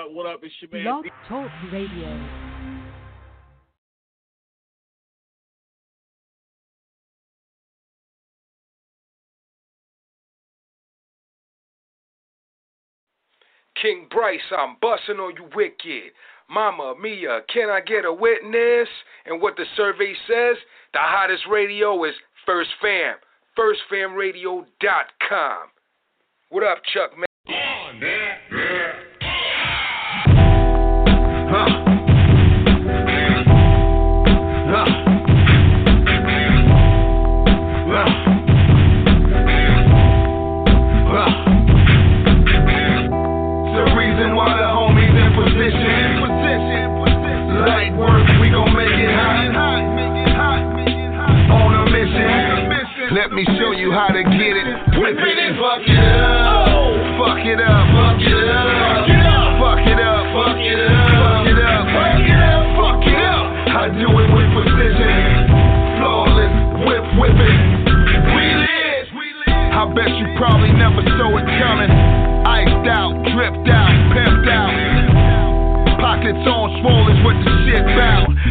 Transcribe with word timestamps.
up? 0.00 0.12
What 0.12 0.26
up? 0.26 0.40
It's 0.42 0.54
your 0.60 0.70
man. 0.70 0.84
Blog 0.84 1.06
Talk 1.28 1.50
Radio. 1.72 2.50
King 13.80 14.08
Bryce, 14.10 14.40
I'm 14.56 14.76
busting 14.82 15.16
on 15.16 15.34
you 15.36 15.48
wicked. 15.54 16.12
Mama 16.50 16.94
Mia, 17.00 17.40
can 17.52 17.70
I 17.70 17.80
get 17.80 18.04
a 18.04 18.12
witness? 18.12 18.88
And 19.24 19.40
what 19.40 19.56
the 19.56 19.64
survey 19.74 20.12
says, 20.26 20.56
the 20.92 20.98
hottest 20.98 21.44
radio 21.50 22.04
is 22.04 22.14
First 22.44 22.68
Fam. 22.82 23.14
FirstFamRadio.com. 23.58 25.68
What 26.50 26.62
up, 26.62 26.82
Chuck, 26.92 27.16
man? 27.16 27.29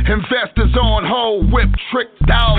Investors 0.09 0.73
on 0.73 1.05
hold, 1.05 1.53
whip 1.53 1.69
it 1.69 2.09
up. 2.33 2.57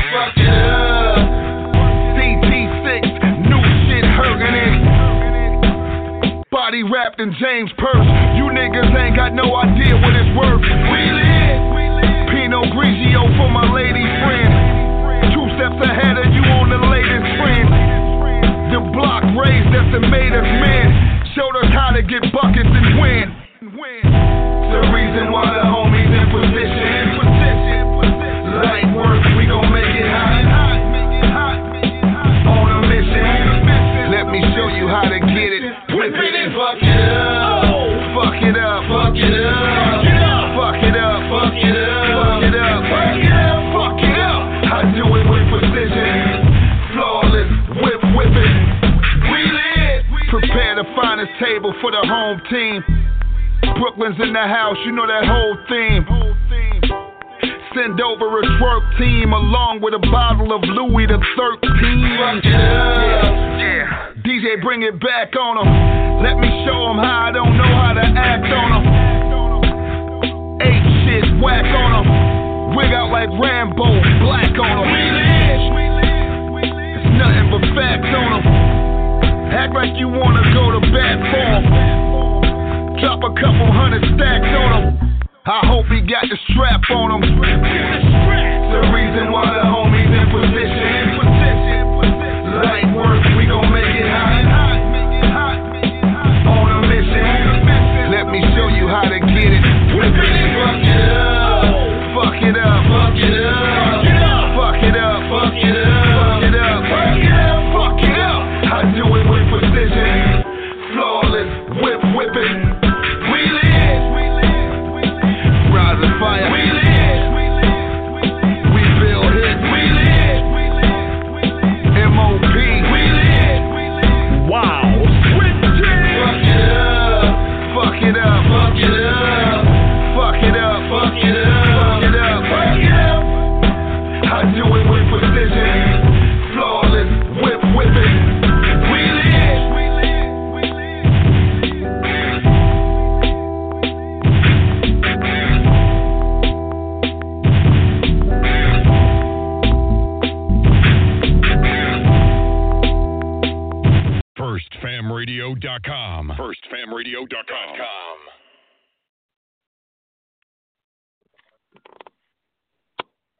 CT6, 2.14 3.02
new 3.50 3.58
shit 3.90 4.06
hurting 4.06 4.54
it. 4.54 4.78
Body 6.54 6.86
wrapped 6.86 7.18
in 7.18 7.34
James 7.42 7.74
Perse. 7.74 8.06
You 8.38 8.54
niggas 8.54 8.94
ain't 8.94 9.18
got 9.18 9.34
no 9.34 9.50
idea 9.58 9.98
what 9.98 10.14
it's 10.14 10.30
worth. 10.38 10.62
We 10.62 11.02
live. 11.10 12.30
Pinot 12.30 12.70
Grigio 12.70 13.26
for 13.34 13.50
my 13.50 13.66
lady 13.74 14.06
friend. 14.22 15.34
Two 15.34 15.50
steps 15.58 15.82
ahead 15.90 16.22
of 16.22 16.30
you 16.30 16.46
on 16.54 16.70
the 16.70 16.78
latest 16.86 17.34
trend. 17.34 17.66
The 18.70 18.78
block 18.94 19.26
raised 19.34 19.74
us 19.74 19.90
and 19.90 20.06
made 20.06 20.30
us 20.38 20.46
men. 20.62 20.86
Showed 21.34 21.58
us 21.58 21.74
how 21.74 21.90
to 21.98 22.02
get 22.06 22.22
buckets 22.30 22.70
and 22.70 22.94
win. 23.02 23.40
The 24.70 24.86
reason 24.94 25.34
why 25.34 25.50
the 25.50 25.66
homies 25.66 25.89
The 51.20 51.28
table 51.36 51.76
for 51.84 51.92
the 51.92 52.00
home 52.00 52.40
team. 52.48 52.80
Brooklyn's 53.76 54.16
in 54.24 54.32
the 54.32 54.40
house, 54.40 54.80
you 54.88 54.92
know 54.96 55.04
that 55.04 55.28
whole 55.28 55.52
theme. 55.68 56.00
Send 57.76 58.00
over 58.00 58.40
a 58.40 58.44
twerk 58.56 58.96
team 58.96 59.36
along 59.36 59.84
with 59.84 59.92
a 59.92 60.00
bottle 60.00 60.48
of 60.56 60.64
Louis 60.64 61.04
the 61.04 61.20
13. 61.20 62.40
Yeah. 62.48 64.16
DJ, 64.24 64.64
bring 64.64 64.80
it 64.80 64.96
back 64.96 65.36
on 65.36 65.60
them. 65.60 65.68
Let 66.24 66.40
me 66.40 66.48
show 66.64 66.88
them 66.88 66.96
how 67.04 67.28
I 67.28 67.32
don't 67.36 67.52
know 67.52 67.68
how 67.68 67.92
to 68.00 68.06
act 68.16 68.48
on 68.56 68.80
them. 68.80 68.88
Eight 70.64 70.86
shit, 71.04 71.28
whack 71.44 71.68
on 71.68 72.00
them. 72.00 72.08
Wig 72.80 72.96
out 72.96 73.12
like 73.12 73.28
Rambo, 73.28 73.92
black 74.24 74.56
on 74.56 74.88
them. 74.88 74.88
It's 76.64 77.12
nothing 77.20 77.52
but 77.52 77.60
facts 77.76 78.08
on 78.08 78.40
them. 78.40 78.59
Act 79.60 79.74
like 79.74 79.92
you 80.00 80.08
wanna 80.08 80.40
go 80.56 80.72
to 80.72 80.80
bat 80.88 81.20
for. 81.28 81.60
Drop 82.96 83.20
a 83.20 83.32
couple 83.36 83.68
hundred 83.70 84.00
stacks 84.16 84.48
on 84.56 84.72
him. 84.72 85.20
I 85.44 85.60
hope 85.68 85.84
he 85.92 86.00
got 86.00 86.24
the 86.24 86.38
strap 86.48 86.80
on 86.88 87.20
him. 87.20 87.20
The 87.28 88.80
reason 88.88 89.28
why 89.30 89.44
the 89.52 89.60
homies 89.68 90.08
in 90.16 90.32
position. 90.32 91.20
Light 92.64 92.88
work, 92.96 93.20
we 93.36 93.44
gon' 93.44 93.68
make 93.68 94.00
it 94.00 94.08
hot. 94.08 94.48
On 96.48 96.80
a 96.80 96.88
mission. 96.88 97.20
Let 98.16 98.32
me 98.32 98.40
show 98.56 98.68
you 98.68 98.88
how 98.88 99.04
to 99.12 99.20
get 99.20 99.52
it 99.60 99.69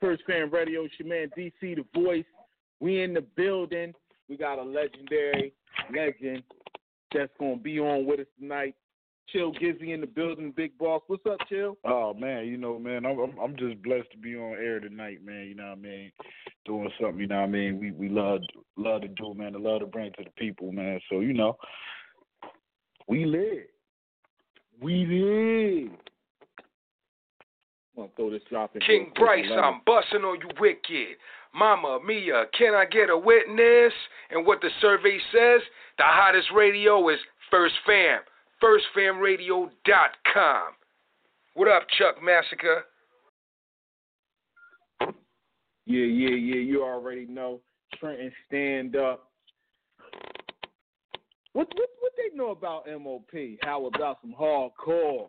First 0.01 0.23
Fam 0.27 0.51
Radio, 0.51 0.85
it's 0.85 0.95
your 0.99 1.09
man 1.09 1.31
DC 1.37 1.53
the 1.61 1.85
voice. 1.95 2.25
We 2.81 3.03
in 3.03 3.13
the 3.13 3.21
building. 3.21 3.93
We 4.31 4.37
got 4.39 4.59
a 4.59 4.63
legendary 4.63 5.53
legend 5.95 6.43
that's 7.15 7.33
gonna 7.39 7.57
be 7.57 7.79
on 7.79 8.07
with 8.07 8.21
us 8.21 8.27
tonight. 8.39 8.75
Chill 9.29 9.53
Gizzy 9.53 9.93
in 9.93 10.01
the 10.01 10.07
building, 10.07 10.55
big 10.57 10.77
boss. 10.79 11.03
What's 11.07 11.27
up, 11.27 11.39
Chill? 11.49 11.77
Oh 11.85 12.15
man, 12.15 12.47
you 12.47 12.57
know, 12.57 12.79
man, 12.79 13.05
I'm 13.05 13.39
I'm, 13.39 13.57
just 13.57 13.83
blessed 13.83 14.11
to 14.13 14.19
be 14.19 14.35
on 14.37 14.53
air 14.55 14.81
tonight, 14.81 15.23
man. 15.23 15.47
You 15.47 15.55
know 15.55 15.69
what 15.69 15.79
I 15.79 15.83
mean? 15.83 16.13
Doing 16.65 16.91
something, 17.01 17.21
you 17.21 17.27
know 17.27 17.37
what 17.37 17.43
I 17.43 17.49
mean? 17.49 17.79
We 17.79 17.91
we 17.91 18.09
love 18.09 18.41
love 18.77 19.03
to 19.03 19.09
do, 19.09 19.35
man. 19.35 19.53
To 19.53 19.59
love 19.59 19.81
to 19.81 19.87
bring 19.87 20.13
to 20.13 20.25
the 20.25 20.31
people, 20.31 20.73
man. 20.73 20.99
So 21.11 21.21
you 21.21 21.35
know, 21.35 21.59
we 23.07 23.27
live. 23.27 23.67
We 24.81 25.05
live. 25.05 25.99
Throw 27.95 28.31
this 28.31 28.43
drop 28.49 28.75
in. 28.75 28.81
King 28.83 29.13
Bryce, 29.15 29.47
I'm 29.51 29.81
busting 29.85 30.23
on 30.23 30.41
you 30.41 30.49
wicked. 30.59 31.17
Mama 31.55 31.99
Mia, 32.07 32.45
can 32.57 32.75
I 32.75 32.85
get 32.85 33.11
a 33.11 33.19
witness? 33.19 33.93
And 34.31 34.47
what 34.47 34.61
the 34.61 34.71
survey 34.81 35.19
says, 35.33 35.61
the 35.99 36.05
hottest 36.05 36.49
radio 36.55 37.09
is 37.09 37.19
First 37.51 37.75
Fam. 37.85 38.21
FirstFamRadio.com. 38.63 40.63
What 41.55 41.69
up, 41.69 41.87
Chuck 41.99 42.23
Massacre? 42.23 42.85
Yeah, 45.87 46.05
yeah, 46.05 46.37
yeah. 46.37 46.61
You 46.61 46.85
already 46.85 47.27
know. 47.27 47.61
Trenton 47.99 48.31
stand 48.47 48.97
up. 48.97 49.31
What 51.53 51.67
what 51.75 51.89
what 51.99 52.13
they 52.17 52.37
know 52.37 52.51
about 52.51 52.87
MOP? 52.87 53.59
How 53.63 53.87
about 53.87 54.19
some 54.21 54.35
hardcore? 54.39 55.29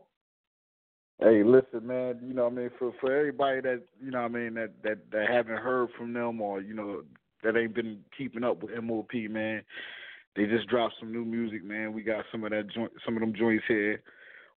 Hey, 1.21 1.43
listen, 1.43 1.85
man. 1.85 2.19
You 2.23 2.33
know, 2.33 2.45
what 2.45 2.53
I 2.53 2.55
mean, 2.55 2.69
for 2.79 2.91
for 2.99 3.15
everybody 3.15 3.61
that 3.61 3.83
you 4.03 4.09
know, 4.09 4.23
what 4.23 4.31
I 4.31 4.33
mean, 4.33 4.55
that 4.55 4.71
that 4.83 4.97
that 5.11 5.29
haven't 5.29 5.57
heard 5.57 5.89
from 5.95 6.13
them 6.13 6.41
or 6.41 6.61
you 6.61 6.73
know 6.73 7.03
that 7.43 7.55
ain't 7.55 7.75
been 7.75 7.99
keeping 8.17 8.43
up 8.43 8.63
with 8.63 8.71
MOP, 8.83 9.13
man. 9.29 9.61
They 10.35 10.45
just 10.45 10.67
dropped 10.67 10.95
some 10.99 11.11
new 11.11 11.23
music, 11.23 11.63
man. 11.63 11.93
We 11.93 12.01
got 12.01 12.25
some 12.31 12.43
of 12.43 12.49
that 12.51 12.71
joint, 12.73 12.91
some 13.05 13.15
of 13.15 13.21
them 13.21 13.35
joints 13.35 13.65
here. 13.67 14.01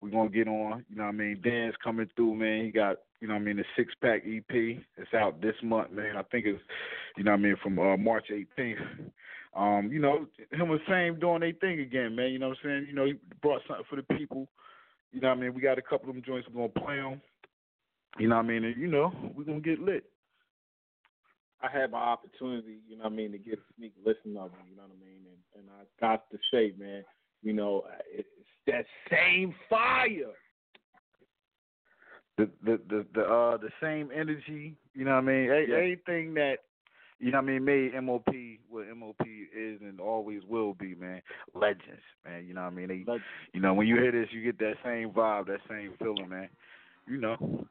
We're 0.00 0.10
gonna 0.10 0.30
get 0.30 0.48
on. 0.48 0.86
You 0.88 0.96
know, 0.96 1.04
what 1.04 1.08
I 1.10 1.12
mean, 1.12 1.40
Dan's 1.44 1.74
coming 1.82 2.08
through, 2.16 2.34
man. 2.36 2.64
He 2.64 2.70
got, 2.70 2.96
you 3.20 3.28
know, 3.28 3.34
what 3.34 3.40
I 3.40 3.44
mean, 3.44 3.56
the 3.56 3.64
six 3.76 3.92
pack 4.00 4.22
EP. 4.26 4.44
It's 4.50 5.14
out 5.14 5.42
this 5.42 5.56
month, 5.62 5.90
man. 5.92 6.16
I 6.16 6.22
think 6.22 6.46
it's, 6.46 6.60
you 7.16 7.24
know, 7.24 7.32
what 7.32 7.40
I 7.40 7.42
mean, 7.42 7.56
from 7.62 7.78
uh, 7.78 7.96
March 7.98 8.26
18th. 8.30 8.76
Um, 9.54 9.90
you 9.92 10.00
know, 10.00 10.26
him 10.50 10.70
and 10.70 10.80
Fame 10.88 11.20
doing 11.20 11.40
their 11.40 11.52
thing 11.52 11.80
again, 11.80 12.16
man. 12.16 12.32
You 12.32 12.38
know 12.38 12.48
what 12.48 12.58
I'm 12.64 12.70
saying? 12.70 12.86
You 12.88 12.94
know, 12.94 13.04
he 13.04 13.14
brought 13.40 13.62
something 13.68 13.86
for 13.88 13.96
the 13.96 14.02
people. 14.16 14.48
You 15.14 15.20
know 15.20 15.28
what 15.28 15.38
I 15.38 15.40
mean? 15.42 15.54
We 15.54 15.60
got 15.62 15.78
a 15.78 15.82
couple 15.82 16.08
of 16.08 16.16
them 16.16 16.24
joints 16.26 16.48
we're 16.52 16.66
gonna 16.68 16.84
play 16.86 16.96
them. 16.96 17.22
You 18.18 18.28
know 18.28 18.36
what 18.36 18.44
I 18.44 18.48
mean? 18.48 18.64
And 18.64 18.76
you 18.76 18.88
know, 18.88 19.12
we're 19.36 19.44
gonna 19.44 19.60
get 19.60 19.78
lit. 19.78 20.04
I 21.62 21.68
had 21.70 21.92
my 21.92 21.98
opportunity, 21.98 22.78
you 22.88 22.96
know 22.98 23.04
what 23.04 23.12
I 23.12 23.16
mean, 23.16 23.32
to 23.32 23.38
get 23.38 23.54
a 23.54 23.62
sneak 23.78 23.94
listen 24.04 24.36
of 24.36 24.50
them, 24.50 24.60
you 24.68 24.76
know 24.76 24.82
what 24.82 24.90
I 24.90 25.04
mean? 25.04 25.24
And, 25.54 25.62
and 25.62 25.70
I 25.70 25.84
got 25.98 26.28
to 26.30 26.38
say, 26.52 26.74
man, 26.76 27.04
you 27.42 27.52
know, 27.54 27.84
it's 28.12 28.28
that 28.66 28.84
same 29.10 29.54
fire. 29.70 30.34
The 32.36 32.50
the 32.64 32.80
the 32.88 33.06
the 33.14 33.22
uh 33.22 33.56
the 33.58 33.70
same 33.80 34.10
energy, 34.12 34.76
you 34.94 35.04
know 35.04 35.12
what 35.12 35.18
I 35.18 35.20
mean? 35.22 35.50
A- 35.50 35.66
Yeah. 35.68 35.76
Anything 35.76 36.34
that 36.34 36.56
you 37.20 37.30
know 37.30 37.38
what 37.38 37.44
I 37.44 37.58
mean 37.58 37.64
made 37.64 37.92
MOP 38.02 38.28
what 38.68 38.84
MOP 38.96 39.20
is 39.22 39.80
and 39.80 40.00
always 40.00 40.42
will 40.48 40.74
be, 40.74 40.94
man. 40.94 41.22
Legends, 41.54 42.02
man. 42.24 42.44
You 42.46 42.54
know 42.54 42.62
what 42.62 42.72
I 42.72 42.76
mean? 42.76 42.88
They 42.88 42.98
Legends. 43.06 43.24
you 43.52 43.60
know, 43.60 43.74
when 43.74 43.86
you 43.86 43.96
hear 43.96 44.12
this 44.12 44.28
you 44.32 44.42
get 44.42 44.58
that 44.58 44.74
same 44.84 45.10
vibe, 45.10 45.46
that 45.46 45.60
same 45.68 45.92
feeling, 45.98 46.28
man. 46.28 46.48
You 47.06 47.18
know. 47.18 47.66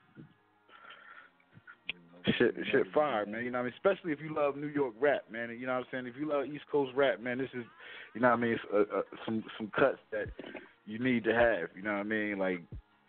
Shit, 2.38 2.56
shit, 2.72 2.88
fire, 2.94 3.26
man. 3.26 3.44
You 3.44 3.52
know 3.52 3.60
what 3.60 3.64
I 3.64 3.70
mean? 3.70 3.74
Especially 3.76 4.14
if 4.14 4.22
you 4.22 4.34
love 4.34 4.56
New 4.56 4.68
York 4.68 4.94
rap, 4.98 5.24
man. 5.30 5.50
You 5.60 5.68
know 5.68 5.74
what 5.74 5.80
I'm 5.80 5.86
saying? 5.92 6.08
If 6.08 6.14
you 6.18 6.30
love 6.30 6.46
East 6.46 6.64
Coast 6.72 6.92
rap, 6.96 7.20
man, 7.20 7.38
this 7.38 7.50
is, 7.54 7.66
you 8.16 8.22
know 8.22 8.30
what 8.30 8.40
I 8.40 8.42
mean? 8.42 8.54
It's, 8.54 8.64
uh, 8.74 8.98
uh, 9.00 9.02
some 9.26 9.44
some 9.58 9.70
cuts 9.78 9.98
that 10.12 10.28
you 10.86 11.00
need 11.00 11.26
to 11.26 11.34
have. 11.34 11.70
You 11.76 11.84
know 11.84 11.92
what 11.92 12.00
I 12.00 12.04
mean? 12.04 12.40
Like, 12.40 12.62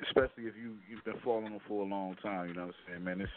especially 0.03 0.51
if 0.51 0.55
you 0.61 0.75
you've 0.91 1.05
been 1.05 1.15
following 1.25 1.53
them 1.53 1.61
for 1.69 1.85
a 1.85 1.89
long 1.89 2.17
time. 2.25 2.49
You 2.49 2.55
know 2.55 2.67
what 2.67 2.75
I'm 2.75 2.75
saying, 2.89 3.05
man? 3.05 3.21
It's, 3.21 3.31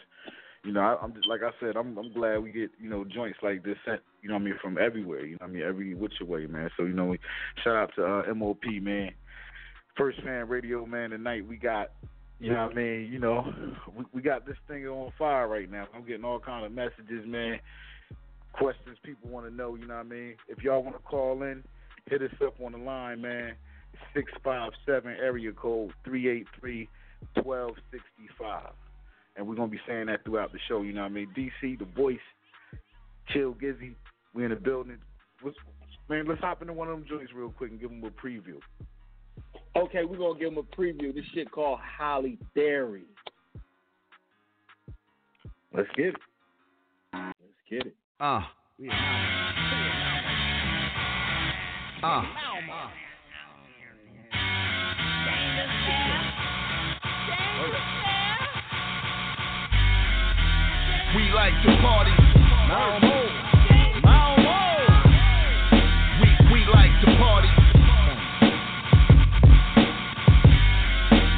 you 0.68 0.74
know, 0.74 0.80
I, 0.80 0.98
I'm 1.02 1.14
just 1.14 1.26
like 1.26 1.40
I 1.42 1.50
said, 1.60 1.76
I'm 1.76 1.96
I'm 1.96 2.12
glad 2.12 2.42
we 2.42 2.52
get 2.52 2.70
you 2.78 2.90
know 2.90 3.02
joints 3.02 3.38
like 3.42 3.64
this 3.64 3.78
sent. 3.86 4.02
You 4.20 4.28
know 4.28 4.34
I 4.34 4.38
mean? 4.38 4.54
From 4.60 4.76
everywhere. 4.76 5.24
You 5.24 5.38
know 5.40 5.46
I 5.46 5.48
mean? 5.48 5.62
Every 5.62 5.94
which 5.94 6.12
way, 6.20 6.44
man. 6.46 6.68
So 6.76 6.82
you 6.82 6.92
know, 6.92 7.16
shout 7.64 7.74
out 7.74 7.90
to 7.96 8.04
uh, 8.04 8.34
MOP, 8.34 8.62
man. 8.82 9.12
First 9.96 10.20
Fam 10.22 10.46
radio, 10.46 10.84
man. 10.84 11.08
Tonight 11.10 11.48
we 11.48 11.56
got 11.56 11.92
you 12.38 12.52
know 12.52 12.68
I 12.70 12.74
mean? 12.74 13.08
You 13.10 13.18
know, 13.18 13.50
we, 13.96 14.04
we 14.12 14.20
got 14.20 14.44
this 14.46 14.58
thing 14.68 14.86
on 14.86 15.10
fire 15.18 15.48
right 15.48 15.70
now. 15.70 15.86
I'm 15.94 16.06
getting 16.06 16.24
all 16.24 16.38
kind 16.38 16.66
of 16.66 16.72
messages, 16.72 17.24
man. 17.26 17.60
Questions 18.52 18.98
people 19.02 19.30
want 19.30 19.48
to 19.48 19.54
know, 19.54 19.74
you 19.74 19.86
know 19.86 19.94
what 19.94 20.00
I 20.00 20.10
mean? 20.10 20.34
If 20.48 20.62
y'all 20.62 20.82
want 20.82 20.96
to 20.96 21.02
call 21.02 21.44
in, 21.44 21.64
hit 22.10 22.20
us 22.20 22.30
up 22.44 22.60
on 22.62 22.72
the 22.72 22.78
line, 22.78 23.22
man. 23.22 23.54
657 24.12 25.16
area 25.18 25.50
code 25.52 25.92
383 26.04 26.88
1265. 27.42 28.74
And 29.38 29.46
we're 29.46 29.54
going 29.54 29.70
to 29.70 29.76
be 29.76 29.80
saying 29.86 30.06
that 30.06 30.24
throughout 30.24 30.52
the 30.52 30.58
show, 30.66 30.82
you 30.82 30.92
know 30.92 31.02
what 31.02 31.12
I 31.12 31.14
mean? 31.14 31.28
DC, 31.36 31.78
the 31.78 31.84
voice, 31.96 32.18
Chill 33.28 33.54
Gizzy, 33.54 33.94
we 34.34 34.44
in 34.44 34.50
the 34.50 34.56
building. 34.56 34.98
What's, 35.42 35.56
man, 36.10 36.26
let's 36.26 36.40
hop 36.40 36.60
into 36.60 36.72
one 36.72 36.88
of 36.88 36.98
them 36.98 37.06
joints 37.08 37.32
real 37.32 37.50
quick 37.50 37.70
and 37.70 37.80
give 37.80 37.90
them 37.90 38.02
a 38.02 38.10
preview. 38.10 38.58
Okay, 39.76 40.04
we're 40.04 40.18
gonna 40.18 40.38
give 40.38 40.52
them 40.52 40.58
a 40.58 40.76
preview. 40.76 41.14
This 41.14 41.24
shit 41.32 41.50
called 41.52 41.78
Holly 41.80 42.36
Berry. 42.56 43.04
Let's 45.72 45.88
get 45.96 46.06
it. 46.06 46.16
Let's 47.12 47.34
get 47.70 47.86
it. 47.86 47.94
Uh. 48.18 48.40
Uh. 52.02 52.22
We 61.16 61.32
like 61.32 61.54
to 61.64 61.70
party. 61.80 62.12
We 66.20 66.28
we 66.52 66.60
like 66.66 66.92
to 67.00 67.08
party. 67.16 67.48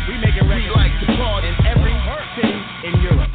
We 0.08 0.19
making 0.19 0.49
We 0.49 0.69
like 0.75 0.93
to 1.00 1.06
party. 1.17 1.49
in 1.49 1.67
every 1.67 1.94
city 2.34 2.58
in 2.84 3.00
Europe. 3.00 3.31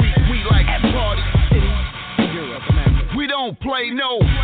We 0.00 0.08
we 0.30 0.44
like 0.50 0.66
to 0.82 0.92
party. 0.92 1.22
City 1.50 1.72
in 2.18 2.32
Europe, 2.32 2.62
America. 2.70 3.16
We 3.16 3.26
don't 3.26 3.58
play 3.60 3.90
no. 3.90 4.35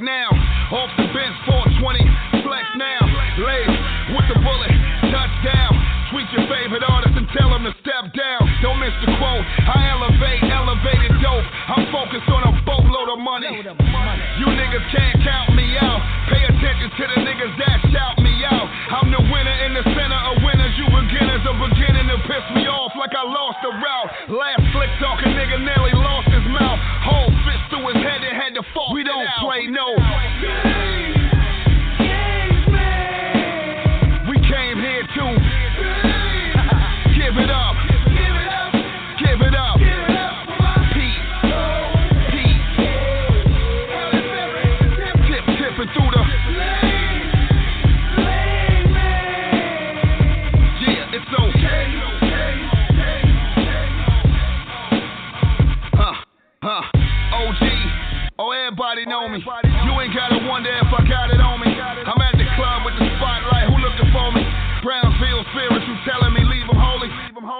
Now. 0.00 0.28
Off 0.72 0.90
the 0.96 1.06
bench, 1.12 1.36
420, 1.44 2.42
flex 2.44 2.64
now. 2.76 3.00
Lace 3.40 3.76
with 4.16 4.26
the 4.32 4.38
bullet, 4.40 4.74
touchdown. 5.12 5.72
Tweet 6.10 6.26
your 6.34 6.46
favorite 6.50 6.82
artist 6.82 7.14
and 7.14 7.28
tell 7.36 7.52
him 7.54 7.62
to 7.62 7.72
step 7.84 8.10
down. 8.16 8.42
Don't 8.64 8.80
miss 8.82 8.92
the 9.06 9.14
quote. 9.14 9.44
I 9.46 9.94
elevate, 9.94 10.42
elevated 10.50 11.14
dope. 11.22 11.46
I'm 11.70 11.86
focused 11.94 12.26
on 12.26 12.42
a 12.50 12.52
boatload 12.66 13.14
of 13.14 13.20
money. 13.22 13.62
You 14.42 14.46
niggas 14.50 14.86
can't 14.90 15.16
count 15.22 15.54
me 15.54 15.78
out. 15.78 16.02
Pay 16.32 16.42
attention 16.50 16.88
to 16.90 17.04
the 17.14 17.18
niggas 17.22 17.54
that 17.62 17.78
shout 17.94 18.18
me 18.18 18.34
out. 18.42 18.66
I'm 18.90 19.08
the 19.14 19.22
winner 19.22 19.56
in 19.70 19.78
the 19.78 19.84
center 19.86 20.20
of 20.34 20.42
winners. 20.42 20.74
You 20.74 20.90
beginners 20.90 21.46
are 21.46 21.58
beginning 21.70 22.10
to 22.10 22.18
piss 22.26 22.46
me 22.58 22.66
off 22.66 22.90
like 22.98 23.14
I 23.14 23.22
lost 23.22 23.62
the 23.62 23.70
route. 23.70 24.10
Last 24.34 24.64
flick 24.74 24.90
talking 24.98 25.30
nigga 25.30 25.62
nearly 25.62 25.94
lost 25.94 26.09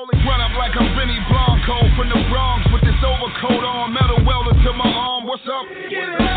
holy. 0.01 0.25
Run 0.25 0.41
up 0.41 0.57
like 0.57 0.73
I'm 0.77 0.97
Benny 0.97 1.19
Blanco 1.29 1.77
from 1.97 2.09
the 2.09 2.21
Bronx 2.31 2.65
with 2.73 2.83
this 2.83 2.97
overcoat 3.05 3.65
on, 3.65 3.93
metal 3.93 4.25
welder 4.25 4.57
to 4.57 4.73
my 4.73 4.89
arm. 4.89 5.27
What's 5.27 5.45
up? 5.45 6.30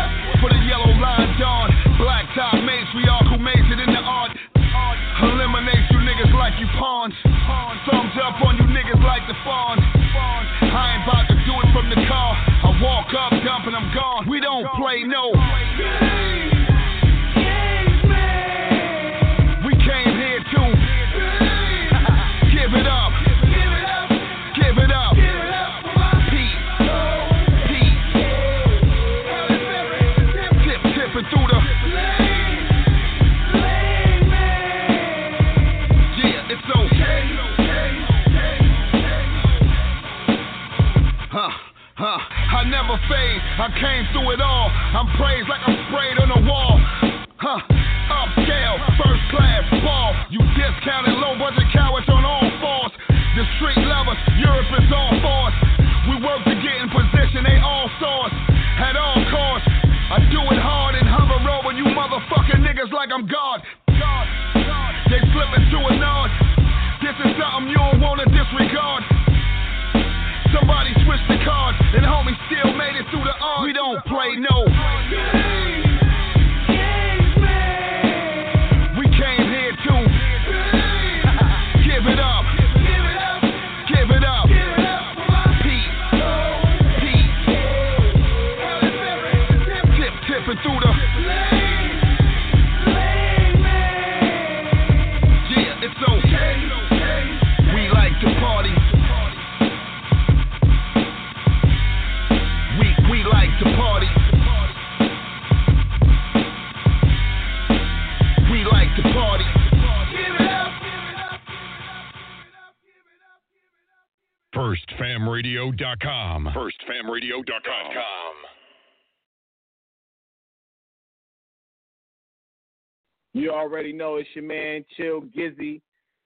Already 123.74 123.92
know 123.92 124.18
it's 124.18 124.28
your 124.34 124.44
man 124.44 124.84
Chill 124.96 125.22
Gizzy, 125.36 125.80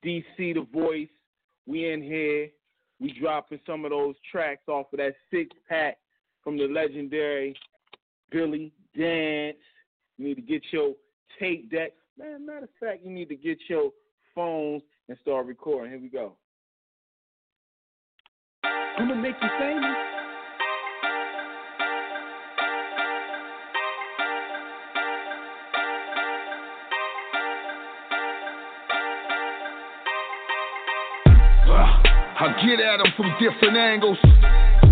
DC 0.05 0.37
the 0.37 0.67
voice. 0.71 1.09
We 1.67 1.91
in 1.91 2.03
here. 2.03 2.51
We 3.01 3.19
dropping 3.19 3.59
some 3.67 3.87
of 3.87 3.91
those 3.91 4.17
tracks 4.31 4.69
off 4.69 4.93
of 4.93 4.99
that 4.99 5.15
six 5.31 5.57
pack 5.67 5.97
from 6.45 6.59
the 6.59 6.65
legendary 6.65 7.57
Billy 8.31 8.71
Danze. 8.95 9.55
You 10.19 10.29
need 10.29 10.35
to 10.35 10.43
get 10.43 10.61
your 10.73 10.93
tape 11.41 11.71
deck. 11.71 11.93
Man, 12.19 12.45
matter 12.45 12.65
of 12.65 12.69
fact, 12.79 13.03
you 13.03 13.11
need 13.11 13.31
to 13.31 13.37
get 13.37 13.57
your 13.67 13.93
phones 14.35 14.83
and 15.09 15.17
start 15.23 15.47
recording. 15.47 15.91
Here 15.91 16.03
we 16.03 16.11
go. 16.11 16.35
I'm 18.63 19.09
gonna 19.09 19.23
make 19.23 19.37
you 19.41 19.49
famous. 19.59 20.08
I 32.41 32.53
get 32.65 32.79
at 32.79 32.99
them 32.99 33.13
from 33.17 33.35
different 33.43 33.77
angles. 33.77 34.17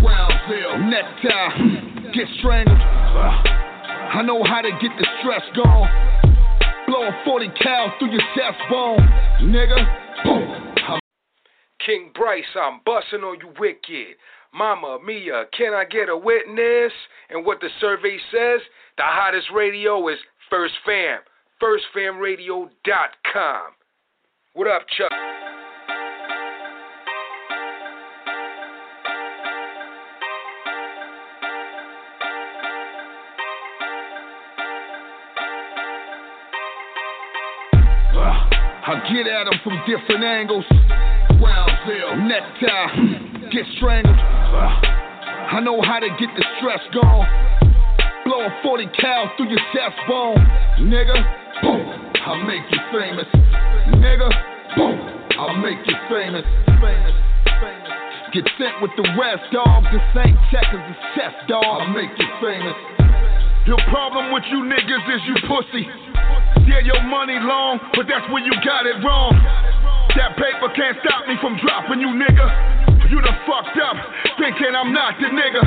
Brownsville, 0.03 0.79
necktie, 0.83 2.11
get 2.11 2.27
strangled. 2.39 2.77
I 2.77 4.21
know 4.25 4.43
how 4.43 4.59
to 4.59 4.69
get 4.81 4.91
the 4.99 5.07
stress 5.21 5.43
gone. 5.55 5.87
Blow 6.87 7.07
a 7.07 7.21
40 7.23 7.47
cal 7.63 7.93
through 7.99 8.11
your 8.11 8.21
chest 8.35 8.57
bone, 8.69 8.99
nigga. 9.43 9.77
Boom. 10.25 10.99
King 11.85 12.11
Bryce, 12.13 12.43
I'm 12.53 12.81
busting 12.85 13.21
on 13.21 13.39
you 13.39 13.53
wicked. 13.57 14.17
Mama 14.53 14.99
Mia, 15.05 15.45
can 15.57 15.73
I 15.73 15.85
get 15.85 16.09
a 16.09 16.17
witness? 16.17 16.91
And 17.29 17.45
what 17.45 17.61
the 17.61 17.69
survey 17.79 18.17
says, 18.29 18.59
the 18.97 19.03
hottest 19.03 19.47
radio 19.55 20.05
is 20.09 20.17
First 20.49 20.73
Fam. 20.85 21.19
FirstFamRadio.com. 21.63 23.71
What 24.53 24.67
up, 24.67 24.81
Chuck? 24.97 25.13
Get 39.05 39.29
at 39.29 39.45
them 39.45 39.59
from 39.63 39.77
different 39.85 40.23
angles. 40.25 40.65
Round 41.37 41.69
Brownsville, 41.85 42.17
necktie, 42.25 43.49
get 43.53 43.63
strangled. 43.77 44.17
I 44.17 45.61
know 45.61 45.79
how 45.85 45.99
to 45.99 46.09
get 46.17 46.33
the 46.33 46.43
stress 46.57 46.81
gone. 46.91 47.29
Blow 48.25 48.41
a 48.41 48.51
40 48.63 48.89
cal 48.99 49.31
through 49.37 49.53
your 49.53 49.61
chest 49.69 49.95
bone, 50.09 50.41
nigga. 50.81 51.13
Boom, 51.61 51.85
I'll 52.25 52.43
make 52.43 52.65
you 52.73 52.79
famous, 52.91 53.29
nigga. 54.01 54.29
Boom, 54.75 54.97
I'll 55.39 55.55
make 55.61 55.79
you 55.85 55.95
famous. 56.09 56.43
famous. 56.81 57.15
famous. 57.61 57.93
Get 58.33 58.49
sent 58.57 58.81
with 58.81 58.91
the 58.97 59.05
rest, 59.13 59.45
dog. 59.53 59.85
This 59.93 60.03
ain't 60.25 60.37
checkers, 60.51 60.83
it's 60.89 61.03
chess, 61.15 61.37
dog. 61.47 61.63
I'll 61.63 61.93
make 61.93 62.11
you 62.17 62.27
famous. 62.41 62.75
Your 63.67 63.79
problem 63.91 64.33
with 64.33 64.43
you 64.49 64.65
niggas 64.65 65.05
is 65.15 65.21
you 65.27 65.35
pussy. 65.47 65.85
Yeah, 66.67 66.83
your 66.83 66.99
money 67.07 67.39
long, 67.39 67.79
but 67.95 68.11
that's 68.11 68.27
where 68.27 68.43
you 68.43 68.51
got 68.59 68.83
it 68.83 68.99
wrong. 68.99 69.31
That 70.19 70.35
paper 70.35 70.67
can't 70.75 70.99
stop 70.99 71.23
me 71.23 71.39
from 71.39 71.55
dropping 71.63 72.03
you, 72.03 72.11
nigga. 72.11 72.47
You 73.07 73.23
done 73.23 73.39
fucked 73.47 73.79
up, 73.79 73.95
thinking 74.35 74.75
I'm 74.75 74.91
not 74.91 75.15
the 75.15 75.31
nigga. 75.31 75.63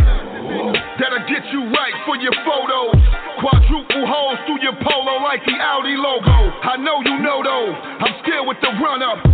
That'll 1.01 1.25
get 1.25 1.49
you 1.57 1.73
right 1.73 1.97
for 2.05 2.21
your 2.21 2.37
photos. 2.45 3.01
Quadruple 3.41 4.05
holes 4.05 4.45
through 4.45 4.61
your 4.61 4.77
polo 4.77 5.25
like 5.25 5.41
the 5.49 5.57
Audi 5.57 5.97
logo. 5.97 6.37
I 6.69 6.77
know 6.77 7.01
you 7.01 7.17
know 7.25 7.41
though, 7.41 7.73
I'm 7.73 8.21
still 8.21 8.45
with 8.45 8.61
the 8.61 8.69
run 8.77 9.01
up. 9.01 9.25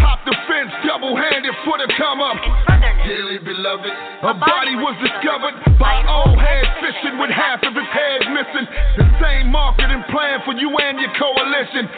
Hop 0.00 0.24
the 0.24 0.34
fence 0.48 0.72
double 0.86 1.16
handed 1.16 1.54
for 1.64 1.76
the 1.76 1.88
come 1.96 2.20
up. 2.20 2.40
Dearly 3.04 3.38
beloved, 3.38 3.92
a 4.24 4.34
body 4.36 4.76
was 4.76 4.96
discovered 5.00 5.56
by 5.80 6.04
old 6.04 6.36
head 6.36 6.64
fishing 6.80 7.16
with 7.20 7.30
half 7.30 7.60
of 7.64 7.72
his 7.72 7.90
head 7.92 8.20
missing. 8.32 8.66
The 8.96 9.06
same 9.20 9.52
marketing 9.52 10.04
plan 10.12 10.40
for 10.44 10.52
you 10.56 10.68
and 10.68 11.00
your 11.00 11.12
coalition. 11.16 11.88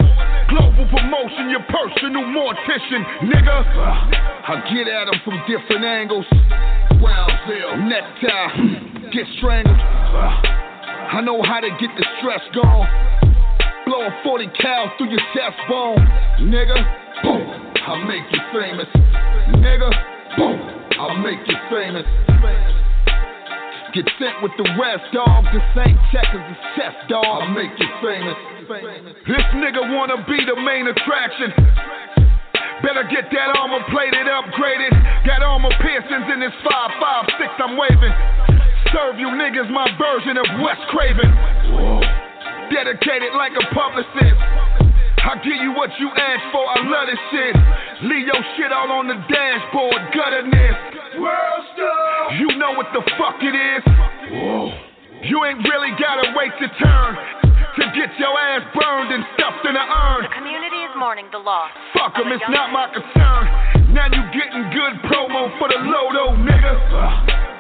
Global 0.50 0.87
promotion, 0.90 1.50
your 1.50 1.64
personal 1.71 2.23
mortician, 2.30 3.02
nigga. 3.26 3.59
I 4.42 4.62
get 4.71 4.87
at 4.87 5.06
them 5.11 5.18
from 5.25 5.38
different 5.47 5.85
angles. 5.85 6.26
Brownsville, 6.99 7.76
necktie, 7.87 9.11
get 9.11 9.26
strangled. 9.38 9.78
I 9.78 11.21
know 11.21 11.42
how 11.42 11.61
to 11.61 11.71
get 11.80 11.90
the 11.97 12.06
stress 12.18 12.42
gone. 12.54 12.88
Blow 13.87 14.06
a 14.06 14.21
40 14.23 14.47
cal 14.61 14.92
through 14.97 15.11
your 15.11 15.21
chest 15.35 15.59
bone, 15.68 16.06
nigga. 16.40 16.78
Boom, 17.23 17.71
I'll 17.82 18.04
make 18.06 18.22
you 18.30 18.38
famous, 18.54 18.86
nigga. 19.58 19.90
Boom, 20.38 20.58
I'll 21.02 21.18
make 21.18 21.42
you 21.50 21.56
famous. 21.66 22.06
Get 23.92 24.06
sent 24.22 24.38
with 24.38 24.54
the 24.56 24.64
rest, 24.78 25.02
dog. 25.12 25.50
This 25.50 25.66
ain't 25.82 25.98
checkers, 26.14 26.46
it's 26.46 26.62
chess, 26.78 26.94
dog. 27.10 27.26
I'll 27.26 27.50
make 27.50 27.74
you 27.76 27.90
famous. 27.98 28.38
This 29.26 29.46
nigga 29.58 29.82
wanna 29.90 30.22
be 30.30 30.38
the 30.46 30.54
main 30.62 30.86
attraction. 30.86 31.50
Better 32.86 33.02
get 33.10 33.30
that 33.34 33.50
armor 33.58 33.82
plated, 33.90 34.30
upgraded. 34.30 34.94
Got 35.26 35.42
armor 35.42 35.74
piercings 35.82 36.26
in 36.30 36.38
this 36.38 36.54
556 36.62 37.50
I'm 37.58 37.74
waving. 37.74 38.14
Serve 38.94 39.18
you 39.18 39.26
niggas 39.34 39.70
my 39.74 39.90
version 39.98 40.38
of 40.38 40.46
Wes 40.62 40.78
Craven. 40.90 41.30
Dedicated 42.70 43.34
like 43.34 43.52
a 43.58 43.66
publicist. 43.74 44.38
I 45.22 45.38
give 45.38 45.54
you 45.62 45.72
what 45.72 45.90
you 45.98 46.10
asked 46.10 46.50
for, 46.50 46.66
I 46.66 46.82
love 46.82 47.06
this 47.06 47.22
shit. 47.30 47.54
Leave 48.10 48.26
your 48.26 48.42
shit 48.58 48.72
all 48.74 48.90
on 48.90 49.06
the 49.06 49.14
dashboard, 49.30 50.02
gutterness. 50.10 50.76
World 51.16 51.64
star. 51.72 52.34
You 52.42 52.58
know 52.58 52.74
what 52.74 52.90
the 52.92 53.02
fuck 53.16 53.38
it 53.40 53.54
is. 53.54 53.82
You 55.22 55.38
ain't 55.46 55.62
really 55.62 55.94
gotta 55.94 56.34
wait 56.34 56.50
your 56.58 56.74
turn 56.82 57.14
to 57.78 57.84
get 57.94 58.10
your 58.18 58.34
ass 58.34 58.66
burned 58.74 59.14
and 59.14 59.22
stuffed 59.38 59.64
in 59.64 59.76
a 59.78 59.86
urn. 59.86 60.26
The 60.26 60.34
community 60.34 60.82
is 60.82 60.92
mourning 60.98 61.30
the 61.30 61.38
loss. 61.38 61.70
Fuck 61.94 62.18
of 62.18 62.26
'em, 62.26 62.32
a 62.32 62.34
it's 62.34 62.50
not 62.50 62.72
my 62.74 62.90
concern. 62.90 63.94
Now 63.94 64.10
you 64.10 64.22
getting 64.34 64.68
good 64.74 64.94
promo 65.06 65.56
for 65.58 65.68
the 65.68 65.78
Lodo, 65.78 66.34
nigga. 66.42 66.74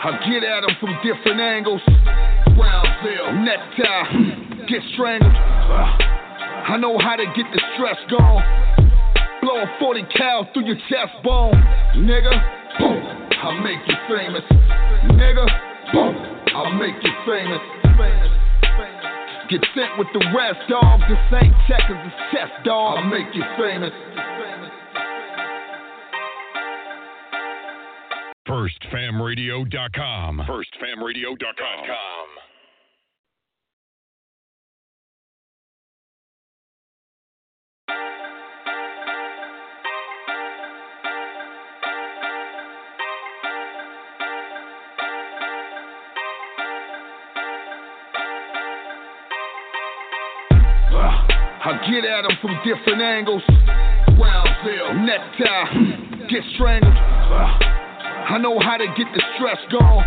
I 0.02 0.10
get 0.26 0.42
at 0.42 0.64
'em 0.66 0.74
from 0.80 0.98
different 1.04 1.40
angles. 1.40 1.82
Brownsville, 2.58 3.32
necktie, 3.40 4.66
get 4.66 4.82
strangled. 4.94 5.32
I 6.68 6.76
know 6.76 6.98
how 6.98 7.16
to 7.16 7.24
get 7.36 7.46
the 7.52 7.60
stress 7.74 7.98
gone. 8.10 8.42
Blow 9.42 9.62
a 9.62 9.66
40 9.80 10.02
cal 10.16 10.48
through 10.52 10.66
your 10.66 10.76
chest 10.88 11.12
bone, 11.24 11.54
nigga. 11.96 12.30
Boom, 12.78 13.02
I'll 13.42 13.60
make 13.60 13.80
you 13.86 13.94
famous, 14.08 14.42
nigga. 15.18 15.46
Boom, 15.92 16.14
I'll 16.54 16.72
make 16.74 16.94
you 17.02 17.10
famous. 17.26 17.60
Get 19.50 19.60
sent 19.74 19.98
with 19.98 20.06
the 20.14 20.24
rest, 20.34 20.60
dog. 20.70 21.00
This 21.10 21.18
ain't 21.34 21.54
checkers, 21.68 21.98
it's 22.06 22.16
chess, 22.32 22.48
dog. 22.64 22.98
I'll 22.98 23.04
make 23.04 23.34
you 23.34 23.42
famous. 23.58 23.92
FirstFamRadio.com. 28.48 30.42
FirstFamRadio.com. 30.48 32.31
I 51.62 51.78
get 51.86 52.02
at 52.02 52.26
them 52.26 52.34
from 52.42 52.58
different 52.66 52.98
angles. 52.98 53.42
Brownsville, 54.18 54.98
necktie, 55.06 56.26
get 56.28 56.42
strangled. 56.58 56.90
I 56.90 58.34
know 58.42 58.58
how 58.58 58.82
to 58.82 58.86
get 58.98 59.06
the 59.14 59.22
stress 59.38 59.62
gone. 59.70 60.02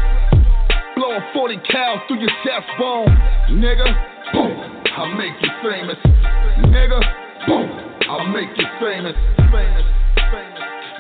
Blow 1.00 1.16
a 1.16 1.24
40 1.32 1.56
cal 1.72 2.04
through 2.08 2.20
your 2.20 2.36
chest 2.44 2.68
bone. 2.76 3.08
Nigga, 3.56 3.88
boom, 4.36 4.52
I'll 5.00 5.16
make 5.16 5.32
you 5.40 5.52
famous. 5.64 5.96
Nigga, 6.76 7.00
boom, 7.48 7.72
I'll 8.12 8.28
make 8.36 8.52
you 8.60 8.68
famous. 8.84 9.16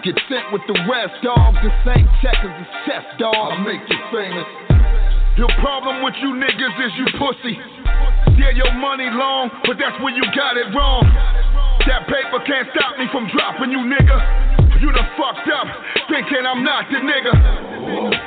Get 0.07 0.15
sent 0.31 0.53
with 0.53 0.62
the 0.71 0.79
rest, 0.88 1.19
dog. 1.21 1.55
This 1.59 1.75
ain't 1.83 2.07
checkers, 2.24 2.55
it's 2.63 2.71
chess, 2.88 3.03
dog. 3.19 3.35
I'll 3.35 3.59
make 3.59 3.83
you 3.91 4.00
famous. 4.07 4.47
Your 5.35 5.51
problem 5.59 6.01
with 6.01 6.15
you 6.24 6.31
niggas 6.31 6.75
is 6.79 6.93
you 6.95 7.07
pussy. 7.19 7.85
Yeah, 8.36 8.51
your 8.51 8.74
money 8.75 9.08
long, 9.08 9.50
but 9.63 9.80
that's 9.80 9.96
where 10.04 10.12
you 10.12 10.24
got 10.36 10.60
it 10.60 10.68
wrong. 10.75 11.08
That 11.88 12.04
paper 12.08 12.44
can't 12.44 12.68
stop 12.75 13.00
me 13.00 13.08
from 13.12 13.32
dropping 13.32 13.72
you, 13.72 13.80
nigga. 13.80 14.18
You 14.82 14.92
done 14.92 15.08
fucked 15.15 15.48
up, 15.48 15.68
thinking 16.12 16.44
I'm 16.44 16.60
not 16.60 16.84
the 16.92 17.00
nigga. 17.00 17.32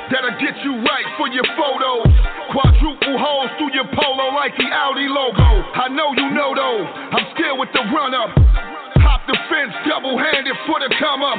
That'll 0.09 0.33
get 0.41 0.57
you 0.65 0.81
right 0.81 1.07
for 1.13 1.29
your 1.29 1.45
photos. 1.53 2.09
Quadruple 2.49 3.21
holes 3.21 3.53
through 3.61 3.73
your 3.77 3.85
polo 3.93 4.33
like 4.33 4.57
the 4.57 4.65
Audi 4.65 5.05
logo. 5.05 5.45
I 5.77 5.93
know 5.93 6.09
you 6.17 6.33
know 6.33 6.57
though, 6.57 6.81
I'm 7.13 7.25
still 7.37 7.59
with 7.59 7.69
the 7.73 7.85
run 7.93 8.17
up. 8.17 8.68
Double 9.87 10.17
handed 10.17 10.55
for 10.65 10.79
the 10.79 10.89
come 10.97 11.21
up. 11.21 11.37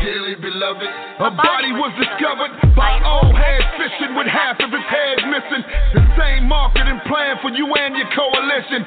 Dearly 0.00 0.34
beloved, 0.36 0.88
a 1.20 1.30
body 1.30 1.72
was 1.72 1.92
discovered 1.96 2.52
by 2.76 3.00
old 3.04 3.32
head 3.32 3.62
fishing 3.76 4.16
with 4.16 4.26
half 4.26 4.60
of 4.60 4.72
his 4.72 4.84
head 4.88 5.20
missing. 5.28 5.62
The 5.94 6.04
same 6.16 6.48
marketing 6.48 7.00
plan 7.06 7.36
for 7.40 7.50
you 7.50 7.64
and 7.64 7.96
your 7.96 8.08
coalition. 8.12 8.84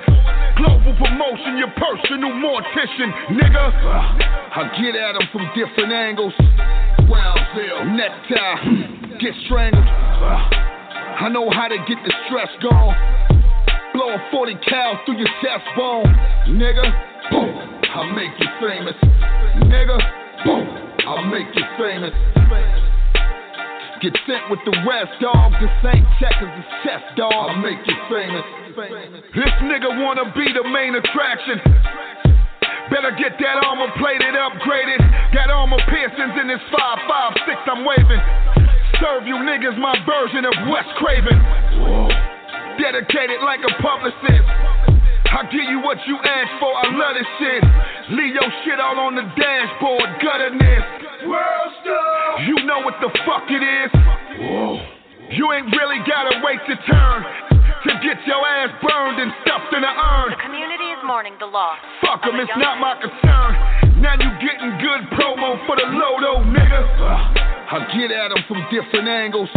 Global 0.58 0.94
promotion, 0.98 1.58
your 1.58 1.74
personal 1.78 2.34
mortician, 2.38 3.10
nigga. 3.38 3.66
I 4.54 4.66
get 4.82 4.94
at 4.98 5.14
them 5.14 5.28
from 5.32 5.46
different 5.54 5.94
angles. 5.94 6.34
Brownsville, 7.06 7.86
necktie, 7.94 9.22
get 9.22 9.34
strangled. 9.46 9.88
I 9.88 11.30
know 11.30 11.50
how 11.50 11.68
to 11.68 11.78
get 11.90 11.98
the 12.06 12.14
stress 12.28 12.50
gone. 12.62 12.96
Blow 13.94 14.10
a 14.14 14.20
40 14.32 14.54
cal 14.68 15.00
through 15.06 15.18
your 15.18 15.32
chest 15.42 15.66
bone, 15.76 16.14
nigga. 16.50 16.86
Boom, 17.32 17.77
I'll 17.98 18.14
make 18.14 18.30
you 18.38 18.46
famous, 18.62 18.94
nigga. 19.74 19.98
Boom, 20.46 20.70
I'll 21.10 21.26
make 21.34 21.50
you 21.58 21.66
famous. 21.82 22.14
Get 24.06 24.14
sent 24.30 24.54
with 24.54 24.62
the 24.70 24.78
rest, 24.86 25.18
dog. 25.18 25.58
This 25.58 25.74
ain't 25.82 26.06
checkers, 26.22 26.54
it's 26.62 26.70
chess, 26.86 27.02
dog. 27.18 27.34
I'll 27.34 27.58
make 27.58 27.82
you 27.90 27.98
famous. 28.06 28.46
This 29.34 29.50
nigga 29.66 29.90
wanna 29.98 30.30
be 30.38 30.46
the 30.54 30.62
main 30.70 30.94
attraction. 30.94 31.58
Better 32.94 33.18
get 33.18 33.34
that 33.42 33.66
armor 33.66 33.90
plated, 33.98 34.38
upgraded. 34.38 35.02
Got 35.34 35.50
armor 35.50 35.82
piercings 35.90 36.38
in 36.38 36.54
this 36.54 36.62
556 36.70 37.66
I'm 37.66 37.82
waving. 37.82 38.22
Serve 39.02 39.26
you 39.26 39.42
niggas 39.42 39.74
my 39.82 39.98
version 40.06 40.46
of 40.46 40.54
Wes 40.70 40.86
Craven. 41.02 41.42
Dedicated 42.78 43.42
like 43.42 43.66
a 43.66 43.74
publicist. 43.82 44.97
I 45.28 45.44
give 45.52 45.68
you 45.70 45.80
what 45.84 45.98
you 46.08 46.16
asked 46.18 46.56
for, 46.60 46.72
I 46.72 46.88
love 46.96 47.14
this 47.16 47.30
shit. 47.38 47.64
Leave 48.16 48.34
your 48.34 48.50
shit 48.64 48.80
all 48.80 48.98
on 49.00 49.16
the 49.16 49.26
dashboard, 49.36 50.10
gutterness. 50.24 50.84
World 51.28 51.72
star. 51.84 52.42
You 52.48 52.56
know 52.66 52.80
what 52.82 52.96
the 53.02 53.12
fuck 53.26 53.46
it 53.50 53.62
is. 53.62 53.92
Whoa. 54.40 54.80
You 55.36 55.52
ain't 55.52 55.68
really 55.76 56.00
gotta 56.08 56.40
wait 56.42 56.64
your 56.68 56.80
turn 56.88 57.20
to 57.84 57.92
get 58.00 58.18
your 58.26 58.40
ass 58.48 58.72
burned 58.80 59.20
and 59.20 59.32
stuffed 59.44 59.76
in 59.76 59.84
an 59.84 59.92
urn. 59.92 60.30
The 60.32 60.42
community 60.42 60.88
is 60.96 61.02
mourning 61.04 61.36
the 61.40 61.46
loss. 61.52 61.78
Fuck 62.00 62.24
of 62.26 62.34
'em, 62.34 62.40
a 62.40 62.44
it's 62.44 62.50
young 62.56 62.64
not 62.64 62.80
my 62.80 62.96
concern. 62.96 63.52
Now 64.00 64.16
you 64.16 64.30
getting 64.40 64.72
good 64.80 65.04
promo 65.20 65.60
for 65.68 65.76
the 65.76 65.84
Lodo, 65.92 66.48
nigga. 66.48 66.82
I 67.68 67.78
get 67.92 68.12
at 68.12 68.32
'em 68.32 68.44
from 68.48 68.64
different 68.72 69.08
angles. 69.08 69.50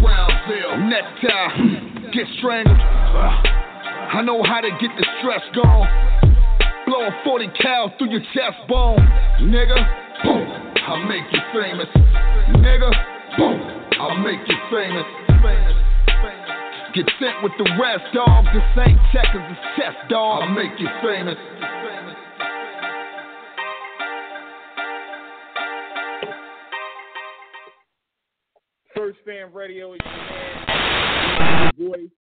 Brownsville, 0.00 0.78
necktie, 0.88 2.10
get 2.12 2.26
strangled. 2.40 2.80
I 4.12 4.22
know 4.22 4.42
how 4.42 4.60
to 4.60 4.70
get 4.80 4.90
the 4.96 5.06
stress 5.18 5.42
gone. 5.54 5.88
Blow 6.86 7.06
a 7.06 7.20
40 7.24 7.48
cal 7.60 7.92
through 7.98 8.10
your 8.10 8.20
chest 8.34 8.56
bone, 8.68 9.00
nigga. 9.42 9.76
Boom, 10.22 10.46
I'll 10.86 11.04
make 11.08 11.24
you 11.32 11.40
famous, 11.52 11.88
nigga. 12.60 12.90
Boom, 13.38 13.60
I'll 14.00 14.18
make 14.18 14.40
you 14.46 14.56
famous. 14.70 15.06
Get 16.94 17.06
sent 17.18 17.42
with 17.42 17.52
the 17.58 17.68
rest, 17.80 18.04
dog. 18.14 18.44
This 18.54 18.62
ain't 18.86 19.00
checkers, 19.12 19.42
it's 19.50 19.60
chess, 19.76 19.94
dog. 20.08 20.42
I'll 20.42 20.50
make 20.50 20.78
you 20.78 20.88
famous. 21.02 21.36
First 28.94 29.18
Fam 29.24 29.52
Radio 29.52 29.94
is 29.94 30.00
your 30.04 30.14
man, 30.14 31.72
voice. 31.76 32.23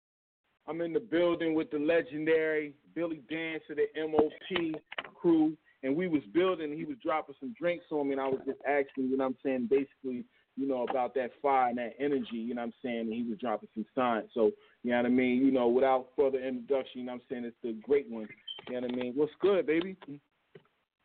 I'm 0.68 0.82
in 0.82 0.94
the 0.94 1.00
building 1.00 1.54
with 1.54 1.72
the 1.72 1.80
legendary 1.80 2.74
Billy 2.96 3.22
Danze 3.32 3.70
of 3.70 3.78
the 3.78 3.88
MOP 4.08 4.82
crew, 5.16 5.58
and 5.84 5.96
we 5.96 6.08
was 6.08 6.22
building. 6.34 6.76
He 6.76 6.86
was 6.86 6.98
dropping 7.04 7.36
some 7.40 7.54
drinks 7.60 7.86
on 7.92 8.08
me, 8.08 8.14
and 8.14 8.22
I 8.22 8.28
was 8.28 8.40
just 8.46 8.60
asking, 8.68 9.10
you 9.10 9.18
know, 9.18 9.26
what 9.26 9.32
I'm 9.32 9.38
saying, 9.44 9.68
basically, 9.70 10.26
you 10.56 10.68
know, 10.68 10.86
about 10.90 11.16
that 11.16 11.32
fire 11.42 11.70
and 11.70 11.78
that 11.78 11.96
energy, 12.00 12.28
you 12.34 12.54
know, 12.54 12.62
what 12.62 12.68
I'm 12.68 12.74
saying. 12.84 13.00
And 13.00 13.14
he 13.14 13.24
was 13.24 13.40
dropping 13.40 13.70
some 13.74 13.86
signs. 13.96 14.30
So, 14.34 14.52
you 14.84 14.92
know 14.92 14.98
what 14.98 15.06
I 15.08 15.10
mean. 15.10 15.44
You 15.44 15.52
know, 15.52 15.68
without 15.68 16.08
further 16.16 16.40
introduction, 16.40 17.02
you 17.02 17.06
know, 17.06 17.14
what 17.14 17.22
I'm 17.22 17.28
saying 17.30 17.46
it's 17.46 17.58
the 17.64 17.76
great 17.84 18.10
one. 18.10 18.28
You 18.70 18.76
know 18.76 18.88
what 18.88 18.92
I 18.92 18.96
mean. 18.96 19.14
What's 19.16 19.34
good, 19.42 19.66
baby? 19.66 19.98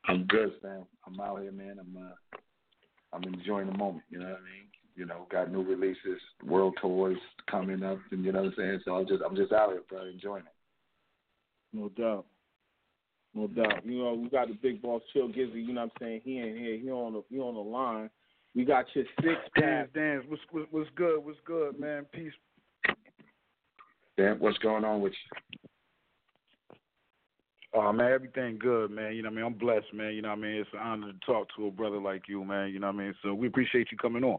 I'm 0.07 0.27
good, 0.27 0.53
Sam. 0.63 0.85
I'm 1.07 1.19
out 1.21 1.43
here, 1.43 1.53
man. 1.53 1.79
I'm 1.81 1.97
uh, 1.97 2.39
I'm 3.13 3.25
enjoying 3.35 3.67
the 3.67 3.77
moment. 3.77 4.05
You 4.11 4.19
know 4.19 4.27
what 4.27 4.41
I 4.41 4.45
mean? 4.45 4.69
You 4.99 5.07
know, 5.07 5.29
got 5.31 5.53
new 5.53 5.63
releases, 5.63 6.21
world 6.45 6.77
tours 6.83 7.19
coming 7.49 7.85
up, 7.85 7.99
and 8.11 8.25
you 8.25 8.33
know 8.33 8.43
what 8.43 8.49
I'm 8.49 8.55
saying. 8.57 8.81
So 8.85 8.97
I'm 8.97 9.07
just 9.07 9.23
I'm 9.25 9.37
just 9.37 9.53
out 9.53 9.71
here, 9.71 9.83
bro, 9.89 10.07
enjoying 10.07 10.43
it. 10.43 10.53
No 11.73 11.89
doubt. 11.91 12.27
No 13.33 13.47
doubt. 13.47 13.87
You 13.87 13.99
know, 13.99 14.15
we 14.15 14.29
got 14.29 14.49
the 14.49 14.55
big 14.55 14.83
boss 14.83 15.01
Chill 15.13 15.29
Gizzy, 15.29 15.65
you 15.65 15.73
know 15.73 15.83
what 15.83 15.93
I'm 16.01 16.07
saying? 16.07 16.23
He 16.25 16.41
ain't 16.41 16.59
here. 16.59 16.79
He 16.79 16.91
on 16.91 17.13
the 17.13 17.23
he 17.31 17.39
on 17.39 17.55
the 17.55 17.61
line. 17.61 18.11
We 18.57 18.65
got 18.65 18.87
your 18.95 19.05
six 19.23 19.37
Dance, 19.57 19.89
dance. 19.95 20.25
What's, 20.27 20.43
what's 20.51 20.67
what's 20.73 20.91
good? 20.97 21.25
What's 21.25 21.39
good, 21.45 21.79
man? 21.79 22.05
Peace. 22.13 22.33
Dan, 24.17 24.41
what's 24.41 24.59
going 24.59 24.85
on 24.85 25.01
with 25.01 25.13
you? 25.13 25.61
Oh 27.73 27.93
man, 27.93 28.11
everything 28.11 28.59
good, 28.59 28.91
man. 28.91 29.15
You 29.15 29.23
know 29.23 29.29
what 29.29 29.35
I 29.35 29.37
mean? 29.37 29.45
I'm 29.45 29.59
blessed, 29.59 29.95
man. 29.95 30.15
You 30.15 30.23
know 30.23 30.31
what 30.31 30.39
I 30.39 30.43
mean? 30.43 30.57
It's 30.57 30.71
an 30.73 30.81
honor 30.81 31.13
to 31.13 31.19
talk 31.25 31.47
to 31.57 31.69
a 31.69 31.71
brother 31.71 32.01
like 32.01 32.23
you, 32.27 32.45
man. 32.45 32.71
You 32.71 32.81
know 32.81 32.89
what 32.89 32.97
I 32.97 33.05
mean? 33.05 33.15
So 33.23 33.33
we 33.33 33.47
appreciate 33.47 33.93
you 33.93 33.99
coming 33.99 34.25
on. 34.25 34.39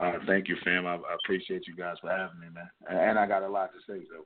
Uh, 0.00 0.12
thank 0.26 0.48
you, 0.48 0.56
fam. 0.64 0.86
I, 0.86 0.94
I 0.94 1.14
appreciate 1.22 1.66
you 1.66 1.76
guys 1.76 1.96
for 2.00 2.10
having 2.10 2.40
me, 2.40 2.46
man. 2.52 2.68
And, 2.88 2.98
and 3.10 3.18
I 3.18 3.26
got 3.26 3.42
a 3.42 3.48
lot 3.48 3.70
to 3.72 3.92
say, 3.92 4.04
so. 4.10 4.24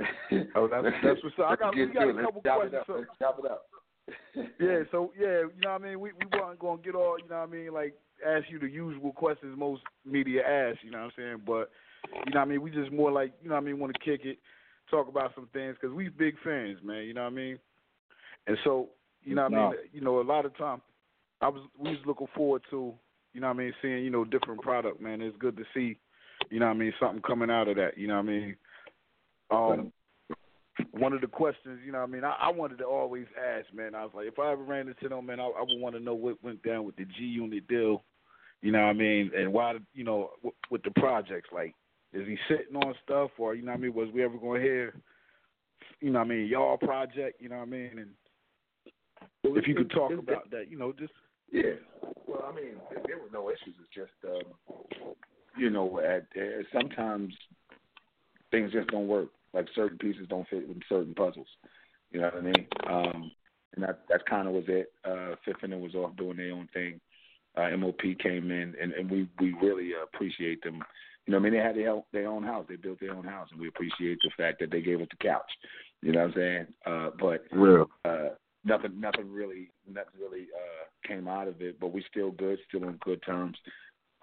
Oh, 0.54 0.66
that's 0.66 0.86
that's 1.04 1.22
what's 1.22 1.38
up. 1.38 1.50
I 1.50 1.56
got 1.56 1.74
we 1.76 1.86
got 1.86 2.08
a 2.08 2.22
couple 2.22 2.40
questions. 2.40 2.72
It 2.72 2.76
up. 2.76 2.86
So, 2.86 2.92
Let's 2.94 3.10
chop 3.18 3.38
it 3.44 3.50
up. 3.50 3.66
yeah, 4.58 4.80
so 4.90 5.12
yeah, 5.18 5.42
you 5.42 5.60
know 5.62 5.72
what 5.72 5.82
I 5.82 5.84
mean? 5.84 6.00
We 6.00 6.12
we 6.12 6.26
weren't 6.32 6.58
gonna 6.58 6.82
get 6.82 6.94
all, 6.94 7.18
you 7.18 7.28
know 7.28 7.38
what 7.38 7.48
I 7.48 7.52
mean, 7.52 7.72
like 7.72 7.94
ask 8.26 8.46
you 8.48 8.58
the 8.58 8.68
usual 8.68 9.12
questions 9.12 9.56
most 9.58 9.82
media 10.04 10.42
ask, 10.42 10.78
you 10.82 10.90
know 10.90 10.98
what 10.98 11.04
I'm 11.04 11.12
saying? 11.16 11.42
But 11.46 11.70
you 12.26 12.32
know 12.32 12.40
what 12.40 12.42
I 12.42 12.44
mean, 12.46 12.62
we 12.62 12.70
just 12.70 12.92
more 12.92 13.12
like, 13.12 13.32
you 13.42 13.48
know 13.48 13.54
what 13.56 13.62
I 13.62 13.66
mean, 13.66 13.78
want 13.78 13.92
to 13.92 14.00
kick 14.00 14.24
it, 14.24 14.38
talk 14.90 15.08
about 15.08 15.34
some 15.34 15.48
things 15.52 15.76
cuz 15.80 15.92
we 15.92 16.08
big 16.08 16.36
fans, 16.42 16.78
man, 16.82 17.04
you 17.04 17.14
know 17.14 17.22
what 17.22 17.32
I 17.32 17.36
mean? 17.36 17.58
And 18.46 18.56
so, 18.64 18.88
you 19.22 19.34
know 19.34 19.48
what 19.48 19.54
I 19.54 19.70
mean, 19.70 19.78
you 19.92 20.00
know, 20.00 20.20
a 20.20 20.22
lot 20.22 20.46
of 20.46 20.56
time 20.56 20.80
I 21.40 21.48
was 21.48 21.62
we 21.78 21.90
was 21.90 22.06
looking 22.06 22.28
forward 22.34 22.62
to, 22.70 22.94
you 23.32 23.40
know 23.40 23.48
what 23.48 23.56
I 23.56 23.58
mean, 23.58 23.74
seeing, 23.80 24.04
you 24.04 24.10
know, 24.10 24.24
different 24.24 24.62
product, 24.62 25.00
man. 25.00 25.20
It's 25.20 25.36
good 25.38 25.56
to 25.56 25.64
see, 25.74 25.98
you 26.50 26.58
know 26.58 26.66
what 26.66 26.76
I 26.76 26.78
mean, 26.78 26.92
something 26.98 27.22
coming 27.22 27.50
out 27.50 27.68
of 27.68 27.76
that, 27.76 27.96
you 27.96 28.08
know 28.08 28.14
what 28.16 28.20
I 28.20 28.32
mean? 28.32 28.56
Um 29.50 29.92
one 30.92 31.12
of 31.12 31.20
the 31.20 31.26
questions, 31.26 31.80
you 31.84 31.92
know, 31.92 31.98
what 31.98 32.08
I 32.08 32.12
mean, 32.12 32.24
I, 32.24 32.36
I 32.40 32.50
wanted 32.50 32.78
to 32.78 32.84
always 32.84 33.26
ask, 33.38 33.66
man. 33.74 33.94
I 33.94 34.02
was 34.02 34.12
like, 34.14 34.26
if 34.26 34.38
I 34.38 34.52
ever 34.52 34.62
ran 34.62 34.88
into 34.88 35.08
them, 35.08 35.26
man, 35.26 35.38
I, 35.38 35.44
I 35.44 35.60
would 35.60 35.80
want 35.80 35.94
to 35.94 36.00
know 36.00 36.14
what 36.14 36.42
went 36.42 36.62
down 36.62 36.84
with 36.84 36.96
the 36.96 37.04
G 37.04 37.24
Unit 37.24 37.68
deal, 37.68 38.02
you 38.62 38.72
know, 38.72 38.80
what 38.80 38.90
I 38.90 38.92
mean, 38.94 39.30
and 39.36 39.52
why, 39.52 39.74
you 39.92 40.04
know, 40.04 40.30
w- 40.38 40.54
with 40.70 40.82
the 40.82 40.90
projects, 40.92 41.50
like, 41.52 41.74
Is 42.12 42.26
he 42.26 42.36
sitting 42.48 42.76
on 42.76 42.94
stuff, 43.04 43.30
or 43.38 43.54
you 43.54 43.62
know 43.62 43.72
what 43.72 43.78
I 43.78 43.80
mean? 43.82 43.94
Was 43.94 44.08
we 44.12 44.24
ever 44.24 44.36
going 44.36 44.60
to 44.60 44.66
hear, 44.66 44.94
you 46.00 46.10
know 46.10 46.18
what 46.18 46.26
I 46.26 46.28
mean, 46.28 46.46
y'all 46.46 46.76
project? 46.76 47.40
You 47.40 47.48
know 47.50 47.56
what 47.56 47.68
I 47.68 47.70
mean? 47.70 47.98
And 47.98 49.56
if 49.56 49.66
you 49.68 49.74
could 49.74 49.90
talk 49.90 50.12
about 50.12 50.50
that, 50.50 50.70
you 50.70 50.78
know, 50.78 50.92
just 50.92 51.12
Yeah. 51.52 51.74
Well, 52.26 52.44
I 52.46 52.54
mean, 52.54 52.74
there, 53.06 53.18
were 53.18 53.30
no 53.32 53.50
issues. 53.50 53.74
It's 53.80 53.94
just, 53.94 54.12
um, 54.24 55.14
you 55.56 55.70
know, 55.70 56.00
at, 56.00 56.26
uh, 56.40 56.62
sometimes 56.72 57.34
things 58.50 58.72
just 58.72 58.88
don't 58.88 59.08
work. 59.08 59.28
Like 59.52 59.66
certain 59.74 59.98
pieces 59.98 60.26
don't 60.28 60.48
fit 60.48 60.68
with 60.68 60.78
certain 60.88 61.14
puzzles. 61.14 61.48
You 62.12 62.20
know 62.20 62.30
what 62.32 62.36
I 62.36 62.40
mean? 62.40 62.66
Um, 62.88 63.30
and 63.74 63.84
that 63.84 64.00
that 64.08 64.26
kind 64.26 64.48
of 64.48 64.54
was 64.54 64.64
it. 64.68 64.92
Uh, 65.04 65.34
Fifth 65.44 65.62
and 65.62 65.80
was 65.80 65.94
off 65.94 66.16
doing 66.16 66.36
their 66.36 66.52
own 66.52 66.68
thing. 66.72 67.00
Uh, 67.56 67.76
MOP 67.76 68.00
came 68.22 68.50
in, 68.50 68.74
and, 68.80 68.92
and 68.92 69.10
we 69.10 69.28
we 69.40 69.54
really 69.60 69.90
uh, 69.94 70.04
appreciate 70.04 70.62
them. 70.62 70.82
You 71.26 71.32
know, 71.32 71.38
I 71.38 71.40
mean, 71.40 71.52
they 71.52 71.58
had 71.58 71.76
their 71.76 71.90
own, 71.90 72.02
their 72.12 72.28
own 72.28 72.42
house. 72.42 72.66
They 72.68 72.76
built 72.76 73.00
their 73.00 73.14
own 73.14 73.24
house, 73.24 73.48
and 73.52 73.60
we 73.60 73.68
appreciate 73.68 74.18
the 74.22 74.30
fact 74.36 74.60
that 74.60 74.70
they 74.70 74.80
gave 74.80 75.00
us 75.00 75.08
the 75.10 75.24
couch. 75.24 75.50
You 76.02 76.12
know 76.12 76.20
what 76.20 76.28
I'm 76.28 76.34
saying? 76.34 76.66
Uh, 76.86 77.10
but 77.18 77.44
real. 77.52 77.88
uh, 78.04 78.30
nothing 78.64 79.00
nothing 79.00 79.32
really 79.32 79.70
nothing 79.88 80.20
really 80.20 80.46
uh 80.54 81.08
came 81.08 81.28
out 81.28 81.48
of 81.48 81.60
it 81.62 81.78
but 81.80 81.92
we 81.92 82.04
still 82.10 82.30
good 82.32 82.58
still 82.68 82.84
on 82.84 82.98
good 83.04 83.22
terms 83.22 83.56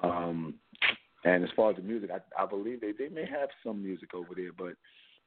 um 0.04 0.54
and 1.26 1.43
as 1.43 1.50
far 1.56 1.71
as 1.71 1.76
the 1.76 1.82
music 1.82 2.10
i 2.12 2.43
i 2.43 2.45
believe 2.45 2.80
they 2.82 2.91
they 2.91 3.10
may 3.10 3.26
have 3.26 3.50
some 3.65 3.84
music 3.84 4.13
over 4.13 4.30
there 4.36 4.52
but 4.58 4.73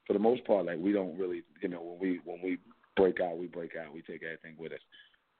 for 0.07 0.13
the 0.13 0.19
most 0.19 0.45
part 0.45 0.67
like 0.67 0.79
we 0.79 0.93
don't 0.93 1.19
really 1.19 1.43
you 1.63 1.69
know 1.69 1.81
when 1.81 1.99
we 2.01 2.21
when 2.25 2.41
we 2.43 2.59
break 2.97 3.21
out 3.21 3.39
we 3.39 3.47
break 3.47 3.73
out 3.77 3.93
we 3.93 4.03
take 4.03 4.23
everything 4.23 4.55
with 4.59 4.73
us 4.73 4.81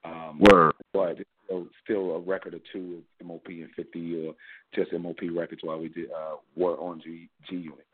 um 0.05 0.41
Word. 0.51 0.73
but 0.93 1.19
it's 1.53 1.75
still, 1.83 2.13
a 2.13 2.19
record 2.21 2.55
or 2.55 2.61
two 2.73 3.03
of 3.21 3.27
mop 3.27 3.43
and 3.49 3.69
50 3.75 4.27
or 4.27 4.35
just 4.75 4.93
mop 4.93 5.17
records 5.33 5.63
while 5.65 5.79
we 5.79 5.89
did 5.89 6.11
uh 6.11 6.37
were 6.57 6.77
on 6.79 7.01
g 7.03 7.29
g 7.49 7.57
unit 7.57 7.87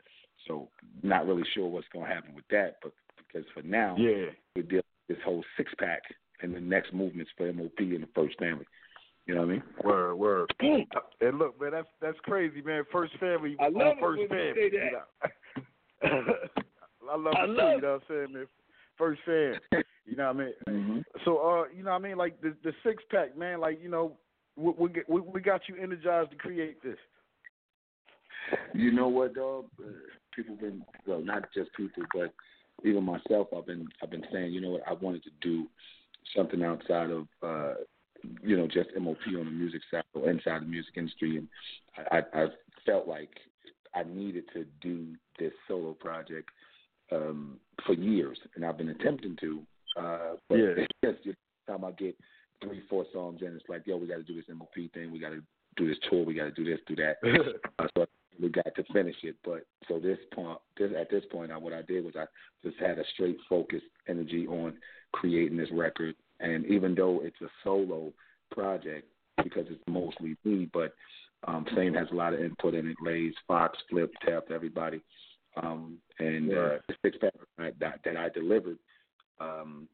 so 0.47 0.69
not 1.03 1.27
really 1.27 1.43
sure 1.53 1.67
what's 1.67 1.87
going 1.91 2.07
to 2.07 2.13
happen 2.13 2.33
with 2.35 2.47
that 2.49 2.77
but 2.81 2.93
because 3.17 3.47
for 3.53 3.61
now 3.63 3.95
Yeah. 3.97 4.27
we 4.55 4.61
deal 4.61 4.77
with 4.77 4.85
this 5.07 5.17
whole 5.23 5.43
six 5.55 5.71
pack 5.79 6.01
and 6.41 6.53
the 6.53 6.59
next 6.59 6.93
movements 6.93 7.31
for 7.37 7.51
MOP 7.51 7.79
and 7.79 8.03
the 8.03 8.09
first 8.13 8.37
family. 8.39 8.65
You 9.25 9.35
know 9.35 9.41
what 9.41 9.49
I 9.49 9.51
mean? 9.53 9.63
Word, 9.83 10.15
word. 10.15 10.53
And 11.19 11.39
look, 11.39 11.59
man, 11.59 11.71
that's 11.71 11.87
that's 12.01 12.17
crazy, 12.23 12.61
man. 12.61 12.83
First 12.91 13.17
family 13.19 13.55
I 13.59 13.65
on 13.65 13.73
love 13.73 13.97
it 13.97 13.99
first 13.99 14.19
when 14.19 14.21
you 14.21 14.27
family. 14.29 14.69
say 14.71 14.77
you 14.77 14.91
know? 16.11 16.33
I 17.11 17.15
love 17.17 17.33
I 17.35 17.43
it 17.43 17.47
too, 17.47 17.53
love 17.53 17.75
you 17.75 17.81
know 17.81 17.91
what 17.93 17.93
I'm 17.93 18.01
saying, 18.07 18.33
man. 18.33 18.47
First 18.97 19.21
fan. 19.25 19.83
You 20.05 20.15
know 20.15 20.27
what 20.27 20.35
I 20.35 20.39
mean? 20.39 20.53
Mm-hmm. 20.69 20.99
So 21.25 21.37
uh, 21.39 21.63
you 21.75 21.83
know 21.83 21.91
what 21.91 21.97
I 21.97 21.99
mean, 21.99 22.17
like 22.17 22.39
the 22.41 22.55
the 22.63 22.71
six 22.83 23.03
pack, 23.11 23.37
man, 23.37 23.59
like, 23.59 23.79
you 23.81 23.89
know, 23.89 24.13
we 24.55 24.73
we, 24.77 24.89
get, 24.89 25.09
we 25.09 25.21
we 25.21 25.41
got 25.41 25.61
you 25.67 25.75
energized 25.81 26.31
to 26.31 26.37
create 26.37 26.81
this. 26.83 26.97
You 28.73 28.91
know 28.91 29.07
what, 29.07 29.35
dog? 29.35 29.65
Uh, 29.79 29.91
people 30.35 30.55
been 30.55 30.83
well, 31.05 31.21
not 31.21 31.51
just 31.53 31.73
people, 31.75 32.03
but 32.13 32.33
even 32.83 33.03
myself. 33.03 33.47
I've 33.55 33.65
been 33.65 33.87
I've 34.01 34.11
been 34.11 34.25
saying, 34.31 34.53
you 34.53 34.61
know 34.61 34.71
what? 34.71 34.87
I 34.87 34.93
wanted 34.93 35.23
to 35.23 35.31
do 35.41 35.67
something 36.35 36.63
outside 36.63 37.09
of 37.09 37.27
uh, 37.43 37.73
you 38.41 38.57
know 38.57 38.67
just 38.67 38.89
MOP 38.99 39.17
on 39.27 39.45
the 39.45 39.51
music 39.51 39.81
side 39.91 40.03
or 40.13 40.29
inside 40.29 40.61
the 40.61 40.67
music 40.67 40.93
industry, 40.95 41.37
and 41.37 41.47
I, 42.11 42.17
I, 42.17 42.43
I 42.43 42.47
felt 42.85 43.07
like 43.07 43.31
I 43.95 44.03
needed 44.03 44.45
to 44.53 44.65
do 44.81 45.15
this 45.39 45.53
solo 45.67 45.93
project 45.93 46.49
um, 47.11 47.59
for 47.85 47.93
years, 47.93 48.37
and 48.55 48.65
I've 48.65 48.77
been 48.77 48.89
attempting 48.89 49.35
to. 49.41 49.61
Uh, 49.97 50.35
but 50.49 50.55
Yeah. 50.59 50.85
it's 51.03 51.23
just 51.23 51.37
time 51.67 51.83
I 51.83 51.91
get 51.91 52.15
three, 52.61 52.81
four 52.89 53.05
songs 53.13 53.41
in, 53.41 53.55
it's 53.55 53.65
like, 53.67 53.85
yo, 53.85 53.97
we 53.97 54.07
got 54.07 54.17
to 54.17 54.23
do 54.23 54.35
this 54.35 54.45
MOP 54.53 54.73
thing, 54.93 55.11
we 55.11 55.19
got 55.19 55.29
to 55.29 55.41
do 55.75 55.87
this 55.87 55.97
tour, 56.09 56.25
we 56.25 56.33
got 56.33 56.45
to 56.45 56.51
do 56.51 56.65
this, 56.65 56.79
do 56.87 56.95
that. 56.95 57.17
Uh, 57.79 57.87
so 57.95 58.07
we 58.41 58.49
got 58.49 58.73
to 58.75 58.83
finish 58.93 59.15
it. 59.23 59.35
But 59.43 59.65
so 59.87 59.99
this 59.99 60.17
point, 60.33 60.59
this, 60.77 60.91
at 60.99 61.09
this 61.09 61.23
point, 61.31 61.51
I, 61.51 61.57
what 61.57 61.73
I 61.73 61.81
did 61.81 62.05
was 62.05 62.15
I 62.15 62.25
just 62.63 62.79
had 62.79 62.99
a 62.99 63.03
straight 63.13 63.37
focused 63.49 63.85
energy 64.07 64.47
on 64.47 64.73
creating 65.11 65.57
this 65.57 65.71
record. 65.71 66.15
And 66.39 66.65
even 66.65 66.95
though 66.95 67.21
it's 67.23 67.41
a 67.41 67.47
solo 67.63 68.13
project, 68.51 69.07
because 69.43 69.65
it's 69.69 69.83
mostly 69.87 70.35
me, 70.43 70.69
but 70.73 70.93
um, 71.47 71.65
Fame 71.75 71.93
has 71.93 72.07
a 72.11 72.15
lot 72.15 72.33
of 72.33 72.39
input 72.39 72.73
in 72.73 72.87
it. 72.87 72.97
Lays, 73.03 73.33
Fox, 73.47 73.77
Flip, 73.89 74.11
Tap, 74.25 74.45
everybody. 74.53 75.01
Um, 75.61 75.97
and 76.19 76.51
uh, 76.51 76.77
the 76.87 76.95
six 77.03 77.17
pack 77.19 77.33
that, 77.79 77.99
that 78.03 78.17
I 78.17 78.29
delivered, 78.29 78.77
um, 79.39 79.87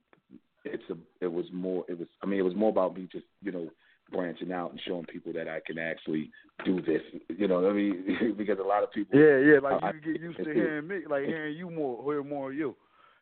it's 0.65 0.83
a, 0.89 0.95
it 1.21 1.31
was 1.31 1.45
more, 1.51 1.85
it 1.87 1.97
was, 1.97 2.07
I 2.21 2.25
mean, 2.25 2.39
it 2.39 2.43
was 2.43 2.55
more 2.55 2.69
about 2.69 2.95
me 2.95 3.07
just, 3.11 3.25
you 3.41 3.51
know, 3.51 3.69
branching 4.13 4.51
out 4.51 4.71
and 4.71 4.79
showing 4.87 5.05
people 5.05 5.33
that 5.33 5.47
I 5.49 5.59
can 5.65 5.77
actually 5.77 6.31
do 6.63 6.81
this. 6.81 7.01
You 7.29 7.47
know 7.47 7.61
what 7.61 7.71
I 7.71 7.73
mean? 7.73 8.35
because 8.37 8.59
a 8.59 8.63
lot 8.67 8.83
of 8.83 8.91
people, 8.93 9.19
Yeah, 9.19 9.37
yeah, 9.37 9.59
like 9.59 9.83
I- 9.83 9.91
you 9.91 10.13
get 10.13 10.21
used 10.21 10.37
to 10.37 10.43
hearing 10.53 10.87
me, 10.87 10.99
like 11.09 11.25
hearing 11.25 11.57
you 11.57 11.69
more, 11.69 12.01
hearing 12.03 12.29
more 12.29 12.51
of 12.51 12.57
you. 12.57 12.75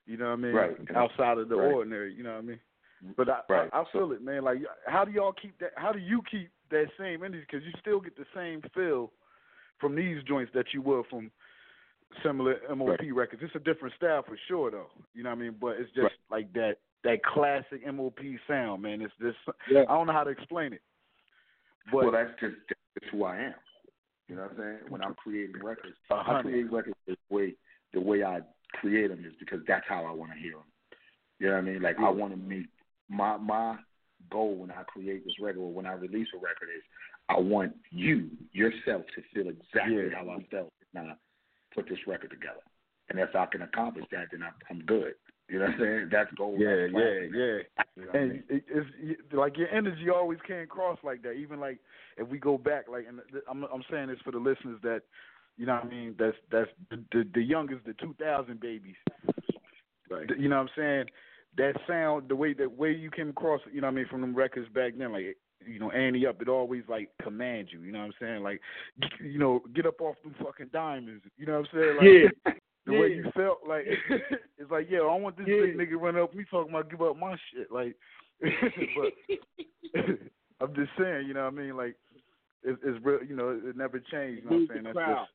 You 0.06 0.18
know 0.18 0.26
what 0.26 0.34
I 0.34 0.36
mean? 0.36 0.54
Right. 0.54 0.78
Outside 0.96 1.38
of 1.38 1.50
the 1.50 1.56
Right. 1.56 1.74
ordinary, 1.74 2.14
you 2.14 2.24
know 2.24 2.34
what 2.34 2.40
I 2.40 2.42
mean? 2.42 2.60
But 3.18 3.30
I, 3.30 3.40
Right. 3.50 3.70
I, 3.74 3.82
I 3.82 3.84
feel 3.92 4.12
it, 4.12 4.22
man. 4.22 4.44
Like, 4.44 4.58
how 4.86 5.06
do 5.06 5.12
y'all 5.12 5.34
keep 5.34 5.58
that? 5.60 5.72
How 5.76 5.92
do 5.92 6.00
you 6.00 6.22
keep 6.30 6.50
that 6.70 6.86
same 7.00 7.24
energy? 7.24 7.46
Because 7.50 7.66
you 7.66 7.72
still 7.80 8.00
get 8.00 8.16
the 8.16 8.26
same 8.36 8.62
feel 8.76 9.12
from 9.80 9.96
these 9.96 10.24
joints 10.24 10.52
that 10.54 10.66
you 10.74 10.82
would 10.84 11.06
from 11.08 11.32
similar 12.24 12.58
MOP 12.76 13.00
records. 13.14 13.42
It's 13.44 13.56
a 13.56 13.60
different 13.60 13.96
style 13.96 14.24
for 14.24 14.38
sure, 14.48 14.70
though. 14.70 14.90
You 15.14 15.24
know 15.24 15.30
what 15.30 15.38
I 15.40 15.42
mean? 15.42 15.56
But 15.60 15.78
it's 15.78 15.90
just 15.92 16.04
Right. 16.04 16.12
like 16.30 16.54
that 16.54 16.78
that 17.04 17.24
classic 17.24 17.82
MOP 17.92 18.20
sound, 18.48 18.82
man. 18.82 19.02
It's 19.02 19.14
just 19.22 19.38
Yeah. 19.70 19.82
I 19.90 19.94
don't 19.96 20.08
know 20.08 20.14
how 20.14 20.24
to 20.24 20.30
explain 20.32 20.74
it. 20.74 20.82
But 21.92 22.04
well, 22.04 22.12
that's 22.12 22.40
just 22.40 22.56
that's 22.68 23.12
who 23.12 23.24
I 23.24 23.38
am. 23.38 23.54
You 24.28 24.36
know 24.36 24.44
what 24.44 24.52
I'm 24.52 24.58
saying? 24.58 24.78
When 24.90 25.04
I'm 25.04 25.16
creating 25.16 25.56
records, 25.64 25.96
I 26.10 26.42
create 26.42 26.72
records 26.72 26.96
the 27.08 27.16
way 27.30 27.56
the 27.94 28.00
way 28.00 28.24
I 28.24 28.40
create 28.74 29.10
them 29.10 29.26
is 29.26 29.34
because 29.40 29.60
that's 29.68 29.86
how 29.88 30.06
I 30.06 30.12
want 30.12 30.32
to 30.32 30.40
hear 30.40 30.54
them. 30.54 30.64
You 31.40 31.48
know 31.48 31.54
what 31.54 31.60
I 31.60 31.66
mean? 31.66 31.82
Like 31.82 31.98
I 32.00 32.10
want 32.10 32.34
to 32.34 32.38
make 32.38 32.68
my 33.10 33.38
my 33.38 33.78
goal 34.30 34.56
when 34.56 34.72
I 34.72 34.84
create 34.84 35.26
this 35.26 35.34
record 35.42 35.60
or 35.60 35.74
when 35.74 35.86
I 35.86 35.94
release 35.94 36.28
a 36.34 36.38
record 36.38 36.70
is 36.76 36.84
I 37.30 37.40
want 37.40 37.74
you 37.90 38.30
yourself 38.52 39.04
to 39.16 39.22
feel 39.34 39.50
exactly 39.50 39.96
Yeah. 39.96 40.16
how 40.16 40.30
I 40.30 40.46
felt 40.52 40.72
when 40.94 41.06
I 41.10 41.14
put 41.74 41.90
this 41.90 42.00
record 42.08 42.30
together. 42.30 42.62
And 43.10 43.20
if 43.20 43.36
I 43.36 43.46
can 43.48 43.64
accomplish 43.64 44.06
that, 44.12 44.28
then 44.32 44.44
I'm, 44.44 44.54
I'm 44.70 44.86
good. 44.86 45.16
You 45.52 45.60
know 45.60 45.66
what 45.66 45.74
I'm 45.74 45.80
saying? 45.82 46.10
That's 46.14 46.34
goal. 46.36 46.56
yeah, 46.58 46.88
that's 46.88 46.94
yeah, 46.94 47.00
yeah. 47.02 47.84
You 47.98 48.06
know 48.06 48.08
what 48.08 48.16
I 48.16 48.18
and 48.20 48.32
mean? 48.32 48.44
it, 48.50 48.64
it's 48.70 49.34
like 49.34 49.58
your 49.58 49.68
energy 49.68 50.10
always 50.10 50.40
came 50.48 50.62
across 50.62 50.98
like 51.04 51.24
that. 51.24 51.34
Even 51.34 51.60
like 51.60 51.80
if 52.16 52.26
we 52.30 52.40
go 52.40 52.58
back, 52.58 52.86
like, 52.90 53.06
and 53.06 53.20
I'm 53.50 53.66
I'm 53.66 53.84
saying 53.92 54.08
this 54.08 54.20
for 54.24 54.32
the 54.32 54.38
listeners 54.38 54.80
that, 54.84 55.02
you 55.58 55.66
know, 55.66 55.76
what 55.76 55.84
I 55.84 55.90
mean, 55.90 56.16
that's 56.18 56.38
that's 56.50 56.70
the 56.90 57.04
the, 57.12 57.28
the 57.34 57.42
youngest, 57.42 57.84
the 57.86 57.94
2000 57.94 58.62
babies. 58.62 58.96
Right. 60.10 60.30
You 60.40 60.48
know 60.48 60.56
what 60.56 60.64
I'm 60.64 60.70
saying? 60.78 61.06
That 61.58 61.74
sound, 61.86 62.30
the 62.30 62.36
way 62.38 62.54
the 62.54 62.70
way 62.70 62.94
you 62.94 63.12
came 63.12 63.30
across, 63.30 63.60
you 63.74 63.82
know, 63.82 63.88
what 63.88 63.94
I 63.94 63.96
mean, 63.96 64.08
from 64.10 64.22
them 64.22 64.34
records 64.34 64.70
back 64.74 64.94
then, 64.98 65.12
like. 65.12 65.38
You 65.64 65.78
know, 65.78 65.92
Ante 65.92 66.26
up, 66.26 66.42
it 66.42 66.50
always 66.50 66.82
like 66.90 67.10
commands 67.22 67.70
you. 67.72 67.82
You 67.82 67.92
know 67.92 68.00
what 68.00 68.06
I'm 68.06 68.14
saying? 68.20 68.42
Like, 68.42 68.60
you 69.24 69.38
know, 69.38 69.62
get 69.76 69.86
up 69.86 70.02
off 70.02 70.16
them 70.24 70.34
fucking 70.44 70.72
diamonds. 70.74 71.24
You 71.38 71.46
know 71.46 71.60
what 71.60 71.68
I'm 71.72 72.00
saying? 72.02 72.24
Like, 72.46 72.56
yeah. 72.88 72.94
the 72.94 73.00
way 73.02 73.08
you 73.10 73.32
felt, 73.36 73.60
like 73.68 73.86
it's 74.58 74.72
like, 74.72 74.88
yeah, 74.90 75.00
I 75.00 75.16
want 75.16 75.38
this 75.38 75.48
Yeah. 75.48 75.66
big 75.66 75.78
nigga 75.78 76.00
running 76.02 76.22
up 76.22 76.34
me 76.34 76.44
talking 76.50 76.72
about 76.74 76.90
give 76.90 77.02
up 77.02 77.18
my 77.18 77.36
shit, 77.54 77.72
like. 77.72 77.96
but 78.42 79.14
I'm 80.62 80.76
just 80.76 80.92
saying, 80.98 81.28
you 81.28 81.34
know 81.34 81.46
what 81.46 81.54
I 81.54 81.58
mean? 81.58 81.76
Like, 81.78 81.96
it's, 82.64 82.80
it's 82.84 83.04
real, 83.04 83.24
you 83.24 83.36
know, 83.36 83.50
it 83.64 83.76
never 83.76 84.00
changed. 84.00 84.44
You 84.44 84.50
know 84.50 84.56
what 84.58 84.62
I'm 84.62 84.68
saying? 84.72 84.84
That's 84.84 84.96
crowd. 84.96 85.18
just 85.26 85.32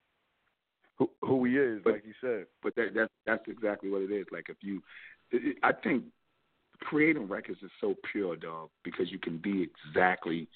who, 0.99 1.11
who 1.23 1.45
he 1.45 1.57
is, 1.57 1.81
But- 1.85 1.93
like 1.95 2.05
you 2.07 2.15
said. 2.21 2.47
but 2.63 2.75
that 2.77 2.95
that's 2.95 3.13
that's 3.27 3.45
exactly 3.49 3.91
what 3.91 4.03
it 4.03 4.11
is. 4.13 4.27
Like 4.33 4.47
if 4.49 4.57
you, 4.61 4.83
it, 5.31 5.43
it- 5.45 5.57
I 5.63 5.73
think 5.73 6.05
creating 6.81 7.27
records 7.29 7.59
is 7.63 7.71
so 7.81 7.95
pure, 8.13 8.37
dog, 8.37 8.71
because 8.85 9.11
you 9.11 9.19
can 9.19 9.39
be 9.39 9.69
exactly 9.89 10.49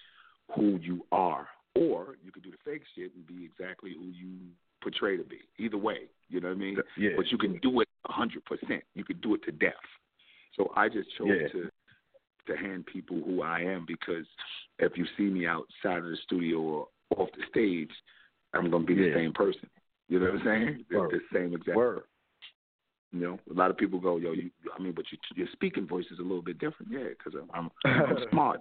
who 0.54 0.78
you 0.82 1.04
are, 1.12 1.48
or 1.74 2.16
you 2.24 2.30
could 2.32 2.42
do 2.42 2.50
the 2.50 2.56
fake 2.64 2.82
shit 2.96 3.12
and 3.14 3.26
be 3.26 3.44
exactly 3.44 3.94
who 3.98 4.06
you 4.06 4.36
portray 4.82 5.16
to 5.16 5.24
be. 5.24 5.40
Either 5.58 5.76
way, 5.78 6.08
you 6.28 6.40
know 6.40 6.48
what 6.48 6.56
I 6.56 6.60
mean? 6.60 6.78
Yeah. 6.96 7.10
But 7.16 7.30
you 7.30 7.38
can 7.38 7.58
do 7.58 7.80
it 7.80 7.88
a 8.08 8.12
hundred 8.12 8.44
percent. 8.44 8.82
You 8.94 9.04
can 9.04 9.20
do 9.20 9.34
it 9.34 9.42
to 9.44 9.52
death. 9.52 9.74
So 10.56 10.72
I 10.76 10.88
just 10.88 11.08
chose 11.16 11.28
Yeah. 11.28 11.48
to 11.48 11.70
to 12.46 12.56
hand 12.56 12.86
people 12.86 13.20
who 13.22 13.42
I 13.42 13.60
am 13.60 13.84
because 13.86 14.26
if 14.78 14.96
you 14.96 15.06
see 15.16 15.24
me 15.24 15.46
outside 15.46 15.98
of 15.98 16.04
the 16.04 16.16
studio 16.24 16.58
or 16.58 16.88
off 17.16 17.28
the 17.36 17.44
stage, 17.48 17.90
I'm 18.54 18.70
gonna 18.70 18.84
be 18.84 18.94
the 18.94 19.08
Yeah. 19.08 19.14
same 19.14 19.32
person. 19.32 19.68
You 20.08 20.18
know 20.18 20.32
what 20.32 20.40
I'm 20.40 20.44
saying? 20.44 20.84
The, 20.90 20.98
Word. 20.98 21.10
the 21.10 21.38
same 21.38 21.54
exact. 21.54 21.76
Word. 21.76 22.02
You 23.12 23.20
know, 23.20 23.38
a 23.50 23.54
lot 23.54 23.70
of 23.70 23.76
people 23.76 23.98
go, 23.98 24.16
"Yo, 24.16 24.32
you." 24.32 24.50
I 24.76 24.80
mean, 24.82 24.92
but 24.92 25.04
you, 25.12 25.18
your 25.34 25.48
speaking 25.52 25.86
voice 25.86 26.06
is 26.10 26.18
a 26.18 26.22
little 26.22 26.42
bit 26.42 26.58
different, 26.58 26.92
yeah, 26.92 27.08
because 27.08 27.34
I'm, 27.34 27.50
I'm, 27.52 27.70
I'm 27.84 28.18
smart. 28.30 28.60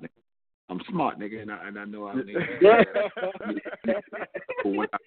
Nigga. 0.70 0.72
I'm 0.72 0.82
smart, 0.90 1.20
nigga, 1.20 1.42
and 1.42 1.52
I 1.52 1.68
and 1.68 1.80
I 1.80 1.86
know 1.86 2.08
I 2.08 2.16
need. 2.16 2.36
but 4.64 4.70
when 4.70 4.88
I, 4.94 4.98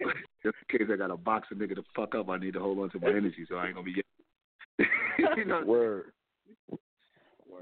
just 0.42 0.56
in 0.70 0.78
case 0.78 0.88
I 0.92 0.96
got 0.96 1.10
a 1.10 1.16
box 1.16 1.48
of 1.50 1.58
nigga 1.58 1.76
to 1.76 1.84
fuck 1.94 2.14
up, 2.14 2.28
I 2.28 2.38
need 2.38 2.54
to 2.54 2.60
hold 2.60 2.78
on 2.78 2.90
to 2.90 3.00
my 3.00 3.08
energy, 3.08 3.46
so 3.48 3.56
I 3.56 3.66
ain't 3.66 3.74
gonna 3.74 3.84
be. 3.84 4.02
you 5.36 5.44
know, 5.44 5.62
Word. 5.64 6.12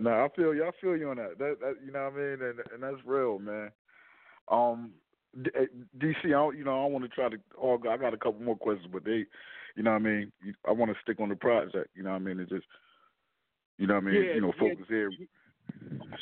No, 0.00 0.10
I 0.10 0.28
feel 0.34 0.54
you. 0.54 0.64
I 0.64 0.70
feel 0.80 0.96
you 0.96 1.10
on 1.10 1.16
that. 1.16 1.38
That, 1.38 1.56
that 1.60 1.74
you 1.84 1.92
know 1.92 2.04
what 2.04 2.14
I 2.14 2.16
mean, 2.16 2.42
and 2.42 2.60
and 2.72 2.82
that's 2.82 3.04
real, 3.04 3.38
man. 3.38 3.70
Um, 4.48 4.92
D- 5.42 5.50
DC, 5.98 6.24
I 6.24 6.28
don't, 6.30 6.56
you 6.56 6.64
know, 6.64 6.82
I 6.82 6.86
want 6.86 7.04
to 7.04 7.08
try 7.08 7.28
to. 7.28 7.36
Oh, 7.60 7.78
I 7.88 7.96
got 7.96 8.14
a 8.14 8.18
couple 8.18 8.42
more 8.42 8.56
questions, 8.56 8.88
but 8.92 9.04
they, 9.04 9.26
you 9.76 9.82
know, 9.82 9.92
what 9.92 9.96
I 9.96 10.04
mean, 10.04 10.32
I 10.66 10.72
want 10.72 10.90
to 10.90 10.96
stick 11.02 11.20
on 11.20 11.28
the 11.28 11.36
project. 11.36 11.90
You 11.94 12.02
know, 12.02 12.10
what 12.10 12.16
I 12.16 12.20
mean, 12.20 12.40
and 12.40 12.48
just, 12.48 12.64
you 13.78 13.86
know, 13.86 13.94
what 13.94 14.04
I 14.04 14.06
mean, 14.06 14.14
Yeah, 14.14 14.34
you 14.34 14.40
know, 14.40 14.52
yeah. 14.60 14.68
focus 14.68 14.86
here. 14.88 15.10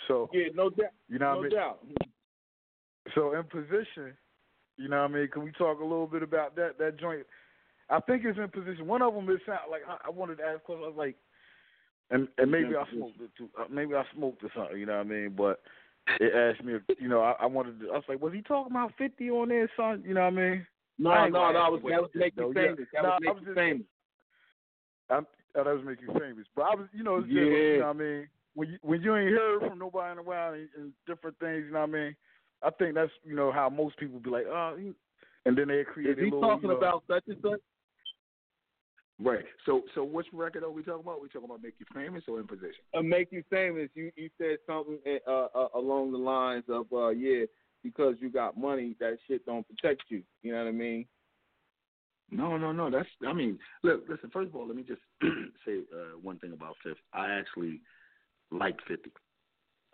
So, 0.06 0.30
Yeah, 0.32 0.48
no 0.54 0.70
doubt. 0.70 0.92
you 1.08 1.18
know, 1.18 1.28
what 1.30 1.34
no 1.34 1.38
I 1.40 1.42
mean. 1.42 1.50
doubt. 1.50 1.78
So 3.14 3.34
in 3.34 3.44
position, 3.44 4.16
you 4.76 4.88
know 4.88 5.02
what 5.02 5.10
I 5.10 5.14
mean? 5.14 5.28
Can 5.28 5.42
we 5.44 5.52
talk 5.52 5.80
a 5.80 5.82
little 5.82 6.06
bit 6.06 6.22
about 6.22 6.54
that 6.56 6.78
that 6.78 6.98
joint? 6.98 7.26
I 7.90 8.00
think 8.00 8.24
it's 8.24 8.38
in 8.38 8.48
position. 8.48 8.86
One 8.86 9.02
of 9.02 9.14
them 9.14 9.28
is 9.30 9.40
sound 9.46 9.70
like 9.70 9.82
I, 9.88 10.08
I 10.08 10.10
wanted 10.10 10.38
to 10.38 10.44
ask 10.44 10.62
question. 10.62 10.84
I 10.84 10.88
was 10.88 10.96
like, 10.96 11.16
and 12.10 12.28
and 12.38 12.50
maybe 12.50 12.76
I 12.76 12.84
smoked 12.92 13.20
it 13.20 13.30
too. 13.36 13.48
Uh, 13.58 13.64
maybe 13.70 13.94
I 13.94 14.04
smoked 14.14 14.44
or 14.44 14.50
something. 14.54 14.78
You 14.78 14.86
know 14.86 14.98
what 14.98 15.06
I 15.06 15.10
mean? 15.10 15.34
But 15.36 15.60
it 16.20 16.34
asked 16.34 16.64
me, 16.64 16.74
if, 16.74 16.82
you 17.00 17.08
know, 17.08 17.22
I, 17.22 17.32
I 17.40 17.46
wanted. 17.46 17.80
To, 17.80 17.90
I 17.90 17.94
was 17.94 18.04
like, 18.08 18.20
was 18.20 18.32
he 18.34 18.42
talking 18.42 18.72
about 18.72 18.92
fifty 18.98 19.30
on 19.30 19.48
there, 19.48 19.70
son? 19.76 20.02
You 20.06 20.14
know 20.14 20.20
what 20.22 20.34
I 20.34 20.36
mean? 20.36 20.66
No, 20.98 21.10
I 21.10 21.28
no, 21.28 21.52
no. 21.52 21.52
That 21.52 21.72
was 21.72 21.80
that 21.88 22.02
was 22.02 22.10
make 22.14 22.36
you 22.36 22.52
famous. 22.54 22.86
That 22.92 23.02
was 23.04 23.12
I 23.14 23.24
make 23.24 23.34
was 23.34 23.44
you 23.46 23.54
famous. 23.54 23.86
I'm, 25.10 25.26
oh, 25.56 25.64
that 25.64 25.74
was 25.74 25.84
make 25.86 26.00
you 26.02 26.08
famous. 26.18 26.46
But 26.54 26.62
I 26.62 26.74
was, 26.74 26.86
you 26.92 27.02
know, 27.02 27.16
it's 27.16 27.26
just, 27.28 27.36
Yeah. 27.36 27.42
you 27.42 27.78
know 27.80 27.86
what 27.86 27.96
I 27.96 27.98
mean? 27.98 28.28
When 28.58 28.70
you 28.70 28.78
when 28.82 29.02
you 29.02 29.14
ain't 29.14 29.30
heard 29.30 29.60
from 29.60 29.78
nobody 29.78 30.10
in 30.10 30.18
a 30.18 30.22
while 30.22 30.52
and, 30.52 30.68
and 30.76 30.92
different 31.06 31.38
things, 31.38 31.62
you 31.66 31.72
know 31.72 31.82
what 31.82 31.90
I 31.90 31.92
mean? 31.92 32.16
I 32.60 32.70
think 32.70 32.96
that's 32.96 33.12
you 33.22 33.36
know 33.36 33.52
how 33.52 33.68
most 33.68 33.96
people 33.98 34.18
be 34.18 34.30
like, 34.30 34.46
oh, 34.48 34.76
and 35.46 35.56
then 35.56 35.68
they 35.68 35.84
create 35.84 36.10
Is 36.10 36.16
he 36.18 36.22
a 36.22 36.24
little, 36.24 36.40
talking 36.40 36.68
you 36.68 36.74
know, 36.74 36.76
about 36.76 37.04
such 37.06 37.22
and 37.28 37.36
such? 37.40 37.60
Right. 39.20 39.44
So 39.64 39.82
so 39.94 40.02
which 40.02 40.26
record 40.32 40.64
are 40.64 40.72
we 40.72 40.82
talking 40.82 41.02
about? 41.02 41.18
Are 41.18 41.22
we 41.22 41.28
talking 41.28 41.44
about 41.44 41.62
Make 41.62 41.74
You 41.78 41.86
Famous 41.94 42.24
or 42.26 42.40
In 42.40 42.48
Position? 42.48 42.82
Uh, 42.92 43.02
make 43.02 43.30
you 43.30 43.44
famous. 43.48 43.90
You 43.94 44.10
you 44.16 44.28
said 44.38 44.56
something 44.66 44.98
uh, 45.28 45.46
uh, 45.54 45.68
along 45.76 46.10
the 46.10 46.18
lines 46.18 46.64
of 46.68 46.86
uh, 46.92 47.10
yeah, 47.10 47.44
because 47.84 48.16
you 48.18 48.28
got 48.28 48.58
money, 48.58 48.96
that 48.98 49.18
shit 49.28 49.46
don't 49.46 49.66
protect 49.68 50.02
you. 50.08 50.24
You 50.42 50.50
know 50.50 50.64
what 50.64 50.68
I 50.68 50.72
mean? 50.72 51.06
No, 52.32 52.56
no, 52.56 52.72
no. 52.72 52.90
That's 52.90 53.08
I 53.24 53.32
mean, 53.32 53.56
look, 53.84 54.02
listen. 54.08 54.30
First 54.32 54.48
of 54.48 54.56
all, 54.56 54.66
let 54.66 54.76
me 54.76 54.82
just 54.82 55.00
say 55.64 55.78
uh, 55.94 56.18
one 56.20 56.40
thing 56.40 56.52
about 56.52 56.74
Fifth. 56.82 56.96
I 57.12 57.30
actually 57.30 57.80
like 58.50 58.76
Fifty. 58.86 59.10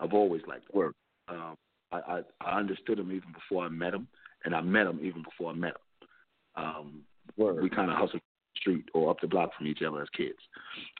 I've 0.00 0.12
always 0.12 0.42
liked 0.46 0.64
him. 0.64 0.78
Word. 0.78 0.94
Um, 1.28 1.56
I, 1.92 1.98
I 1.98 2.20
I 2.40 2.58
understood 2.58 2.98
him 2.98 3.12
even 3.12 3.32
before 3.32 3.64
I 3.64 3.68
met 3.68 3.94
him, 3.94 4.08
and 4.44 4.54
I 4.54 4.60
met 4.60 4.86
him 4.86 5.00
even 5.02 5.22
before 5.22 5.50
I 5.50 5.54
met 5.54 5.72
him. 5.72 6.08
Um, 6.56 7.00
Word. 7.36 7.62
we 7.62 7.70
kind 7.70 7.90
of 7.90 7.96
hustled 7.96 8.22
the 8.22 8.60
street 8.60 8.84
or 8.94 9.10
up 9.10 9.20
the 9.20 9.26
block 9.26 9.50
from 9.56 9.66
each 9.66 9.82
other 9.86 10.02
as 10.02 10.08
kids. 10.16 10.38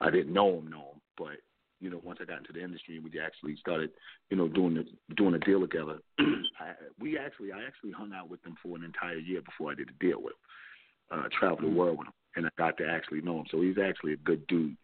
I 0.01 0.11
didn't 0.11 0.33
know 0.33 0.59
him, 0.59 0.71
know 0.71 0.93
him, 0.93 1.01
but 1.17 1.37
you 1.81 1.91
know, 1.91 2.01
once 2.03 2.19
I 2.23 2.25
got 2.25 2.39
into 2.39 2.53
the 2.53 2.63
industry 2.63 2.97
and 2.97 3.05
we 3.05 3.21
actually 3.21 3.57
started, 3.57 3.91
you 4.31 4.37
know, 4.37 4.49
doing 4.49 4.75
the 4.75 5.15
doing 5.15 5.35
a 5.35 5.39
deal 5.39 5.61
together, 5.61 5.99
I, 6.19 6.73
we 6.99 7.19
actually 7.19 7.53
I 7.53 7.63
actually 7.67 7.93
hung 7.93 8.13
out 8.15 8.31
with 8.31 8.43
them 8.43 8.57
for 8.63 8.77
an 8.77 8.85
entire 8.85 9.19
year 9.19 9.43
before 9.43 9.71
I 9.71 9.75
did 9.75 9.91
a 9.91 10.05
deal 10.05 10.23
with 10.23 10.33
him. 10.33 11.19
Uh, 11.19 11.29
traveled 11.39 11.63
the 11.63 11.69
world 11.69 11.99
with 11.99 12.07
him, 12.07 12.15
and 12.37 12.47
I 12.47 12.51
got 12.59 12.77
to 12.79 12.87
actually 12.87 13.21
know 13.21 13.39
him. 13.41 13.47
So 13.51 13.61
he's 13.61 13.79
actually 13.79 14.15
a 14.15 14.19
good 14.19 14.47
dude. 14.47 14.77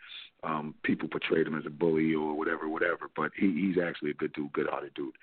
Um, 0.43 0.75
people 0.83 1.09
portrayed 1.09 1.47
him 1.47 1.59
as 1.59 1.67
a 1.67 1.71
bully 1.71 2.15
or 2.15 2.35
whatever, 2.35 2.69
whatever, 2.69 3.11
but 3.15 3.31
he, 3.37 3.53
he's 3.53 3.83
actually 3.83 4.11
a 4.11 4.15
good 4.15 4.33
dude, 4.33 4.53
good-hearted 4.53 4.95
dude. 4.95 5.15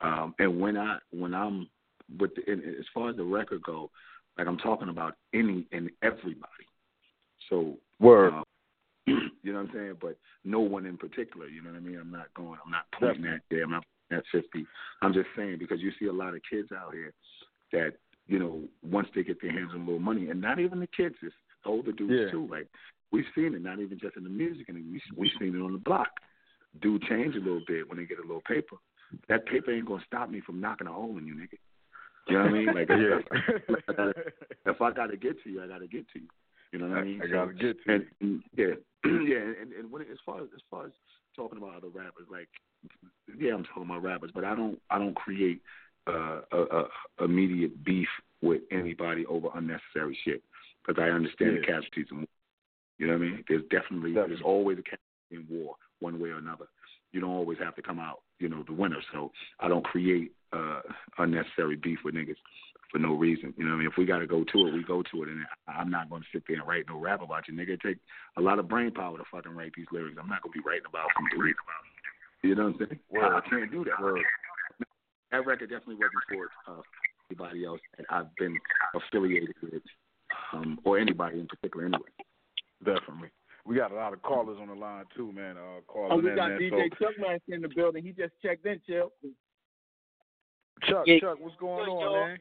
Um, 0.00 0.34
and 0.38 0.60
when 0.60 0.76
I 0.76 0.98
when 1.10 1.34
I'm 1.34 1.68
with 2.18 2.34
the, 2.34 2.50
and 2.50 2.62
as 2.62 2.86
far 2.92 3.10
as 3.10 3.16
the 3.16 3.24
record 3.24 3.62
go, 3.62 3.90
like 4.38 4.46
I'm 4.46 4.58
talking 4.58 4.88
about 4.88 5.14
any 5.32 5.66
and 5.72 5.90
everybody. 6.02 6.66
So 7.48 7.76
Word. 8.00 8.32
uh, 8.34 8.42
you 9.06 9.52
know 9.52 9.60
what 9.60 9.68
I'm 9.68 9.70
saying? 9.74 9.96
But 10.00 10.16
no 10.44 10.60
one 10.60 10.86
in 10.86 10.96
particular. 10.96 11.48
You 11.48 11.62
know 11.62 11.70
what 11.70 11.76
I 11.76 11.80
mean? 11.80 11.98
I'm 11.98 12.10
not 12.10 12.32
going. 12.34 12.58
I'm 12.64 12.70
not 12.70 12.86
pointing 12.98 13.26
at 13.26 13.42
there. 13.50 13.64
I'm 13.64 13.70
not 13.70 13.84
at 14.10 14.24
50. 14.32 14.66
I'm 15.02 15.12
just 15.12 15.28
saying 15.36 15.56
because 15.58 15.80
you 15.80 15.92
see 15.98 16.06
a 16.06 16.12
lot 16.12 16.34
of 16.34 16.40
kids 16.50 16.68
out 16.72 16.92
here 16.92 17.12
that 17.72 17.94
you 18.26 18.38
know 18.38 18.62
once 18.82 19.08
they 19.14 19.22
get 19.22 19.40
their 19.40 19.52
hands 19.52 19.70
on 19.74 19.82
a 19.82 19.84
little 19.84 20.00
money, 20.00 20.28
and 20.30 20.40
not 20.40 20.58
even 20.58 20.80
the 20.80 20.88
kids, 20.88 21.14
it's 21.22 21.34
older 21.64 21.92
dudes 21.92 22.12
Yeah. 22.12 22.30
too. 22.30 22.46
Like 22.50 22.68
we've 23.10 23.24
seen 23.34 23.54
it, 23.54 23.62
not 23.62 23.78
even 23.80 23.98
just 23.98 24.16
in 24.16 24.24
the 24.24 24.30
music, 24.30 24.68
and 24.68 24.78
we 24.78 25.00
we've 25.16 25.30
seen 25.38 25.54
it 25.54 25.62
on 25.62 25.72
the 25.72 25.78
block. 25.78 26.08
Dude 26.80 27.02
change 27.02 27.34
a 27.36 27.38
little 27.38 27.62
bit 27.66 27.88
when 27.88 27.98
they 27.98 28.04
get 28.04 28.18
a 28.18 28.22
little 28.22 28.42
paper. 28.42 28.76
That 29.28 29.46
paper 29.46 29.72
ain't 29.72 29.86
gonna 29.86 30.02
stop 30.06 30.30
me 30.30 30.40
from 30.40 30.60
knocking 30.60 30.86
a 30.86 30.92
hole 30.92 31.18
in 31.18 31.26
you, 31.26 31.34
nigga. 31.34 31.58
You 32.28 32.38
know 32.38 32.44
what 32.44 32.48
I 32.48 32.52
mean? 32.52 32.66
Like 32.66 32.88
yeah. 32.88 34.12
if 34.66 34.80
I 34.80 34.90
gotta 34.92 35.16
get 35.16 35.42
to 35.44 35.50
you, 35.50 35.62
I 35.62 35.66
gotta 35.66 35.86
get 35.86 36.06
to 36.12 36.20
you. 36.20 36.28
You 36.72 36.78
know 36.78 36.88
what 36.88 36.98
I 36.98 37.04
mean? 37.04 37.20
I 37.22 37.26
gotta 37.26 37.52
get 37.52 37.76
to 37.84 37.94
and, 37.94 38.06
you. 38.20 38.28
and 38.28 38.42
yeah, 38.56 38.74
yeah, 39.04 39.60
and, 39.60 39.72
and 39.72 39.92
when 39.92 40.02
it, 40.02 40.08
as 40.10 40.18
far 40.24 40.40
as 40.40 40.48
as 40.54 40.62
far 40.70 40.86
as 40.86 40.92
talking 41.36 41.58
about 41.58 41.76
other 41.76 41.88
rappers, 41.88 42.26
like 42.30 42.48
yeah, 43.38 43.52
I'm 43.52 43.64
talking 43.64 43.84
about 43.84 44.02
rappers, 44.02 44.30
but 44.34 44.44
I 44.44 44.54
don't 44.54 44.80
I 44.90 44.98
don't 44.98 45.14
create 45.14 45.60
uh, 46.06 46.40
a, 46.52 46.58
a 46.58 46.84
immediate 47.24 47.84
beef 47.84 48.08
with 48.40 48.62
anybody 48.70 49.26
over 49.26 49.48
unnecessary 49.54 50.18
shit 50.24 50.42
because 50.86 51.00
I 51.02 51.10
understand 51.10 51.58
the 51.58 51.60
casualties 51.60 52.06
in 52.10 52.18
war. 52.18 52.26
You 52.98 53.06
know 53.06 53.14
what 53.14 53.22
I 53.22 53.24
mean? 53.24 53.44
There's 53.48 53.62
definitely, 53.70 54.12
Definitely. 54.12 54.34
there's 54.34 54.44
always 54.44 54.78
a 54.78 54.82
casualty 54.82 55.32
in 55.32 55.46
war, 55.50 55.74
one 56.00 56.20
way 56.20 56.30
or 56.30 56.38
another. 56.38 56.66
You 57.12 57.20
don't 57.20 57.30
always 57.30 57.58
have 57.58 57.74
to 57.76 57.82
come 57.82 57.98
out, 57.98 58.22
you 58.38 58.48
know, 58.48 58.62
the 58.66 58.72
winner. 58.72 59.02
So 59.12 59.32
I 59.60 59.68
don't 59.68 59.84
create 59.84 60.32
uh, 60.52 60.80
unnecessary 61.18 61.76
beef 61.76 61.98
with 62.04 62.14
niggas 62.14 62.36
for 62.90 62.98
no 62.98 63.14
reason. 63.14 63.54
You 63.56 63.64
know 63.64 63.70
what 63.70 63.76
I 63.76 63.78
mean? 63.80 63.88
If 63.88 63.96
we 63.98 64.04
got 64.04 64.18
to 64.18 64.26
go 64.26 64.44
to 64.44 64.66
it, 64.68 64.74
we 64.74 64.84
go 64.84 65.02
to 65.02 65.22
it. 65.22 65.28
And 65.28 65.40
I'm 65.66 65.90
not 65.90 66.10
going 66.10 66.22
to 66.22 66.28
sit 66.32 66.44
there 66.46 66.58
and 66.58 66.68
write 66.68 66.84
no 66.88 66.98
rap 66.98 67.22
about 67.22 67.48
you, 67.48 67.54
nigga. 67.54 67.70
It 67.70 67.80
take 67.84 67.98
a 68.36 68.40
lot 68.40 68.58
of 68.58 68.68
brain 68.68 68.92
power 68.92 69.16
to 69.18 69.24
fucking 69.32 69.52
write 69.52 69.72
these 69.76 69.86
lyrics. 69.90 70.16
I'm 70.20 70.28
not 70.28 70.42
going 70.42 70.52
to 70.52 70.58
be 70.58 70.64
writing 70.64 70.86
about 70.88 71.08
some 71.16 71.26
dude. 71.32 71.54
You 72.42 72.54
know 72.54 72.64
what 72.64 72.80
I'm 72.80 72.86
saying? 72.86 73.00
I, 73.22 73.38
I 73.38 73.40
can't 73.48 73.70
do 73.70 73.84
that. 73.84 74.00
Word. 74.00 74.20
That 75.32 75.46
record 75.46 75.70
definitely 75.70 75.96
wasn't 75.96 76.24
for 76.28 76.72
uh, 76.72 76.82
anybody 77.30 77.64
else 77.64 77.80
that 77.96 78.06
I've 78.10 78.34
been 78.36 78.58
affiliated 78.94 79.54
with, 79.62 79.82
um, 80.52 80.78
or 80.84 80.98
anybody 80.98 81.40
in 81.40 81.46
particular 81.46 81.86
anyway. 81.86 82.08
Definitely. 82.84 83.30
We 83.64 83.76
got 83.76 83.92
a 83.92 83.94
lot 83.94 84.12
of 84.12 84.22
callers 84.22 84.58
on 84.60 84.68
the 84.68 84.74
line 84.74 85.04
too, 85.16 85.30
man. 85.32 85.56
Uh, 85.56 85.80
calling 85.86 86.12
Oh, 86.12 86.16
we 86.16 86.30
in, 86.30 86.36
got 86.36 86.50
man. 86.50 86.58
DJ 86.60 86.88
So, 86.98 87.04
Chuck 87.06 87.14
Man 87.20 87.38
in 87.48 87.62
the 87.62 87.68
building. 87.68 88.02
He 88.02 88.10
just 88.10 88.32
checked 88.42 88.66
in, 88.66 88.80
chill. 88.86 89.12
Chuck, 90.88 91.04
Yeah. 91.06 91.20
Chuck, 91.20 91.38
what's 91.40 91.54
going 91.60 91.84
Good, 91.84 91.90
on, 91.92 92.28
man? 92.28 92.38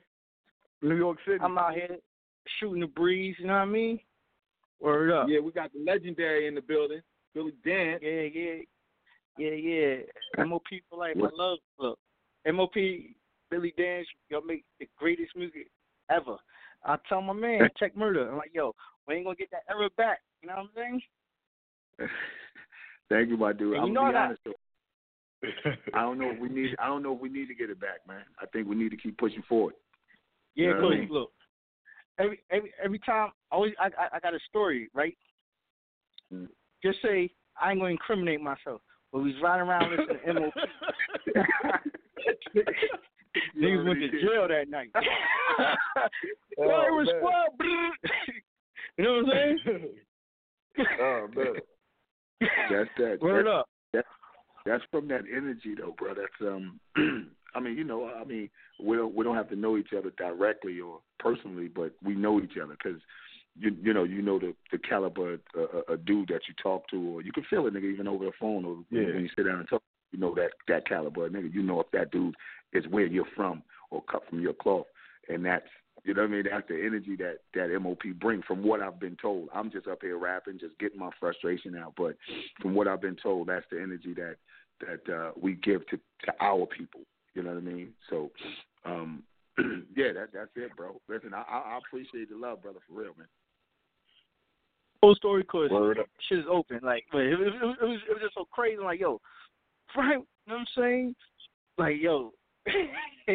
New 0.81 0.95
York 0.95 1.17
City. 1.25 1.37
I'm 1.41 1.57
out 1.57 1.73
here 1.75 1.97
shooting 2.59 2.81
the 2.81 2.87
breeze, 2.87 3.35
you 3.37 3.45
know 3.45 3.53
what 3.53 3.59
I 3.59 3.65
mean? 3.65 3.99
Word 4.79 5.11
up. 5.11 5.27
Yeah, 5.29 5.39
we 5.41 5.51
got 5.51 5.71
the 5.73 5.79
legendary 5.85 6.47
in 6.47 6.55
the 6.55 6.61
building, 6.61 7.01
Billy 7.35 7.53
Dan. 7.63 7.99
Yeah, 8.01 8.21
yeah. 8.33 8.61
Yeah, 9.37 9.51
yeah. 9.51 10.43
MOP 10.43 10.63
for 10.89 10.97
life. 10.99 11.15
I 11.17 11.29
love 11.33 11.59
look. 11.79 11.99
MOP, 12.51 12.73
Billy 12.73 13.73
Danze, 13.77 14.05
y'all 14.29 14.41
make 14.43 14.65
the 14.79 14.87
greatest 14.97 15.35
music 15.35 15.67
ever. 16.09 16.37
I 16.83 16.97
tell 17.07 17.21
my 17.21 17.33
man, 17.33 17.69
check 17.77 17.95
murder. 17.95 18.29
I'm 18.29 18.37
like, 18.37 18.51
yo, 18.53 18.73
we 19.07 19.15
ain't 19.15 19.25
gonna 19.25 19.35
get 19.35 19.51
that 19.51 19.63
era 19.69 19.89
back. 19.97 20.19
You 20.41 20.49
know 20.49 20.55
what 20.55 20.61
I'm 20.63 20.69
saying? 20.75 21.01
Thank 23.09 23.29
you, 23.29 23.37
my 23.37 23.53
dude. 23.53 23.73
And 23.73 23.83
I'm 23.83 23.87
you 23.89 23.93
gonna 23.93 24.11
be 24.11 24.17
honest. 24.17 24.41
I 25.93 26.01
don't 26.01 26.17
know 26.19 26.31
if 26.31 26.39
we 26.39 26.49
need. 26.49 26.75
I 26.79 26.87
don't 26.87 27.03
know 27.03 27.13
if 27.13 27.19
we 27.19 27.29
need 27.29 27.47
to 27.47 27.55
get 27.55 27.69
it 27.69 27.79
back, 27.79 27.99
man. 28.07 28.23
I 28.41 28.45
think 28.47 28.67
we 28.67 28.75
need 28.75 28.89
to 28.89 28.97
keep 28.97 29.17
pushing 29.17 29.43
forward. 29.47 29.73
Yeah, 30.55 30.67
You 30.67 30.73
know 30.73 30.81
what 30.81 30.93
I 30.93 30.99
mean? 30.99 31.09
look, 31.11 31.31
every 32.19 32.39
every 32.51 32.71
every 32.83 32.99
time 32.99 33.31
I 33.51 33.55
always 33.55 33.73
I 33.79 33.85
I, 33.85 34.15
I 34.17 34.19
got 34.19 34.33
a 34.33 34.39
story, 34.49 34.89
right? 34.93 35.17
Mm. 36.33 36.47
Just 36.83 36.99
say 37.03 37.31
I 37.59 37.71
ain't 37.71 37.79
gonna 37.79 37.91
incriminate 37.91 38.41
myself, 38.41 38.81
but 39.11 39.19
we 39.19 39.33
was 39.33 39.41
riding 39.41 39.67
around 39.67 39.91
listening 39.91 40.19
to 40.25 40.33
MOP. 40.33 40.53
Niggas 43.57 43.85
went 43.87 43.99
to 43.99 44.09
jail 44.21 44.47
that 44.47 44.69
night. 44.69 44.91
Oh, 46.59 46.69
Irish 46.69 47.07
man. 47.07 47.15
squad. 47.21 47.67
you 48.97 49.03
know 49.03 49.21
what 49.23 49.35
I'm 49.35 49.57
saying? 49.65 49.87
oh 51.01 51.27
man. 51.35 51.53
That's 52.69 52.89
that. 52.97 53.17
Word 53.21 53.45
that- 53.45 53.51
up. 53.51 53.69
That's 54.63 54.83
from 54.91 55.07
that 55.07 55.21
energy, 55.35 55.73
though, 55.77 55.95
bro. 55.97 56.13
That's 56.13 56.41
um. 56.41 56.79
I 57.55 57.59
mean, 57.59 57.75
you 57.77 57.83
know, 57.83 58.09
I 58.09 58.23
mean, 58.23 58.49
we 58.81 58.95
don't 58.95 59.13
we 59.15 59.23
don't 59.25 59.35
have 59.35 59.49
to 59.49 59.55
know 59.55 59.75
each 59.77 59.89
other 59.97 60.11
directly 60.17 60.79
or 60.79 60.99
personally, 61.19 61.67
but 61.67 61.93
we 62.03 62.13
know 62.15 62.39
each 62.39 62.57
other 62.63 62.75
because 62.81 63.01
you 63.59 63.75
you 63.81 63.93
know 63.93 64.03
you 64.03 64.21
know 64.21 64.37
the 64.39 64.53
the 64.71 64.77
caliber 64.77 65.37
uh, 65.57 65.93
a 65.93 65.97
dude 65.97 66.27
that 66.29 66.41
you 66.47 66.53
talk 66.61 66.87
to, 66.91 67.17
or 67.17 67.21
you 67.23 67.31
can 67.31 67.43
feel 67.49 67.65
it, 67.67 67.73
nigga, 67.73 67.91
even 67.91 68.07
over 68.07 68.25
the 68.25 68.31
phone 68.39 68.63
or 68.65 68.77
Yeah. 68.91 69.07
when 69.13 69.23
you 69.23 69.29
sit 69.35 69.45
down 69.47 69.59
and 69.59 69.67
talk. 69.67 69.81
You 70.11 70.19
know 70.19 70.35
that 70.35 70.51
that 70.67 70.85
caliber, 70.87 71.27
nigga. 71.29 71.51
You 71.53 71.63
know 71.63 71.79
if 71.81 71.89
that 71.91 72.11
dude 72.11 72.35
is 72.73 72.87
where 72.87 73.05
you're 73.05 73.25
from 73.35 73.63
or 73.89 74.03
cut 74.03 74.23
from 74.29 74.39
your 74.41 74.53
cloth, 74.53 74.85
and 75.29 75.45
that's 75.45 75.67
you 76.03 76.13
know 76.15 76.21
what 76.23 76.29
I 76.29 76.31
mean. 76.31 76.43
That's 76.49 76.67
the 76.67 76.83
energy 76.83 77.15
that 77.17 77.37
that 77.53 77.79
MOP 77.79 78.01
bring. 78.19 78.41
From 78.43 78.63
what 78.63 78.81
I've 78.81 78.99
been 78.99 79.17
told, 79.21 79.49
I'm 79.53 79.69
just 79.71 79.87
up 79.87 79.99
here 80.01 80.17
rapping, 80.17 80.59
just 80.59 80.77
getting 80.79 80.99
my 80.99 81.11
frustration 81.19 81.75
out. 81.77 81.93
But 81.95 82.15
from 82.61 82.73
what 82.73 82.87
I've 82.87 83.01
been 83.01 83.17
told, 83.21 83.47
that's 83.49 83.65
the 83.71 83.79
energy 83.81 84.13
that 84.15 84.35
that 84.79 85.13
uh, 85.13 85.31
we 85.39 85.53
give 85.55 85.85
to 85.87 85.97
to 85.97 86.33
our 86.39 86.65
people. 86.65 87.01
You 87.35 87.43
know 87.43 87.49
what 87.51 87.57
I 87.59 87.61
mean? 87.61 87.89
So, 88.09 88.31
um, 88.85 89.23
yeah, 89.95 90.11
that 90.13 90.29
that's 90.33 90.49
it, 90.55 90.75
bro. 90.75 90.99
Listen, 91.07 91.33
I, 91.33 91.43
I 91.49 91.57
I 91.75 91.77
appreciate 91.77 92.29
the 92.29 92.35
love, 92.37 92.61
brother, 92.63 92.79
for 92.87 92.99
real, 92.99 93.11
man. 93.17 93.27
Whole 95.03 95.15
story, 95.15 95.43
cause 95.43 95.69
shit 96.29 96.39
is 96.39 96.45
open. 96.49 96.79
Like, 96.83 97.05
but 97.11 97.21
it, 97.21 97.35
was- 97.37 97.47
it, 97.47 97.65
was- 97.65 97.77
it 97.81 97.85
was 97.85 97.99
it 98.09 98.13
was 98.13 98.21
just 98.23 98.35
so 98.35 98.45
crazy. 98.51 98.77
I'm 98.77 98.85
like, 98.85 98.99
yo, 98.99 99.19
Frank, 99.93 100.25
you 100.47 100.53
know 100.53 100.59
what 100.59 100.61
I'm 100.61 100.65
saying? 100.77 101.15
Like, 101.77 101.95
yo, 101.99 102.33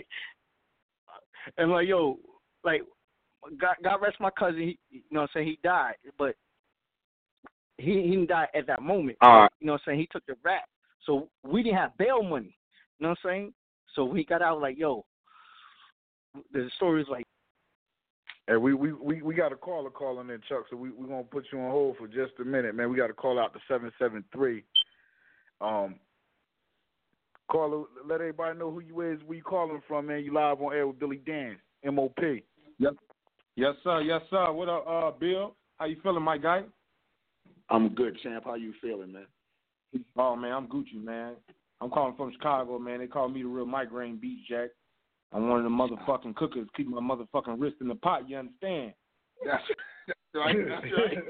and 1.58 1.70
like 1.70 1.88
yo, 1.88 2.18
like 2.64 2.82
God, 3.60 3.76
God 3.82 4.00
rest 4.02 4.16
my 4.20 4.30
cousin. 4.30 4.60
He, 4.60 4.78
you 4.90 5.02
know, 5.10 5.22
what 5.22 5.30
I'm 5.34 5.40
saying 5.40 5.46
he 5.46 5.58
died, 5.62 5.96
but 6.18 6.34
he 7.78 8.02
he 8.02 8.10
didn't 8.10 8.28
die 8.28 8.48
at 8.54 8.66
that 8.66 8.82
moment. 8.82 9.18
Right. 9.22 9.48
You 9.60 9.66
know, 9.66 9.74
what 9.74 9.82
I'm 9.86 9.92
saying 9.92 10.00
he 10.00 10.08
took 10.10 10.26
the 10.26 10.36
rap, 10.44 10.64
so 11.04 11.28
we 11.44 11.62
didn't 11.62 11.78
have 11.78 11.96
bail 11.98 12.22
money. 12.22 12.56
You 12.98 13.04
know 13.04 13.10
what 13.10 13.18
I'm 13.24 13.30
saying? 13.30 13.54
So 13.94 14.04
we 14.04 14.24
got 14.24 14.42
out, 14.42 14.60
like 14.60 14.78
yo, 14.78 15.04
the 16.52 16.68
story 16.76 17.02
is 17.02 17.08
like, 17.08 17.26
Hey, 18.48 18.56
we 18.56 18.74
we 18.74 18.92
we, 18.92 19.22
we 19.22 19.34
got 19.34 19.52
a 19.52 19.56
caller 19.56 19.90
calling 19.90 20.30
in, 20.30 20.40
Chuck. 20.48 20.66
So 20.70 20.76
we 20.76 20.90
we 20.90 21.08
gonna 21.08 21.24
put 21.24 21.46
you 21.52 21.58
on 21.60 21.70
hold 21.70 21.96
for 21.96 22.06
just 22.06 22.32
a 22.40 22.44
minute, 22.44 22.76
man. 22.76 22.90
We 22.90 22.96
got 22.96 23.08
to 23.08 23.12
call 23.12 23.40
out 23.40 23.52
the 23.52 23.58
seven 23.66 23.90
seven 23.98 24.24
three. 24.32 24.62
Um, 25.60 25.96
caller, 27.50 27.85
let 28.09 28.20
everybody 28.20 28.59
know 28.59 28.70
who 28.70 28.80
you 28.80 29.00
is, 29.02 29.20
where 29.26 29.37
you 29.37 29.42
calling 29.42 29.82
from, 29.87 30.06
man. 30.06 30.24
You 30.24 30.32
live 30.32 30.61
on 30.61 30.74
air 30.74 30.87
with 30.87 30.98
Billy 30.98 31.20
Danze, 31.26 31.56
MOP. 31.85 32.18
Yep. 32.78 32.94
Yes, 33.56 33.74
sir. 33.82 34.00
Yes, 34.02 34.22
sir. 34.30 34.52
What 34.52 34.68
up, 34.68 34.87
uh, 34.87 35.11
Bill? 35.18 35.54
How 35.78 35.87
you 35.87 35.96
feeling, 36.02 36.22
my 36.22 36.38
guy? 36.38 36.62
I'm 37.70 37.88
good, 37.94 38.18
champ. 38.22 38.44
How 38.44 38.54
you 38.54 38.72
feeling, 38.80 39.12
man? 39.12 39.26
Oh 40.16 40.37
man, 40.37 40.52
I'm 40.52 40.66
Gucci, 40.66 41.02
man. 41.02 41.35
I'm 41.80 41.90
calling 41.90 42.16
from 42.16 42.32
Chicago, 42.32 42.78
man. 42.78 43.00
They 43.00 43.06
call 43.06 43.28
me 43.28 43.42
the 43.42 43.48
real 43.48 43.66
migraine 43.66 44.18
beat 44.20 44.40
jack. 44.48 44.70
I'm 45.32 45.48
one 45.48 45.59
of 45.59 45.64
the 45.64 45.70
motherfucking 45.70 46.37
cookers. 46.37 46.68
Keep 46.76 46.88
my 46.88 47.00
motherfucking 47.00 47.61
wrist 47.61 47.76
in 47.80 47.88
the 47.88 47.94
pot. 47.94 48.28
You 48.28 48.38
understand? 48.38 48.92
That's, 49.44 49.62
that's 50.06 50.18
right. 50.35 50.56
That's 50.56 50.85
right. 50.85 51.16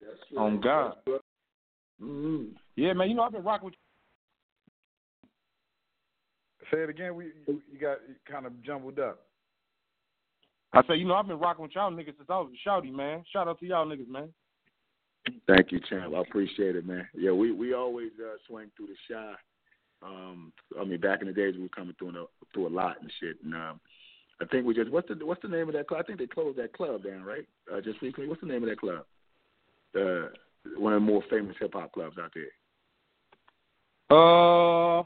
That's 0.00 0.20
right. 0.36 0.42
On 0.42 0.60
God. 0.60 0.94
Mm-hmm. 2.02 2.44
Yeah, 2.76 2.92
man. 2.92 3.08
You 3.08 3.14
know 3.14 3.22
I've 3.22 3.32
been 3.32 3.44
rocking 3.44 3.66
with. 3.66 3.74
Say 6.72 6.80
it 6.80 6.90
again. 6.90 7.14
We 7.14 7.26
you 7.46 7.62
you 7.70 7.78
got 7.78 7.98
kind 8.30 8.46
of 8.46 8.62
jumbled 8.62 8.98
up. 8.98 9.20
I 10.72 10.82
say, 10.88 10.96
you 10.96 11.06
know, 11.06 11.14
I've 11.14 11.28
been 11.28 11.38
rocking 11.38 11.62
with 11.62 11.74
y'all 11.74 11.92
niggas 11.92 12.16
since 12.16 12.28
I 12.28 12.38
was 12.38 12.50
a 12.52 12.68
shouty, 12.68 12.92
man. 12.92 13.24
Shout 13.32 13.46
out 13.46 13.60
to 13.60 13.66
y'all 13.66 13.86
niggas, 13.86 14.08
man. 14.08 14.28
Thank 15.46 15.72
you, 15.72 15.80
champ. 15.88 16.12
I 16.14 16.20
appreciate 16.20 16.76
it, 16.76 16.86
man. 16.86 17.08
Yeah, 17.14 17.30
we 17.30 17.52
we 17.52 17.74
always 17.74 18.10
uh, 18.20 18.36
swing 18.46 18.70
through 18.76 18.88
the 18.88 19.14
Chi. 19.14 19.34
Um, 20.02 20.52
I 20.78 20.84
mean, 20.84 21.00
back 21.00 21.20
in 21.22 21.28
the 21.28 21.32
days, 21.32 21.54
we 21.54 21.62
were 21.62 21.68
coming 21.68 21.94
through 21.98 22.10
a, 22.10 22.26
through 22.52 22.68
a 22.68 22.68
lot 22.68 23.00
and 23.00 23.10
shit. 23.20 23.36
And 23.42 23.54
um, 23.54 23.80
I 24.40 24.44
think 24.46 24.66
we 24.66 24.74
just 24.74 24.90
what's 24.90 25.08
the 25.08 25.24
what's 25.24 25.42
the 25.42 25.48
name 25.48 25.68
of 25.68 25.74
that 25.74 25.88
club? 25.88 26.00
I 26.02 26.06
think 26.06 26.18
they 26.18 26.26
closed 26.26 26.58
that 26.58 26.72
club 26.72 27.04
down, 27.04 27.22
right? 27.22 27.46
Uh, 27.72 27.80
just 27.80 28.02
recently. 28.02 28.28
What's 28.28 28.40
the 28.40 28.48
name 28.48 28.62
of 28.62 28.68
that 28.68 28.80
club? 28.80 29.04
Uh, 29.96 30.28
one 30.76 30.92
of 30.92 31.00
the 31.00 31.06
more 31.06 31.22
famous 31.30 31.56
hip 31.58 31.72
hop 31.74 31.92
clubs 31.92 32.16
out 32.18 32.32
there. 32.34 32.50
Uh, 34.10 35.04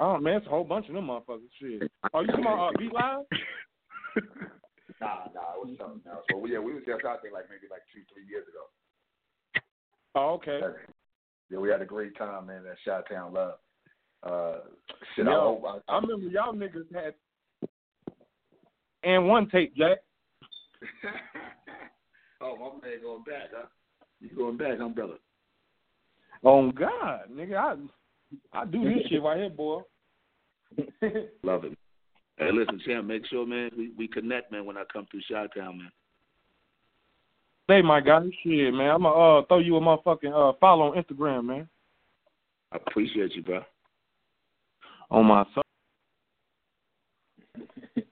oh 0.00 0.18
man, 0.18 0.36
it's 0.36 0.46
a 0.46 0.50
whole 0.50 0.64
bunch 0.64 0.88
of 0.88 0.94
them 0.94 1.06
motherfuckers. 1.06 1.48
Shit. 1.60 1.90
Are 2.12 2.22
you 2.22 2.28
talking 2.28 2.44
about 2.44 2.68
uh, 2.68 2.78
Beat 2.78 2.92
Live? 2.92 3.24
Nah, 4.98 5.28
nah, 5.34 5.60
it 5.60 5.66
was 5.66 5.76
something 5.78 6.00
else. 6.10 6.24
But 6.26 6.48
yeah, 6.48 6.58
we 6.58 6.72
was 6.72 6.82
just 6.86 7.04
out 7.04 7.20
there 7.22 7.30
like 7.30 7.50
maybe 7.50 7.68
like 7.70 7.82
two, 7.92 8.00
three 8.14 8.24
years 8.30 8.46
ago. 8.48 8.64
Oh, 10.14 10.40
okay. 10.40 10.60
Yeah, 11.50 11.58
we 11.58 11.68
had 11.68 11.82
a 11.82 11.84
great 11.84 12.16
time, 12.16 12.46
man. 12.46 12.64
That 12.64 12.76
Shot 12.82 13.04
Town 13.10 13.34
Love. 13.34 13.58
Uh, 14.22 14.60
shit, 15.14 15.28
I, 15.28 15.32
Yo, 15.32 15.60
hope 15.62 15.82
I, 15.86 15.92
I 15.92 15.98
remember 15.98 16.28
y'all 16.28 16.54
niggas 16.54 16.90
had 16.94 17.12
and 19.06 19.28
one 19.28 19.48
tape, 19.50 19.76
Jack. 19.76 19.98
oh, 22.40 22.56
my 22.56 22.88
man 22.88 23.02
going 23.02 23.22
back, 23.22 23.50
huh? 23.54 23.66
You 24.20 24.30
going 24.34 24.56
back, 24.56 24.78
huh, 24.80 24.88
brother? 24.88 25.18
Oh 26.42 26.72
God, 26.72 27.20
nigga, 27.30 27.56
I 27.56 27.74
I 28.52 28.64
do 28.64 28.84
this 28.84 29.06
shit 29.08 29.22
right 29.22 29.38
here, 29.38 29.50
boy. 29.50 29.82
Love 31.42 31.64
it. 31.64 31.78
Hey, 32.38 32.50
listen, 32.52 32.80
champ, 32.84 33.06
make 33.06 33.26
sure, 33.26 33.46
man, 33.46 33.70
we, 33.76 33.92
we 33.96 34.06
connect, 34.08 34.52
man, 34.52 34.66
when 34.66 34.76
I 34.76 34.84
come 34.92 35.06
through 35.10 35.22
Shot 35.30 35.50
Town, 35.56 35.78
man. 35.78 35.90
Hey, 37.68 37.82
my 37.82 38.00
guy, 38.00 38.20
shit, 38.42 38.74
man. 38.74 38.90
I'm 38.90 39.02
gonna 39.02 39.38
uh, 39.38 39.42
throw 39.46 39.58
you 39.58 39.76
a 39.76 39.80
motherfucking 39.80 40.32
uh, 40.32 40.52
follow 40.60 40.92
on 40.92 41.02
Instagram, 41.02 41.46
man. 41.46 41.68
I 42.72 42.76
appreciate 42.76 43.34
you, 43.34 43.42
bro. 43.42 43.62
On 45.10 45.26
my 45.26 45.44
son. 45.54 45.64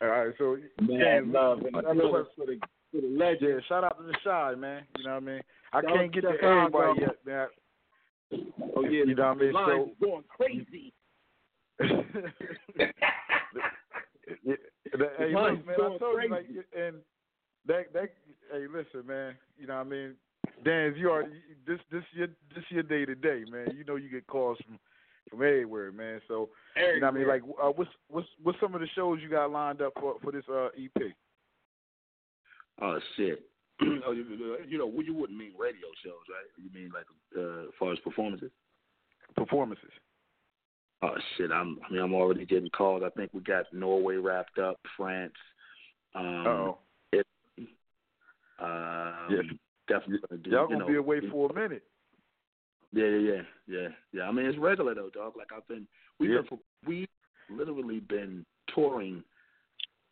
All 0.00 0.08
right, 0.08 0.34
so 0.38 0.56
Man, 0.80 0.98
Dan, 0.98 1.32
love 1.32 1.58
and 1.58 1.76
another 1.76 2.04
love 2.04 2.10
question 2.10 2.32
for 2.36 2.46
the 2.46 2.58
for 2.92 3.00
the 3.00 3.08
legend. 3.08 3.62
Shout 3.68 3.84
out 3.84 3.98
to 3.98 4.04
the 4.04 4.14
Chi 4.24 4.54
man. 4.54 4.82
You 4.98 5.04
know 5.04 5.14
what 5.14 5.22
I 5.22 5.26
mean? 5.26 5.40
I 5.72 5.80
Shout 5.80 5.90
out 5.90 5.96
can't 5.96 6.12
get 6.14 6.20
to 6.22 6.26
to 6.28 6.32
the 6.32 6.38
Chi, 6.38 6.58
everybody 6.58 7.00
yet, 7.00 7.16
man. 7.26 7.48
Oh 8.76 8.82
yeah, 8.84 9.04
You 9.04 9.14
know 9.14 9.28
what 9.28 9.36
I 9.36 9.40
mean? 9.40 9.52
the 9.52 9.58
lines 9.58 9.90
So- 10.00 10.06
going 10.06 10.24
crazy. 10.28 10.92
Yeah, 14.44 14.54
that, 14.98 15.10
hey, 15.18 15.34
look, 15.34 15.66
man, 15.66 15.74
I 15.74 15.76
going 15.76 15.98
told 15.98 16.22
you, 16.22 16.28
like, 16.30 16.46
crazy. 16.46 16.60
and 16.76 16.96
that 17.66 17.92
that 17.92 18.08
hey, 18.52 18.66
listen, 18.66 19.06
man. 19.06 19.34
You 19.58 19.66
know 19.66 19.74
what 19.76 19.86
I 19.86 19.90
mean? 19.90 20.14
Dan, 20.64 20.94
you 20.96 21.10
are 21.10 21.24
this 21.66 21.78
this 21.90 22.02
your 22.12 22.28
this 22.54 22.64
your 22.70 22.82
day 22.82 23.04
to 23.04 23.14
day, 23.14 23.44
man. 23.50 23.68
You 23.76 23.84
know 23.84 23.96
you 23.96 24.08
get 24.08 24.26
calls 24.26 24.58
from 24.64 24.78
from 25.30 25.40
everywhere, 25.42 25.92
man. 25.92 26.20
So 26.28 26.50
you 26.76 27.00
know 27.00 27.06
what 27.08 27.14
I 27.14 27.18
mean? 27.18 27.28
Like, 27.28 27.42
uh, 27.62 27.68
what's 27.68 27.90
what's 28.08 28.26
what's 28.42 28.58
some 28.60 28.74
of 28.74 28.80
the 28.80 28.88
shows 28.94 29.18
you 29.22 29.28
got 29.28 29.50
lined 29.50 29.82
up 29.82 29.92
for 30.00 30.16
for 30.22 30.32
this 30.32 30.44
uh 30.50 30.68
EP? 30.78 31.12
Oh, 32.80 32.98
shit. 33.16 33.42
oh, 34.06 34.12
you, 34.12 34.24
you 34.68 34.78
know, 34.78 34.92
you 35.00 35.14
wouldn't 35.14 35.38
mean 35.38 35.52
radio 35.58 35.88
shows, 36.04 36.24
right? 36.28 36.48
You 36.62 36.70
mean 36.74 36.92
like 36.92 37.06
uh, 37.36 37.64
as 37.68 37.74
far 37.78 37.92
as 37.92 37.98
performances? 38.00 38.50
Performances. 39.36 39.90
Oh 41.02 41.14
shit! 41.36 41.50
I'm. 41.50 41.78
I 41.88 41.92
mean, 41.92 42.02
I'm 42.02 42.14
already 42.14 42.46
getting 42.46 42.70
called. 42.70 43.02
I 43.02 43.10
think 43.10 43.30
we 43.32 43.40
got 43.40 43.72
Norway 43.72 44.16
wrapped 44.16 44.58
up, 44.58 44.78
France. 44.96 45.32
Um. 46.14 46.74
It, 47.12 47.26
um, 48.58 49.28
Yeah. 49.30 49.42
Definitely 49.88 50.18
gonna 50.28 50.42
do. 50.42 50.50
Y'all 50.50 50.66
gonna 50.66 50.78
know, 50.80 50.86
be 50.86 50.96
away 50.96 51.20
for 51.30 51.50
a 51.50 51.54
minute. 51.54 51.82
Yeah, 52.92 53.06
yeah, 53.06 53.18
yeah, 53.18 53.42
yeah, 53.66 53.88
yeah. 54.12 54.22
I 54.22 54.32
mean, 54.32 54.46
it's 54.46 54.58
regular 54.58 54.94
though, 54.94 55.10
dog. 55.10 55.32
Like 55.36 55.48
I've 55.54 55.66
been, 55.66 55.86
we've 56.20 56.30
Yeah. 56.30 56.42
been, 56.48 56.58
we 56.86 57.08
literally 57.50 58.00
been 58.00 58.44
touring 58.74 59.24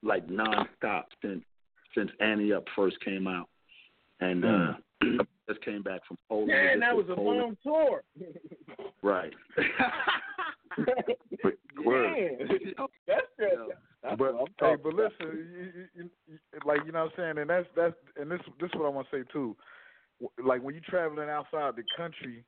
like 0.03 0.27
nonstop 0.27 1.05
since 1.23 1.45
since 1.95 2.11
Ante 2.21 2.53
Up 2.53 2.65
first 2.75 3.01
came 3.05 3.27
out, 3.27 3.49
and 4.21 4.45
uh 4.45 4.73
just 5.49 5.63
came 5.65 5.83
back 5.83 6.01
from 6.07 6.17
Poland. 6.29 6.49
We 6.49 6.55
Man, 6.55 6.81
that 6.81 6.97
was 6.97 7.07
a 7.11 7.15
Poland. 7.15 7.41
long 7.41 7.57
tour. 7.63 8.03
right. 9.03 9.33
Word. 11.85 12.37
Yeah. 12.39 12.47
That's 13.07 13.27
good. 13.39 13.59
That's 14.03 14.17
but 14.19 14.35
what 14.35 14.49
hey, 14.61 14.77
but 14.83 14.95
listen, 14.95 15.13
you, 15.21 15.35
you, 15.35 15.73
you, 15.95 16.11
you- 16.29 16.39
like 16.65 16.81
you 16.87 16.93
know 16.93 17.05
what 17.05 17.13
I'm 17.19 17.35
saying, 17.35 17.39
and 17.39 17.51
that's 17.51 17.67
that's 17.77 17.95
and 18.19 18.31
this 18.31 18.41
this 18.61 18.69
is 18.73 18.79
what 18.79 18.87
I 18.87 18.89
want 18.89 19.07
to 19.11 19.19
say 19.19 19.25
too. 19.33 19.55
Like 20.43 20.63
when 20.63 20.75
you're 20.75 20.85
traveling 20.89 21.29
outside 21.29 21.77
the 21.77 21.83
country, 21.97 22.45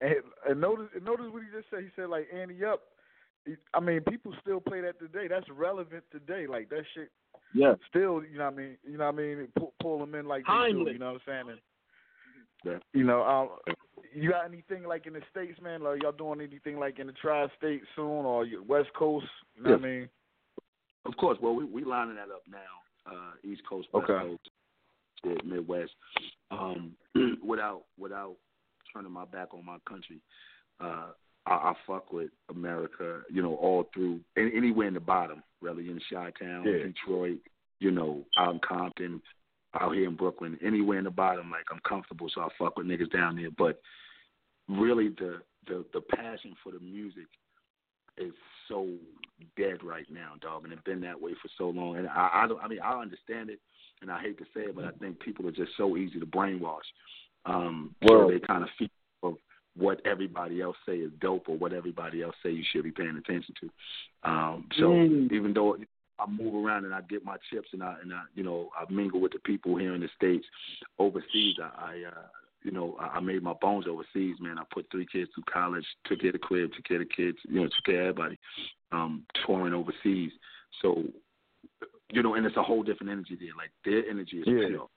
and, 0.00 0.14
and 0.48 0.60
notice 0.60 0.88
notice 1.02 1.26
what 1.30 1.42
he 1.42 1.48
just 1.54 1.68
said. 1.70 1.80
He 1.82 1.90
said 1.96 2.08
like 2.08 2.28
Ante 2.34 2.64
up. 2.64 2.80
I 3.74 3.80
mean, 3.80 4.00
people 4.08 4.32
still 4.40 4.60
play 4.60 4.80
that 4.80 4.98
today. 4.98 5.28
That's 5.28 5.48
relevant 5.50 6.04
today. 6.10 6.46
Like 6.46 6.70
that 6.70 6.84
shit. 6.94 7.10
Yeah. 7.54 7.74
Still, 7.88 8.22
you 8.24 8.36
know 8.38 8.44
what 8.44 8.54
I 8.54 8.56
mean. 8.56 8.76
You 8.84 8.98
know 8.98 9.06
what 9.06 9.14
I 9.14 9.18
mean. 9.18 9.48
Pull, 9.56 9.72
pull 9.80 9.98
them 10.00 10.14
in 10.14 10.26
like 10.26 10.44
they 10.46 10.72
do. 10.72 10.90
You 10.90 10.98
know 10.98 11.12
what 11.12 11.22
I'm 11.26 11.44
saying? 11.46 11.48
And, 11.50 11.58
Yeah. 12.64 12.78
you 12.92 13.04
know, 13.04 13.22
um, 13.22 13.74
you 14.12 14.30
got 14.30 14.44
anything 14.44 14.84
like 14.84 15.06
in 15.06 15.12
the 15.14 15.22
states, 15.30 15.60
man? 15.62 15.82
Like 15.82 16.02
y'all 16.02 16.12
doing 16.12 16.40
anything 16.40 16.78
like 16.78 16.98
in 16.98 17.06
the 17.06 17.12
tri-state 17.12 17.82
soon 17.96 18.24
or 18.26 18.44
West 18.66 18.90
Coast? 18.94 19.26
You 19.56 19.62
know 19.62 19.70
what 19.72 19.80
I 19.80 19.82
mean? 19.82 20.08
Of 21.06 21.16
course. 21.16 21.38
Well, 21.40 21.54
we 21.54 21.64
we 21.64 21.84
lining 21.84 22.16
that 22.16 22.30
up 22.30 22.42
now. 22.50 23.12
Uh, 23.12 23.32
East 23.42 23.62
Coast, 23.68 23.88
West 23.92 24.08
Okay. 24.10 24.36
Coast, 25.24 25.44
Midwest. 25.44 25.92
Um, 26.50 26.92
without 27.44 27.82
without 27.98 28.36
turning 28.92 29.12
my 29.12 29.24
back 29.26 29.52
on 29.52 29.64
my 29.64 29.76
country, 29.88 30.20
uh, 30.80 31.08
I, 31.46 31.52
I 31.52 31.74
fuck 31.86 32.12
with 32.12 32.30
America. 32.48 33.20
You 33.30 33.42
know, 33.42 33.54
all 33.56 33.88
through 33.92 34.20
any, 34.36 34.52
anywhere 34.56 34.88
in 34.88 34.94
the 34.94 35.00
bottom, 35.00 35.42
really 35.60 35.90
in 35.90 36.00
Chi-Town, 36.10 36.64
Yeah. 36.64 36.84
Detroit. 36.84 37.38
You 37.80 37.90
know, 37.90 38.24
out 38.38 38.54
in 38.54 38.60
Compton, 38.60 39.20
out 39.80 39.94
here 39.94 40.08
in 40.08 40.16
Brooklyn, 40.16 40.58
anywhere 40.64 40.98
in 40.98 41.04
the 41.04 41.10
bottom. 41.10 41.50
Like 41.50 41.66
I'm 41.70 41.80
comfortable, 41.88 42.28
so 42.34 42.42
I 42.42 42.48
fuck 42.58 42.76
with 42.76 42.86
niggas 42.86 43.12
down 43.12 43.36
there. 43.36 43.50
But 43.56 43.80
really, 44.68 45.08
the 45.08 45.40
the 45.66 45.84
the 45.92 46.00
passion 46.00 46.54
for 46.62 46.72
the 46.72 46.80
music 46.80 47.26
is 48.16 48.32
so 48.68 48.88
dead 49.56 49.82
right 49.82 50.06
now, 50.10 50.32
dog, 50.40 50.64
and 50.64 50.72
it's 50.72 50.82
been 50.82 51.00
that 51.00 51.20
way 51.20 51.32
for 51.42 51.48
so 51.58 51.70
long. 51.70 51.96
And 51.96 52.08
I, 52.08 52.30
I 52.32 52.46
don't, 52.46 52.62
I 52.62 52.68
mean, 52.68 52.78
I 52.80 53.00
understand 53.00 53.50
it, 53.50 53.58
and 54.02 54.10
I 54.10 54.20
hate 54.20 54.38
to 54.38 54.44
say 54.54 54.62
it, 54.62 54.76
but 54.76 54.84
I 54.84 54.92
think 54.92 55.18
people 55.20 55.46
are 55.48 55.52
just 55.52 55.72
so 55.76 55.96
easy 55.96 56.20
to 56.20 56.26
brainwash. 56.26 56.86
Um, 57.44 57.94
so 58.06 58.28
they 58.30 58.38
kind 58.38 58.62
of 58.62 58.68
feed 58.78 58.90
of 59.22 59.34
what 59.76 60.00
everybody 60.06 60.60
else 60.62 60.76
say 60.86 60.98
is 60.98 61.10
dope 61.20 61.48
or 61.48 61.58
what 61.58 61.72
everybody 61.72 62.22
else 62.22 62.36
say 62.42 62.50
you 62.50 62.62
should 62.72 62.84
be 62.84 62.92
paying 62.92 63.16
attention 63.16 63.54
to. 63.60 63.70
Um, 64.30 64.68
so 64.78 64.90
Mm. 64.90 65.32
even 65.32 65.52
though 65.52 65.76
I 66.18 66.30
move 66.30 66.54
around 66.64 66.84
and 66.84 66.94
I 66.94 67.00
get 67.02 67.24
my 67.24 67.36
chips 67.50 67.68
and 67.72 67.82
I 67.82 67.96
and 68.02 68.12
I 68.12 68.22
you 68.34 68.42
know 68.42 68.70
I 68.78 68.90
mingle 68.92 69.20
with 69.20 69.32
the 69.32 69.40
people 69.40 69.76
here 69.76 69.94
in 69.94 70.00
the 70.00 70.08
states, 70.16 70.46
overseas 70.98 71.56
I, 71.60 71.70
I 71.78 72.08
uh, 72.08 72.22
you 72.64 72.70
know, 72.70 72.96
I, 72.98 73.18
I 73.18 73.20
made 73.20 73.42
my 73.42 73.52
bones 73.52 73.86
overseas, 73.86 74.36
man. 74.40 74.58
I 74.58 74.62
put 74.72 74.86
three 74.90 75.06
kids 75.06 75.30
through 75.34 75.44
college, 75.52 75.84
took 76.06 76.20
care 76.20 76.30
of 76.30 76.32
the 76.32 76.38
crib, 76.38 76.72
took 76.74 76.84
care 76.84 77.00
of 77.00 77.06
the 77.08 77.14
kids, 77.14 77.38
you 77.46 77.60
know, 77.60 77.66
took 77.66 77.84
care 77.84 78.08
of 78.08 78.18
everybody, 78.18 78.38
um, 78.90 79.24
touring 79.46 79.74
overseas. 79.74 80.32
So, 80.82 81.04
you 82.10 82.22
know, 82.22 82.34
and 82.34 82.46
it's 82.46 82.56
a 82.56 82.62
whole 82.62 82.82
different 82.82 83.12
energy 83.12 83.36
there. 83.38 83.54
Like 83.56 83.70
their 83.84 84.08
energy 84.10 84.38
is 84.38 84.46
Yeah. 84.46 84.68
pure. 84.68 84.88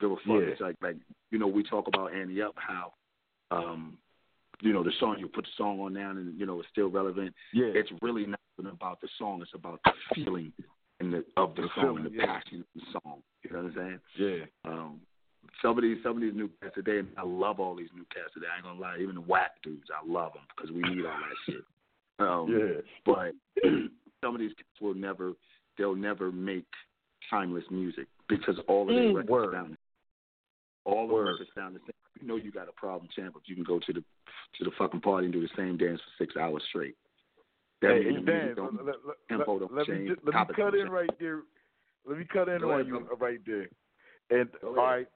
Give 0.00 0.12
a 0.12 0.16
fuck. 0.16 0.26
Yeah. 0.26 0.52
It's 0.52 0.60
like 0.60 0.76
like 0.80 0.96
you 1.30 1.38
know, 1.38 1.48
we 1.48 1.62
talk 1.62 1.88
about 1.88 2.14
Ante 2.14 2.40
Up 2.40 2.54
how 2.56 2.92
um 3.50 3.98
you 4.60 4.72
know, 4.72 4.84
the 4.84 4.92
song 5.00 5.16
you 5.18 5.28
put 5.28 5.44
the 5.44 5.50
song 5.56 5.80
on 5.80 5.92
now 5.92 6.10
and 6.10 6.38
you 6.38 6.46
know 6.46 6.60
it's 6.60 6.68
still 6.70 6.88
relevant. 6.88 7.34
Yeah. 7.52 7.66
It's 7.74 7.90
really 8.02 8.26
not 8.26 8.40
about 8.58 9.00
the 9.00 9.08
song, 9.18 9.42
it's 9.42 9.50
about 9.54 9.80
the 9.84 9.92
feeling 10.14 10.52
and 11.00 11.12
the 11.12 11.24
of 11.36 11.54
the, 11.56 11.62
The 11.62 11.68
song 11.74 11.84
feeling, 11.84 12.06
and 12.06 12.06
the 12.06 12.16
yeah. 12.16 12.26
passion 12.26 12.60
of 12.60 12.66
the 12.74 12.82
song. 12.92 13.22
You 13.42 13.50
know 13.50 13.62
what 13.62 13.72
I'm 13.72 13.74
saying? 13.76 14.00
Yeah. 14.64 14.70
Um, 14.70 15.00
some 15.60 15.76
of 15.76 15.82
these 15.82 15.98
some 16.02 16.16
of 16.16 16.22
these 16.22 16.34
new 16.34 16.48
cats 16.62 16.74
today, 16.74 17.00
I 17.18 17.22
love 17.24 17.60
all 17.60 17.74
these 17.76 17.90
new 17.94 18.04
cats 18.14 18.32
today. 18.34 18.46
I 18.52 18.56
ain't 18.56 18.64
gonna 18.64 18.80
lie, 18.80 18.98
even 19.00 19.16
the 19.16 19.20
whack 19.20 19.52
dudes, 19.62 19.88
I 19.90 20.06
love 20.06 20.32
them 20.32 20.42
because 20.56 20.70
we 20.70 20.82
need 20.82 21.04
all 21.04 21.12
that 21.18 21.52
shit. 21.52 21.64
Um, 22.18 22.50
Yeah. 22.50 22.80
But 23.04 23.32
some 24.24 24.34
of 24.34 24.40
these 24.40 24.54
cats 24.56 24.80
will 24.80 24.94
never, 24.94 25.32
they'll 25.76 25.94
never 25.96 26.30
make 26.32 26.66
timeless 27.28 27.64
music 27.70 28.06
because 28.28 28.56
all 28.68 28.88
of 28.88 28.94
their 28.94 29.04
Mm, 29.04 29.14
records 29.16 29.30
word. 29.30 29.54
sound, 29.54 29.76
all 30.84 31.08
the 31.08 31.14
records 31.14 31.50
sound 31.54 31.74
the 31.76 31.80
same. 31.80 31.92
You 32.20 32.28
know 32.28 32.36
you 32.36 32.50
got 32.52 32.68
a 32.68 32.72
problem, 32.72 33.08
champ, 33.14 33.34
if 33.36 33.48
you 33.48 33.54
can 33.54 33.64
go 33.64 33.78
to 33.80 33.92
the 33.92 34.00
to 34.58 34.64
the 34.64 34.70
fucking 34.78 35.00
party 35.00 35.26
and 35.26 35.32
do 35.34 35.40
the 35.40 35.48
same 35.56 35.76
dance 35.76 36.00
for 36.00 36.24
six 36.24 36.36
hours 36.36 36.62
straight. 36.68 36.96
Hey, 37.88 38.04
Dan, 38.26 38.54
let, 38.56 38.96
let, 39.06 39.16
tempo 39.28 39.58
let, 39.58 39.72
let 39.72 39.88
me 39.88 39.96
change, 39.96 40.18
let 40.24 40.34
me 40.34 40.54
cut 40.56 40.74
in 40.74 40.88
right 40.88 41.10
there. 41.18 41.40
Let 42.06 42.18
me 42.18 42.24
cut 42.30 42.48
in 42.48 42.60
Go 42.60 42.70
on 42.72 42.74
ahead, 42.74 42.86
you 42.86 42.98
brother. 43.00 43.14
right 43.20 43.40
there. 43.46 43.68
And 44.30 44.48
all 44.62 44.74
right, 44.74 45.06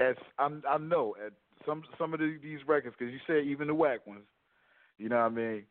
as 0.00 0.16
I'm, 0.38 0.62
I 0.68 0.78
know 0.78 1.14
at 1.24 1.32
some 1.66 1.82
some 1.98 2.14
of 2.14 2.20
the, 2.20 2.38
these 2.42 2.60
records, 2.66 2.94
because 2.98 3.12
you 3.12 3.20
said 3.26 3.44
even 3.44 3.68
the 3.68 3.74
whack 3.74 4.06
ones, 4.06 4.24
you 4.98 5.08
know 5.08 5.16
what 5.16 5.26
I 5.26 5.28
mean. 5.30 5.64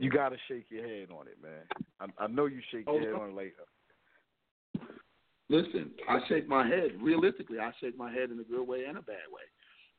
You 0.00 0.08
Mm-hmm. 0.08 0.16
gotta 0.16 0.36
shake 0.48 0.66
your 0.70 0.86
head 0.86 1.08
on 1.10 1.28
it, 1.28 1.36
man. 1.40 1.62
I, 2.00 2.24
I 2.24 2.26
know 2.26 2.46
you 2.46 2.60
shake 2.72 2.86
your 2.86 3.00
Oh, 3.00 3.04
head 3.04 3.14
on 3.14 3.30
it 3.30 3.34
like 3.36 3.54
Listen, 5.48 5.90
I 6.08 6.18
shake 6.28 6.48
my 6.48 6.66
head. 6.66 6.92
Realistically, 7.00 7.58
I 7.58 7.70
shake 7.80 7.96
my 7.98 8.10
head 8.10 8.30
in 8.30 8.40
a 8.40 8.44
good 8.44 8.66
way 8.66 8.84
and 8.88 8.96
a 8.98 9.02
bad 9.02 9.28
way, 9.30 9.42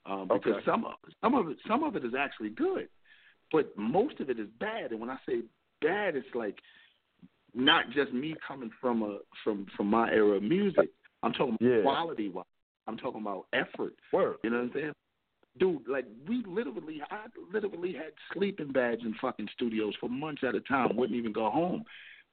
um, 0.05 0.27
because 0.27 0.53
Okay. 0.55 0.65
some 0.65 0.86
of 0.86 0.93
some 1.21 1.36
of 1.36 1.49
it 1.49 1.57
some 1.67 1.83
of 1.83 1.95
it 1.95 2.03
is 2.03 2.13
actually 2.17 2.49
good, 2.49 2.89
but 3.52 3.76
most 3.78 4.20
of 4.20 4.30
it 4.30 4.39
is 4.39 4.48
bad. 4.60 4.91
And 4.91 5.00
when 5.00 5.10
I 5.10 5.18
say 5.28 5.41
bad, 5.82 6.16
it's 6.16 6.28
like 6.34 6.58
not 7.54 7.89
just 7.91 8.12
me 8.14 8.36
coming 8.46 8.72
from 8.82 9.02
a 9.04 9.20
from 9.43 9.66
from 9.78 9.88
my 9.88 10.10
era 10.12 10.38
of 10.38 10.43
music. 10.43 10.89
I'm 11.24 11.34
talking 11.34 11.56
about 11.60 11.68
Yeah. 11.70 11.82
quality 11.82 12.30
wise. 12.30 12.46
I'm 12.88 12.98
talking 12.98 13.22
about 13.22 13.48
effort. 13.54 13.93
word. 14.12 14.38
You 14.43 14.50
know 14.52 14.58
what 14.58 14.64
I'm 14.66 14.74
saying? 14.74 14.91
Dude, 15.58 15.88
like 15.88 16.06
we 16.28 16.43
literally, 16.46 17.02
I 17.10 17.26
literally 17.52 17.93
had 17.93 18.12
sleeping 18.34 18.72
bags 18.74 19.02
in 19.04 19.14
fucking 19.16 19.48
studios 19.54 19.96
for 20.00 20.10
months 20.10 20.43
at 20.43 20.54
a 20.54 20.60
time. 20.62 20.96
Wouldn't 20.98 21.18
even 21.18 21.32
go 21.32 21.50
home 21.50 21.84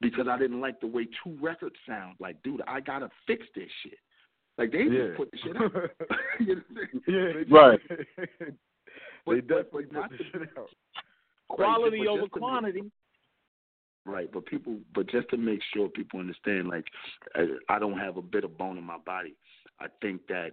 because 0.01 0.27
I 0.29 0.37
didn't 0.39 0.61
like 0.61 0.81
the 0.81 0.89
way 0.89 1.07
two 1.23 1.39
records 1.41 1.77
sound. 1.89 2.17
Like, 2.19 2.43
dude, 2.43 2.63
I 2.67 2.81
gotta 2.81 3.09
fix 3.27 3.47
this 3.55 3.71
shit. 3.83 3.99
Like 4.59 4.73
they 4.73 4.83
Yeah. 4.83 5.07
just 5.07 5.17
put 5.17 5.31
the 5.31 5.39
shit 5.39 5.57
out. 5.57 5.73
you 6.41 6.57
know 6.57 6.63
what 6.73 6.89
I'm 6.93 7.03
saying? 7.07 7.45
yeah, 7.49 7.57
Right. 7.59 7.81
they 9.27 9.41
But- 9.41 9.47
definitely 9.49 9.85
but 9.93 10.11
put 10.11 10.19
the 10.19 10.25
shit 10.25 10.49
out. 10.59 10.69
Quality 11.49 11.99
but 11.99 12.09
over 12.09 12.23
make- 12.23 12.31
quantity. 12.33 12.83
Right, 14.05 14.29
but 14.33 14.47
people, 14.47 14.79
but 14.95 15.09
just 15.09 15.29
to 15.29 15.37
make 15.37 15.61
sure 15.73 15.89
people 15.89 16.19
understand, 16.19 16.67
like, 16.69 16.87
I, 17.37 17.47
I 17.69 17.79
don't 17.79 17.99
have 17.99 18.17
a 18.17 18.23
bit 18.23 18.43
of 18.43 18.59
bone 18.59 18.77
in 18.77 18.83
my 18.83 18.99
body. 18.99 19.35
I 19.81 19.87
think 20.01 20.27
that 20.27 20.53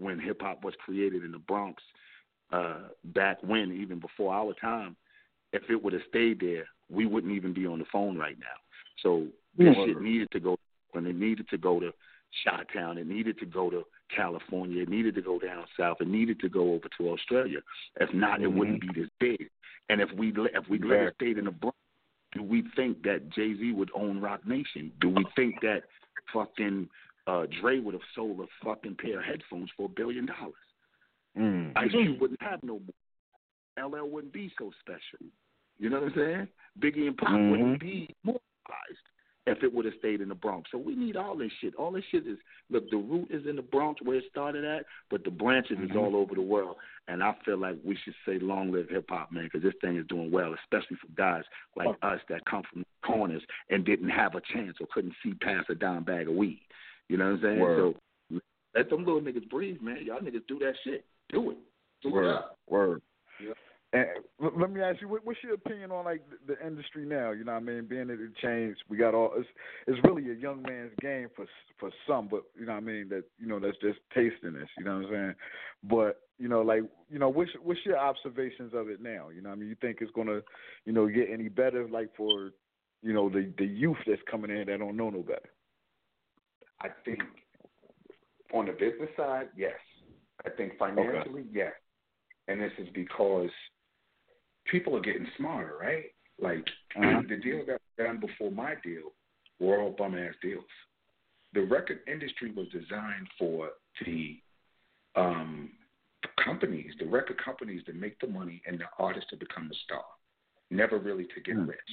when 0.00 0.18
hip 0.18 0.40
hop 0.42 0.64
was 0.64 0.74
created 0.84 1.22
in 1.22 1.30
the 1.30 1.38
Bronx, 1.38 1.80
uh, 2.52 2.88
back 3.04 3.38
when, 3.42 3.70
even 3.72 4.00
before 4.00 4.34
our 4.34 4.52
time, 4.54 4.96
if 5.52 5.62
it 5.70 5.80
would 5.80 5.92
have 5.92 6.02
stayed 6.08 6.40
there, 6.40 6.64
we 6.90 7.06
wouldn't 7.06 7.32
even 7.32 7.52
be 7.52 7.66
on 7.66 7.78
the 7.78 7.84
phone 7.92 8.18
right 8.18 8.38
now. 8.40 8.46
So 9.00 9.28
this 9.56 9.76
shit 9.86 10.00
needed 10.00 10.28
to 10.32 10.40
go, 10.40 10.56
when 10.90 11.06
it 11.06 11.14
needed 11.14 11.48
to 11.50 11.58
go 11.58 11.78
to 11.78 11.92
Shot 12.44 12.66
Town, 12.74 12.98
it 12.98 13.06
needed 13.06 13.38
to 13.38 13.46
go 13.46 13.70
to 13.70 13.84
California, 14.14 14.82
it 14.82 14.88
needed 14.88 15.14
to 15.14 15.22
go 15.22 15.38
down 15.38 15.64
south, 15.78 15.98
it 16.00 16.08
needed 16.08 16.40
to 16.40 16.48
go 16.48 16.74
over 16.74 16.88
to 16.98 17.10
Australia. 17.10 17.60
If 18.00 18.12
not, 18.14 18.40
it 18.42 18.48
wouldn't 18.48 18.80
be 18.80 18.88
this 19.00 19.10
big. 19.20 19.48
And 19.88 20.00
if 20.00 20.10
we 20.16 20.28
if 20.54 20.68
we 20.68 20.78
let 20.78 21.00
it 21.00 21.14
stay 21.16 21.30
in 21.30 21.44
the 21.44 21.50
Bronx 21.50 21.76
do 22.32 22.42
we 22.42 22.64
think 22.74 23.02
that 23.02 23.28
Jay 23.30 23.54
Z 23.56 23.72
would 23.72 23.90
own 23.94 24.20
Roc 24.20 24.46
Nation? 24.46 24.90
Do 25.00 25.10
we 25.10 25.26
think 25.36 25.60
that 25.60 25.82
fucking 26.32 26.88
uh, 27.26 27.46
Dre 27.60 27.78
would 27.78 27.94
have 27.94 28.02
sold 28.14 28.40
a 28.40 28.46
fucking 28.64 28.96
pair 28.96 29.18
of 29.18 29.24
headphones 29.24 29.70
for 29.76 29.86
a 29.86 29.88
billion 29.88 30.26
dollars? 30.26 30.54
Mm. 31.38 31.72
Ice 31.76 31.90
Cube 31.90 32.20
wouldn't 32.20 32.42
have 32.42 32.62
no 32.62 32.80
more. 32.80 33.88
LL 33.88 34.08
wouldn't 34.08 34.32
be 34.32 34.52
so 34.58 34.70
special. 34.80 35.26
You 35.78 35.90
know 35.90 36.00
what 36.00 36.12
I'm 36.12 36.14
saying? 36.14 36.48
Biggie 36.80 37.06
and 37.06 37.16
Pac 37.16 37.28
Mhm. 37.28 37.50
wouldn't 37.50 37.80
be 37.80 38.14
moralized 38.22 39.08
if 39.46 39.62
it 39.62 39.72
would 39.72 39.84
have 39.84 39.94
stayed 39.98 40.20
in 40.20 40.28
the 40.28 40.34
Bronx. 40.34 40.70
So 40.70 40.78
we 40.78 40.94
need 40.94 41.16
all 41.16 41.36
this 41.36 41.50
shit. 41.60 41.74
All 41.74 41.90
this 41.90 42.04
shit 42.10 42.26
is 42.26 42.38
look. 42.70 42.88
The 42.90 42.96
root 42.96 43.28
is 43.30 43.46
in 43.46 43.56
the 43.56 43.62
Bronx 43.62 44.00
where 44.02 44.18
it 44.18 44.24
started 44.30 44.64
at, 44.64 44.84
but 45.10 45.24
the 45.24 45.30
branches 45.30 45.78
is 45.82 45.90
mm-hmm. 45.90 45.98
all 45.98 46.16
over 46.16 46.34
the 46.34 46.42
world. 46.42 46.76
And 47.08 47.22
I 47.22 47.34
feel 47.44 47.58
like 47.58 47.76
we 47.84 47.98
should 48.04 48.14
say 48.24 48.38
long 48.38 48.70
live 48.70 48.88
hip 48.88 49.06
hop, 49.08 49.32
man, 49.32 49.44
because 49.44 49.62
this 49.62 49.74
thing 49.80 49.96
is 49.96 50.06
doing 50.06 50.30
well, 50.30 50.54
especially 50.62 50.96
for 50.96 51.08
guys 51.16 51.42
like 51.76 51.88
oh. 51.88 52.08
us 52.08 52.20
that 52.28 52.44
come 52.44 52.62
from 52.72 52.84
corners 53.04 53.42
and 53.70 53.84
didn't 53.84 54.10
have 54.10 54.34
a 54.36 54.40
chance 54.52 54.76
or 54.80 54.86
couldn't 54.92 55.14
see 55.22 55.34
past 55.34 55.70
a 55.70 55.74
dime 55.74 56.04
bag 56.04 56.28
of 56.28 56.34
weed. 56.34 56.62
You 57.08 57.16
know 57.16 57.24
what 57.24 57.34
I'm 57.34 57.42
saying? 57.42 57.60
Word. 57.60 57.94
So 58.30 58.40
let 58.74 58.90
them 58.90 59.04
little 59.04 59.20
niggas 59.20 59.50
breathe, 59.50 59.80
man. 59.82 59.98
Y'all 60.04 60.20
niggas 60.20 60.46
do 60.46 60.58
that 60.60 60.74
shit. 60.84 61.04
Do 61.30 61.50
it. 61.50 61.56
Do 62.02 62.08
it 62.08 62.12
Word. 62.12 62.34
up. 62.34 62.58
Word. 62.68 63.02
And 63.94 64.06
let 64.40 64.70
me 64.70 64.80
ask 64.80 65.02
you, 65.02 65.08
what's 65.08 65.42
your 65.44 65.52
opinion 65.52 65.90
on 65.90 66.06
like 66.06 66.22
the, 66.46 66.56
industry 66.66 67.04
now? 67.04 67.32
You 67.32 67.44
know, 67.44 67.52
what 67.52 67.62
I 67.62 67.64
mean, 67.64 67.84
being 67.84 68.06
that 68.06 68.20
it 68.20 68.34
changed, 68.40 68.80
we 68.88 68.96
got 68.96 69.14
all. 69.14 69.32
It's 69.36 69.48
it's 69.86 69.98
really 70.02 70.30
a 70.30 70.34
young 70.34 70.62
man's 70.62 70.92
game 71.02 71.28
for 71.36 71.44
for 71.78 71.90
some, 72.08 72.26
but 72.28 72.44
you 72.58 72.64
know, 72.64 72.72
what 72.72 72.78
I 72.78 72.86
mean 72.86 73.10
that 73.10 73.24
you 73.38 73.46
know 73.46 73.60
that's 73.60 73.76
just 73.82 73.98
tasting 74.14 74.54
this. 74.54 74.68
You 74.78 74.84
know 74.84 74.96
what 74.96 75.06
I'm 75.06 75.10
saying? 75.10 75.34
But 75.84 76.20
you 76.38 76.48
know, 76.48 76.62
like 76.62 76.84
you 77.10 77.18
know, 77.18 77.28
what's 77.28 77.50
what's 77.62 77.84
your 77.84 77.98
observations 77.98 78.72
of 78.74 78.88
it 78.88 79.02
now? 79.02 79.28
You 79.28 79.42
know, 79.42 79.50
what 79.50 79.56
I 79.56 79.58
mean, 79.58 79.68
you 79.68 79.76
think 79.82 79.98
it's 80.00 80.12
gonna, 80.12 80.40
you 80.86 80.92
know, 80.94 81.06
get 81.06 81.28
any 81.30 81.48
better? 81.48 81.86
Like 81.86 82.08
for, 82.16 82.52
you 83.02 83.12
know, 83.12 83.28
the 83.28 83.52
the 83.58 83.66
youth 83.66 83.98
that's 84.06 84.22
coming 84.30 84.50
in 84.50 84.68
that 84.68 84.78
don't 84.78 84.96
know 84.96 85.10
no 85.10 85.20
better. 85.22 85.50
I 86.80 86.88
think 87.04 87.20
on 88.54 88.66
the 88.66 88.72
business 88.72 89.10
side, 89.18 89.48
yes. 89.54 89.74
I 90.46 90.50
think 90.50 90.78
financially, 90.78 91.44
yes. 91.52 91.72
And 92.48 92.60
this 92.60 92.72
is 92.78 92.88
because 92.94 93.50
people 94.72 94.96
are 94.96 95.00
getting 95.00 95.26
smarter, 95.36 95.76
right? 95.80 96.06
Like 96.40 96.66
Uh-huh. 96.96 97.22
the 97.28 97.36
deal 97.36 97.64
that 97.66 97.78
was 97.80 97.96
done 98.06 98.18
before 98.18 98.50
my 98.50 98.74
deal 98.82 99.12
were 99.60 99.78
all 99.80 99.92
bum 99.92 100.16
ass 100.18 100.34
deals. 100.42 100.64
The 101.52 101.60
record 101.62 102.00
industry 102.08 102.50
was 102.50 102.66
designed 102.70 103.28
for 103.38 103.70
the 104.04 104.40
um, 105.14 105.70
companies, 106.42 106.90
the 106.98 107.04
record 107.06 107.36
companies 107.38 107.84
to 107.84 107.92
make 107.92 108.18
the 108.20 108.26
money 108.26 108.62
and 108.66 108.78
the 108.80 108.86
artist 108.98 109.28
to 109.30 109.36
become 109.36 109.68
the 109.68 109.74
star, 109.84 110.04
never 110.70 110.98
really 110.98 111.26
to 111.34 111.40
get 111.40 111.56
Mm. 111.56 111.68
rich. 111.68 111.92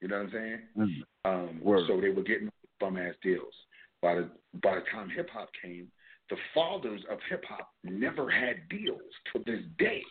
You 0.00 0.08
know 0.08 0.16
what 0.16 0.26
I'm 0.26 0.32
saying? 0.32 0.60
Mm. 0.76 1.04
Um, 1.24 1.60
Word. 1.60 1.86
so 1.86 2.00
they 2.00 2.10
were 2.10 2.22
getting 2.24 2.50
bum 2.80 2.96
ass 2.98 3.14
deals. 3.22 3.54
By 4.02 4.16
the 4.16 4.30
by 4.54 4.74
the 4.74 4.82
time 4.92 5.08
hip 5.08 5.30
hop 5.30 5.48
came, 5.62 5.90
the 6.30 6.36
fathers 6.52 7.02
of 7.08 7.18
hip 7.30 7.44
hop 7.44 7.72
never 7.84 8.28
had 8.28 8.68
deals 8.68 9.12
to 9.32 9.42
this 9.46 9.62
day. 9.78 10.02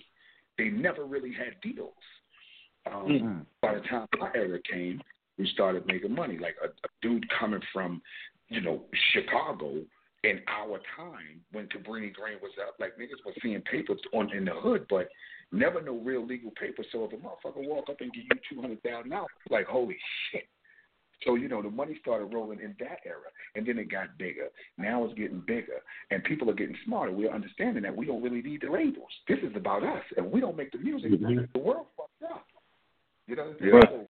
They 0.57 0.69
never 0.69 1.05
really 1.05 1.33
had 1.33 1.59
deals. 1.61 1.93
Um, 2.85 3.07
Mhm. 3.07 3.45
By 3.61 3.75
the 3.75 3.81
time 3.81 4.07
my 4.19 4.31
era 4.35 4.59
came, 4.61 5.01
we 5.37 5.47
started 5.47 5.85
making 5.85 6.13
money. 6.13 6.37
Like 6.37 6.55
a, 6.63 6.67
a 6.67 6.89
dude 7.01 7.27
coming 7.29 7.61
from, 7.73 8.01
you 8.49 8.61
know, 8.61 8.85
Chicago 9.11 9.83
in 10.23 10.41
our 10.47 10.79
time 10.95 11.43
when 11.51 11.67
Cabrini 11.67 12.13
Green 12.13 12.39
was 12.41 12.51
up, 12.67 12.75
like 12.79 12.97
niggas 12.97 13.23
was 13.25 13.35
seeing 13.41 13.61
papers 13.61 13.99
on 14.13 14.31
in 14.31 14.45
the 14.45 14.53
hood, 14.53 14.85
but 14.89 15.09
never 15.51 15.81
no 15.81 15.97
real 15.97 16.25
legal 16.25 16.51
paper. 16.51 16.83
So 16.91 17.05
if 17.05 17.13
a 17.13 17.17
motherfucker 17.17 17.67
walk 17.67 17.89
up 17.89 18.01
and 18.01 18.11
give 18.13 18.23
you 18.23 18.39
two 18.49 18.61
hundred 18.61 18.81
thousand 18.83 19.11
dollars, 19.11 19.29
like 19.49 19.65
holy 19.67 19.97
shit. 20.31 20.47
So 21.23 21.35
you 21.35 21.47
know 21.47 21.61
the 21.61 21.69
money 21.69 21.97
started 22.01 22.25
rolling 22.25 22.59
in 22.59 22.75
that 22.79 22.99
era, 23.05 23.29
and 23.55 23.65
then 23.65 23.77
it 23.79 23.89
got 23.89 24.17
bigger. 24.17 24.49
Now 24.77 25.05
it's 25.05 25.13
getting 25.13 25.41
bigger, 25.47 25.81
and 26.11 26.23
people 26.23 26.49
are 26.49 26.53
getting 26.53 26.77
smarter. 26.85 27.11
We're 27.11 27.31
understanding 27.33 27.83
that 27.83 27.95
we 27.95 28.05
don't 28.05 28.21
really 28.21 28.41
need 28.41 28.61
the 28.61 28.71
labels. 28.71 29.11
This 29.27 29.39
is 29.39 29.55
about 29.55 29.83
us, 29.83 30.03
and 30.17 30.31
we 30.31 30.39
don't 30.41 30.57
make 30.57 30.71
the 30.71 30.77
music. 30.79 31.11
Mhm. 31.11 31.51
The 31.53 31.59
world 31.59 31.87
fucked 31.95 32.23
up. 32.31 32.47
You 33.27 33.35
know 33.35 33.43
what 33.43 33.51
I'm 33.53 33.59
saying? 33.59 33.73
Yeah. 33.73 33.89
So 33.89 34.07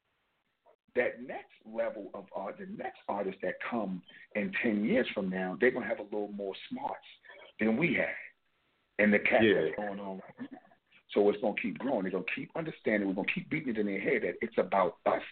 that 0.95 1.21
next 1.21 1.53
level 1.65 2.09
of 2.13 2.25
art, 2.33 2.57
the 2.57 2.65
next 2.77 2.99
artists 3.07 3.41
that 3.41 3.59
come 3.61 4.01
in 4.35 4.51
ten 4.61 4.83
years 4.83 5.07
from 5.13 5.29
now, 5.29 5.57
they're 5.59 5.71
gonna 5.71 5.85
have 5.85 5.99
a 5.99 6.03
little 6.03 6.31
more 6.31 6.55
smarts 6.69 7.05
than 7.59 7.77
we 7.77 7.93
had, 7.93 8.15
and 8.99 9.13
the 9.13 9.19
cat 9.19 9.43
Yeah. 9.43 9.61
that's 9.61 9.75
going 9.75 9.99
on. 9.99 10.21
right 10.39 10.51
now. 10.51 10.59
So 11.09 11.29
it's 11.29 11.39
gonna 11.39 11.55
keep 11.61 11.77
growing. 11.77 12.03
They're 12.03 12.11
gonna 12.11 12.25
keep 12.35 12.49
understanding. 12.57 13.07
We're 13.07 13.15
gonna 13.15 13.27
keep 13.33 13.49
beating 13.49 13.69
it 13.69 13.77
in 13.77 13.85
their 13.85 13.99
head 13.99 14.23
that 14.23 14.35
it's 14.41 14.57
about 14.57 14.97
us. 15.05 15.23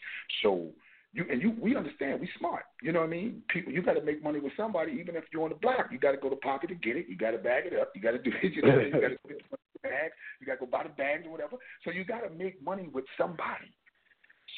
So 0.42 0.74
You 1.14 1.26
and 1.32 1.42
you, 1.42 1.54
we 1.62 1.76
understand. 1.76 2.20
We 2.22 2.30
smart. 2.40 2.64
You 2.82 2.92
know 2.92 3.02
what 3.02 3.08
I 3.08 3.12
mean? 3.12 3.44
People, 3.50 3.72
you 3.72 3.82
got 3.84 3.94
to 3.94 4.02
make 4.02 4.24
money 4.24 4.40
with 4.40 4.54
somebody, 4.58 4.94
even 5.00 5.16
if 5.16 5.24
you're 5.32 5.44
on 5.44 5.50
the 5.50 5.56
block. 5.56 5.90
You 5.92 6.00
got 6.00 6.12
to 6.12 6.18
go 6.18 6.30
to 6.30 6.36
pocket 6.38 6.70
to 6.70 6.76
get 6.76 6.98
it. 6.98 7.06
You 7.08 7.16
got 7.18 7.32
to 7.32 7.38
bag 7.38 7.66
it 7.68 7.80
up. 7.80 7.92
You 7.96 8.02
got 8.02 8.12
to 8.12 8.18
do 8.20 8.32
it. 8.42 8.54
You 8.56 8.62
know, 8.64 8.80
you 8.80 8.92
got 8.92 9.10
to 9.10 9.18
get 9.28 9.42
the 9.52 9.58
bags. 9.84 10.14
You 10.42 10.48
got 10.48 10.54
to 10.54 10.60
go 10.62 10.66
buy 10.66 10.84
the 10.84 10.90
bags 10.90 11.24
or 11.28 11.32
whatever. 11.32 11.58
So 11.86 11.92
you 11.92 12.04
got 12.04 12.22
to 12.22 12.30
make 12.32 12.62
money 12.64 12.90
with 12.92 13.06
somebody. 13.18 13.70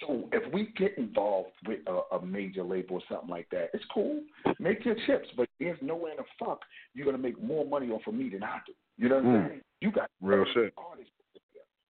So 0.01 0.27
if 0.33 0.51
we 0.53 0.73
get 0.77 0.97
involved 0.97 1.51
with 1.67 1.79
a, 1.87 2.15
a 2.15 2.25
major 2.25 2.63
label 2.63 2.95
or 2.97 3.01
something 3.09 3.29
like 3.29 3.47
that, 3.51 3.69
it's 3.73 3.83
cool. 3.93 4.21
Make 4.59 4.83
your 4.83 4.95
chips, 5.05 5.27
but 5.37 5.47
there's 5.59 5.77
no 5.81 5.95
way 5.95 6.11
in 6.11 6.17
the 6.17 6.23
fuck 6.43 6.59
you're 6.93 7.05
gonna 7.05 7.17
make 7.17 7.41
more 7.41 7.65
money 7.65 7.89
off 7.91 8.01
of 8.07 8.13
me 8.13 8.27
than 8.29 8.43
I 8.43 8.59
do. 8.67 8.73
You 8.97 9.07
know 9.09 9.15
what 9.17 9.25
I'm 9.25 9.31
Mm. 9.31 9.47
saying? 9.49 9.61
You 9.81 9.91
got 9.91 10.09
Real 10.21 10.43
shit. 10.53 10.73
artists. 10.75 11.11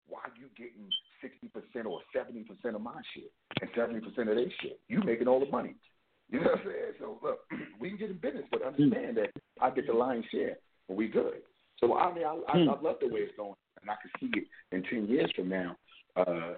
Why 0.08 0.20
you 0.38 0.46
getting 0.56 0.88
sixty 1.20 1.48
percent 1.48 1.86
or 1.86 2.00
seventy 2.12 2.44
percent 2.44 2.76
of 2.76 2.80
my 2.82 3.00
shit 3.12 3.32
and 3.60 3.70
seventy 3.76 4.00
percent 4.00 4.28
of 4.28 4.36
their 4.36 4.50
shit? 4.60 4.80
You 4.88 5.02
making 5.02 5.28
all 5.28 5.40
the 5.40 5.50
money. 5.50 5.74
You 6.30 6.40
know 6.40 6.46
what 6.46 6.60
I'm 6.60 6.64
saying? 6.66 6.92
So 6.98 7.18
look, 7.22 7.38
we 7.80 7.90
can 7.90 7.98
get 7.98 8.10
in 8.10 8.18
business, 8.18 8.44
but 8.50 8.62
understand 8.62 9.16
that 9.16 9.30
I 9.60 9.70
get 9.70 9.86
the 9.86 9.92
lion's 9.92 10.24
share, 10.30 10.56
and 10.88 10.98
we 10.98 11.08
good. 11.08 11.42
So 11.78 11.96
I 11.96 12.12
mean, 12.14 12.24
I, 12.24 12.38
I, 12.48 12.58
I 12.58 12.80
love 12.80 12.96
the 13.00 13.08
way 13.08 13.20
it's 13.20 13.36
going, 13.36 13.54
and 13.80 13.90
I 13.90 13.94
can 14.00 14.10
see 14.20 14.38
it 14.38 14.46
in 14.72 14.82
ten 14.84 15.08
years 15.08 15.30
from 15.36 15.48
now. 15.48 15.76
Uh, 16.16 16.54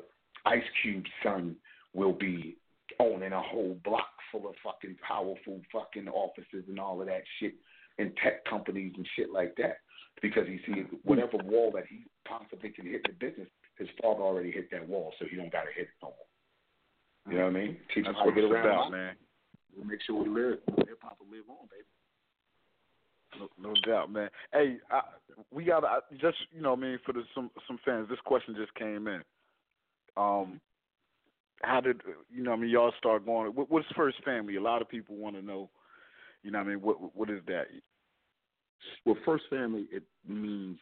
Ice 0.46 0.62
Cube's 0.82 1.10
son 1.22 1.56
will 1.94 2.12
be 2.12 2.56
owning 3.00 3.32
a 3.32 3.42
whole 3.42 3.76
block 3.84 4.08
full 4.30 4.48
of 4.48 4.54
fucking 4.62 4.96
powerful 5.06 5.60
fucking 5.72 6.08
offices 6.08 6.64
and 6.68 6.78
all 6.78 7.00
of 7.00 7.06
that 7.06 7.22
shit, 7.38 7.54
and 7.98 8.12
tech 8.22 8.44
companies 8.44 8.92
and 8.96 9.06
shit 9.16 9.30
like 9.32 9.54
that, 9.56 9.78
because 10.22 10.46
he 10.46 10.58
sees 10.66 10.84
whatever 11.04 11.38
wall 11.44 11.70
that 11.74 11.84
he 11.88 12.04
possibly 12.26 12.70
can 12.70 12.86
hit 12.86 13.02
the 13.04 13.12
business, 13.12 13.48
his 13.78 13.88
father 14.00 14.22
already 14.22 14.50
hit 14.50 14.70
that 14.70 14.86
wall, 14.88 15.12
so 15.18 15.26
he 15.30 15.36
don't 15.36 15.52
got 15.52 15.62
to 15.62 15.72
hit 15.74 15.88
it 15.88 15.98
no 16.02 16.08
more. 16.08 16.27
You 17.28 17.38
know 17.38 17.44
what 17.44 17.56
I 17.56 17.60
mean? 17.60 17.76
Teach 17.94 18.04
That's 18.04 18.16
what 18.18 18.34
get 18.34 18.44
it's 18.44 18.52
around. 18.52 18.66
about, 18.66 18.90
man. 18.92 19.14
We'll 19.76 19.86
make 19.86 20.00
sure 20.06 20.22
we 20.22 20.28
live. 20.28 20.58
Hip 20.78 20.98
hop 21.02 21.18
will 21.20 21.30
live 21.30 21.44
on, 21.48 21.68
baby. 21.70 21.84
No, 23.60 23.70
no 23.70 23.74
doubt, 23.86 24.10
man. 24.10 24.28
Hey, 24.52 24.76
I, 24.90 25.00
we 25.52 25.64
got 25.64 25.80
to 25.80 26.00
just 26.18 26.38
you 26.52 26.62
know, 26.62 26.70
what 26.70 26.78
I 26.80 26.82
mean, 26.82 26.98
for 27.04 27.12
the, 27.12 27.22
some 27.34 27.50
some 27.66 27.78
fans, 27.84 28.08
this 28.08 28.18
question 28.24 28.56
just 28.58 28.74
came 28.74 29.06
in. 29.06 29.22
Um, 30.16 30.60
how 31.62 31.80
did 31.80 32.00
you 32.34 32.42
know? 32.42 32.50
what 32.50 32.58
I 32.58 32.62
mean, 32.62 32.70
y'all 32.70 32.92
start 32.98 33.26
going. 33.26 33.48
What, 33.54 33.70
what's 33.70 33.86
first 33.94 34.22
family? 34.24 34.56
A 34.56 34.62
lot 34.62 34.82
of 34.82 34.88
people 34.88 35.16
want 35.16 35.36
to 35.36 35.42
know. 35.42 35.70
You 36.42 36.50
know, 36.50 36.58
what 36.58 36.66
I 36.66 36.70
mean, 36.70 36.80
what 36.80 37.16
what 37.16 37.30
is 37.30 37.40
that? 37.46 37.66
Well, 39.04 39.16
first 39.24 39.44
family, 39.50 39.86
it 39.92 40.04
means 40.26 40.78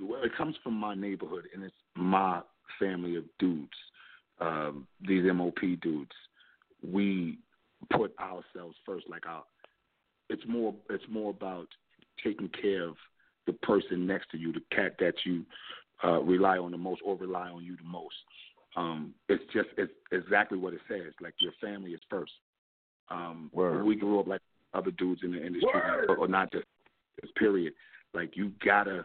well, 0.00 0.22
it 0.22 0.32
comes 0.36 0.56
from 0.62 0.74
my 0.74 0.94
neighborhood, 0.94 1.44
and 1.54 1.64
it's 1.64 1.74
my 1.96 2.40
family 2.78 3.16
of 3.16 3.24
dudes. 3.38 3.70
Um, 4.40 4.86
these 5.00 5.24
MOP 5.32 5.60
dudes, 5.82 6.12
we 6.82 7.38
put 7.90 8.14
ourselves 8.18 8.76
first. 8.86 9.08
Like 9.08 9.26
our, 9.26 9.44
it's 10.28 10.42
more, 10.46 10.74
it's 10.90 11.04
more 11.10 11.30
about 11.30 11.66
taking 12.22 12.48
care 12.60 12.88
of 12.88 12.96
the 13.46 13.52
person 13.54 14.06
next 14.06 14.30
to 14.30 14.38
you, 14.38 14.52
the 14.52 14.62
cat 14.74 14.94
that 15.00 15.14
you 15.24 15.44
uh, 16.04 16.20
rely 16.20 16.58
on 16.58 16.70
the 16.70 16.78
most, 16.78 17.00
or 17.04 17.16
rely 17.16 17.48
on 17.48 17.64
you 17.64 17.76
the 17.76 17.88
most. 17.88 18.14
Um, 18.76 19.14
it's 19.28 19.42
just 19.52 19.68
it's 19.76 19.92
exactly 20.12 20.58
what 20.58 20.74
it 20.74 20.80
says. 20.88 21.12
Like 21.20 21.34
your 21.40 21.52
family 21.60 21.92
is 21.92 22.00
first. 22.08 22.32
Um, 23.10 23.50
Word. 23.52 23.84
we 23.84 23.96
grew 23.96 24.20
up 24.20 24.26
like 24.26 24.42
other 24.74 24.90
dudes 24.92 25.22
in 25.24 25.32
the 25.32 25.44
industry, 25.44 25.70
Word. 25.74 26.10
or, 26.10 26.16
or 26.18 26.28
not 26.28 26.52
just 26.52 26.66
this 27.20 27.30
period. 27.36 27.72
Like 28.14 28.36
you 28.36 28.52
gotta. 28.64 29.04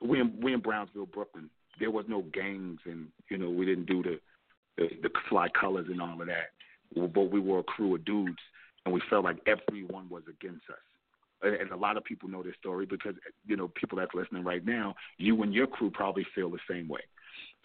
We 0.00 0.20
in 0.20 0.38
we 0.40 0.52
in 0.52 0.60
Brownsville, 0.60 1.06
Brooklyn. 1.06 1.48
There 1.82 1.90
was 1.90 2.04
no 2.06 2.22
gangs, 2.32 2.78
and 2.84 3.08
you 3.28 3.38
know 3.38 3.50
we 3.50 3.66
didn't 3.66 3.86
do 3.86 4.04
the 4.04 4.20
the, 4.78 4.88
the 5.02 5.10
fly 5.28 5.48
colors 5.48 5.88
and 5.90 6.00
all 6.00 6.20
of 6.20 6.28
that. 6.28 6.52
But 6.94 7.32
we 7.32 7.40
were 7.40 7.58
a 7.58 7.64
crew 7.64 7.96
of 7.96 8.04
dudes, 8.04 8.38
and 8.84 8.94
we 8.94 9.02
felt 9.10 9.24
like 9.24 9.38
everyone 9.48 10.08
was 10.08 10.22
against 10.30 10.62
us. 10.70 10.76
And, 11.42 11.56
and 11.56 11.70
a 11.72 11.76
lot 11.76 11.96
of 11.96 12.04
people 12.04 12.28
know 12.28 12.44
this 12.44 12.54
story 12.60 12.86
because 12.86 13.16
you 13.48 13.56
know 13.56 13.66
people 13.74 13.98
that's 13.98 14.14
listening 14.14 14.44
right 14.44 14.64
now. 14.64 14.94
You 15.18 15.42
and 15.42 15.52
your 15.52 15.66
crew 15.66 15.90
probably 15.90 16.24
feel 16.36 16.50
the 16.50 16.60
same 16.70 16.86
way. 16.86 17.00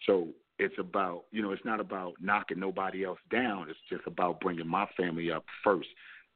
So 0.07 0.29
it's 0.57 0.79
about 0.79 1.25
you 1.31 1.43
know 1.43 1.51
it's 1.51 1.63
not 1.63 1.79
about 1.79 2.13
knocking 2.19 2.59
nobody 2.59 3.05
else 3.05 3.19
down. 3.29 3.69
It's 3.69 3.77
just 3.87 4.07
about 4.07 4.39
bringing 4.39 4.67
my 4.67 4.87
family 4.97 5.31
up 5.31 5.45
first. 5.63 5.89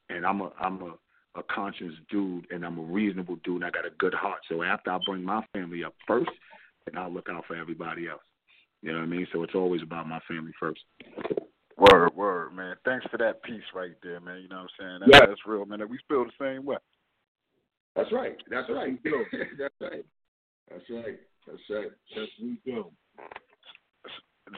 And 0.08 0.24
I'm 0.24 0.40
a 0.40 0.52
I'm 0.60 0.80
a 0.82 0.92
a 1.34 1.42
conscious 1.42 1.94
dude 2.10 2.46
and 2.52 2.64
I'm 2.64 2.78
a 2.78 2.82
reasonable 2.82 3.38
dude 3.42 3.56
and 3.56 3.64
I 3.64 3.70
got 3.70 3.86
a 3.86 3.90
good 3.98 4.14
heart. 4.14 4.40
So 4.48 4.62
after 4.62 4.92
I 4.92 4.98
bring 5.04 5.24
my 5.24 5.42
family 5.52 5.82
up 5.82 5.94
first, 6.06 6.30
then 6.86 6.98
I'll 6.98 7.12
look 7.12 7.28
out 7.30 7.44
for 7.46 7.56
everybody 7.56 8.08
else. 8.08 8.22
You 8.82 8.92
know 8.92 8.98
what 8.98 9.04
I 9.04 9.08
mean? 9.08 9.26
So 9.32 9.42
it's 9.42 9.54
always 9.54 9.82
about 9.82 10.08
my 10.08 10.20
family 10.28 10.52
first. 10.58 10.80
Word, 11.78 12.14
word, 12.14 12.54
man. 12.54 12.76
Thanks 12.84 13.06
for 13.10 13.16
that 13.18 13.42
piece 13.42 13.62
right 13.74 13.94
there, 14.02 14.20
man. 14.20 14.42
You 14.42 14.48
know 14.48 14.56
what 14.56 14.70
I'm 14.80 15.00
saying? 15.00 15.00
That's, 15.00 15.20
Yeah. 15.20 15.26
that's 15.26 15.46
real, 15.46 15.64
man. 15.64 15.88
We 15.88 15.98
feel 16.08 16.24
the 16.24 16.32
same 16.38 16.64
way. 16.64 16.76
That's 17.96 18.12
right. 18.12 18.36
That's 18.50 18.68
right. 18.70 18.98
That's 19.58 19.74
right. 19.80 20.04
That's 20.70 20.90
right. 20.90 21.18
That's 21.46 21.62
right. 21.70 21.90
That's 22.14 22.30
we 22.40 22.58
do. 22.64 22.90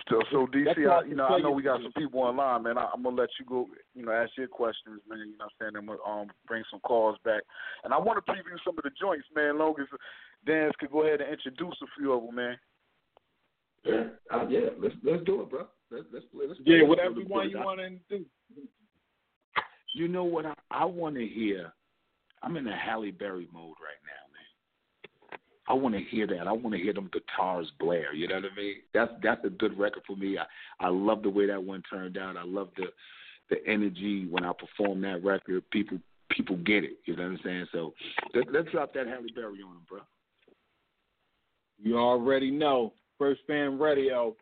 So, 0.08 0.20
so 0.32 0.46
DC, 0.46 0.90
I, 0.90 1.06
you 1.06 1.14
know, 1.14 1.26
I 1.26 1.40
know 1.40 1.52
we 1.52 1.62
got 1.62 1.80
some 1.82 1.92
people 1.92 2.20
online, 2.20 2.64
man. 2.64 2.78
I, 2.78 2.90
I'm 2.92 3.02
gonna 3.02 3.16
let 3.16 3.30
you 3.38 3.44
go, 3.46 3.68
you 3.94 4.04
know, 4.04 4.12
ask 4.12 4.32
your 4.36 4.48
questions, 4.48 5.00
man. 5.08 5.20
You 5.20 5.38
know, 5.38 5.46
what 5.46 5.52
I'm 5.60 5.72
saying, 5.72 5.76
and 5.76 5.86
we'll 5.88 6.02
um 6.06 6.28
bring 6.48 6.64
some 6.70 6.80
calls 6.80 7.16
back. 7.24 7.42
And 7.84 7.94
I 7.94 7.98
want 7.98 8.18
to 8.18 8.32
preview 8.32 8.58
some 8.64 8.76
of 8.76 8.82
the 8.82 8.90
joints, 8.98 9.26
man. 9.36 9.58
Long 9.58 9.74
as 9.78 9.86
Dan 10.46 10.70
could 10.78 10.90
go 10.90 11.02
ahead 11.06 11.20
and 11.20 11.30
introduce 11.32 11.74
a 11.82 11.86
few 11.98 12.12
of 12.12 12.24
them, 12.24 12.34
man. 12.34 12.56
Yeah. 13.84 14.04
Uh, 14.30 14.46
yeah. 14.48 14.68
Let's 14.78 14.94
let's 15.02 15.24
do 15.24 15.42
it, 15.42 15.50
bro. 15.50 15.66
Let's 15.90 16.06
let's 16.12 16.24
play. 16.26 16.46
Let's 16.48 16.60
Yeah, 16.64 16.78
play. 16.80 16.88
whatever 16.88 17.16
Let's 17.16 17.30
one 17.30 17.50
you 17.50 17.58
want 17.58 17.80
to 17.80 17.90
do. 18.08 18.24
You 19.94 20.08
know 20.08 20.24
what? 20.24 20.46
I, 20.46 20.54
I 20.70 20.84
want 20.84 21.14
to 21.16 21.26
hear. 21.26 21.72
I'm 22.42 22.56
in 22.56 22.66
a 22.66 22.76
Halle 22.76 23.10
Berry 23.10 23.48
mode 23.52 23.74
right 23.80 24.02
now, 24.04 24.24
man. 24.34 25.38
I 25.66 25.72
want 25.72 25.94
to 25.94 26.00
hear 26.10 26.26
that. 26.26 26.46
I 26.46 26.52
want 26.52 26.74
to 26.74 26.82
hear 26.82 26.92
them 26.92 27.08
guitars 27.12 27.70
blare. 27.80 28.12
You 28.14 28.28
know 28.28 28.34
what 28.36 28.44
I 28.52 28.56
mean? 28.56 28.74
That's 28.92 29.12
that's 29.22 29.44
a 29.44 29.50
good 29.50 29.78
record 29.78 30.02
for 30.06 30.16
me. 30.16 30.36
I 30.38 30.44
I 30.84 30.88
love 30.88 31.22
the 31.22 31.30
way 31.30 31.46
that 31.46 31.62
one 31.62 31.82
turned 31.90 32.18
out. 32.18 32.36
I 32.36 32.44
love 32.44 32.68
the 32.76 32.86
the 33.50 33.56
energy 33.66 34.26
when 34.30 34.44
I 34.44 34.52
perform 34.52 35.00
that 35.02 35.24
record. 35.24 35.62
People 35.70 35.98
people 36.30 36.56
get 36.56 36.84
it. 36.84 36.98
You 37.06 37.16
know 37.16 37.22
what 37.22 37.32
I'm 37.32 37.40
saying? 37.44 37.66
So 37.72 37.94
let, 38.34 38.52
let's 38.52 38.70
drop 38.70 38.92
that 38.94 39.06
Halle 39.06 39.26
Berry 39.34 39.62
on 39.62 39.74
them, 39.74 39.86
bro. 39.88 40.00
You 41.84 41.98
already 41.98 42.50
know. 42.50 42.94
First 43.18 43.42
Fam 43.46 43.80
Radio. 43.80 44.34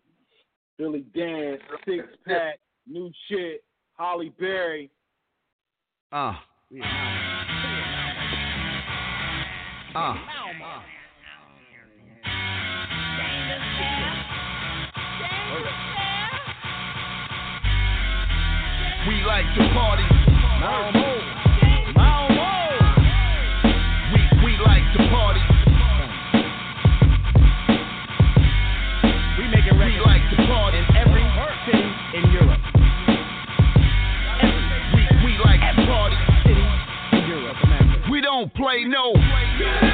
Billy 0.79 1.05
Danze, 1.15 1.59
Six 1.85 2.05
Pack, 2.25 2.59
New 2.87 3.11
Shit, 3.29 3.65
Halle 3.99 4.31
Berry. 4.39 4.91
Uh. 6.13 6.35
Uh. 9.95 10.15
We 19.09 19.25
like 19.25 19.45
to 19.57 19.69
party. 19.75 21.02
Don't 38.43 38.55
play 38.55 38.85
no. 38.85 39.92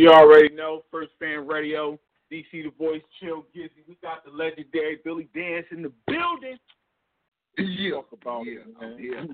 You 0.00 0.08
already 0.08 0.48
know, 0.54 0.82
First 0.90 1.10
Fam 1.18 1.46
Radio, 1.46 1.98
DC 2.32 2.46
the 2.52 2.72
Voice, 2.78 3.02
Chill 3.20 3.44
Gizzy. 3.54 3.84
We 3.86 3.98
got 4.00 4.24
the 4.24 4.30
legendary 4.30 4.98
Billy 5.04 5.28
Danze 5.36 5.70
in 5.72 5.82
the 5.82 5.92
building. 6.06 6.56
Yeah, 7.58 7.90
Talk 7.96 8.08
about 8.22 8.46
yeah, 8.46 8.60
it, 8.60 8.80
man. 8.80 8.96
yeah. 8.98 9.24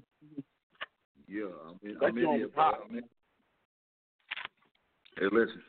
Yeah, 1.29 1.45
I'm 1.69 1.79
in, 1.89 1.95
That 2.01 2.07
I'm 2.07 2.19
in 2.19 2.25
joint 2.25 2.37
here, 2.39 2.47
was 2.47 2.55
bro. 2.57 2.65
hot, 2.65 2.81
I'm 2.91 2.99
in. 2.99 3.05
Hey, 5.17 5.27
listen. 5.31 5.63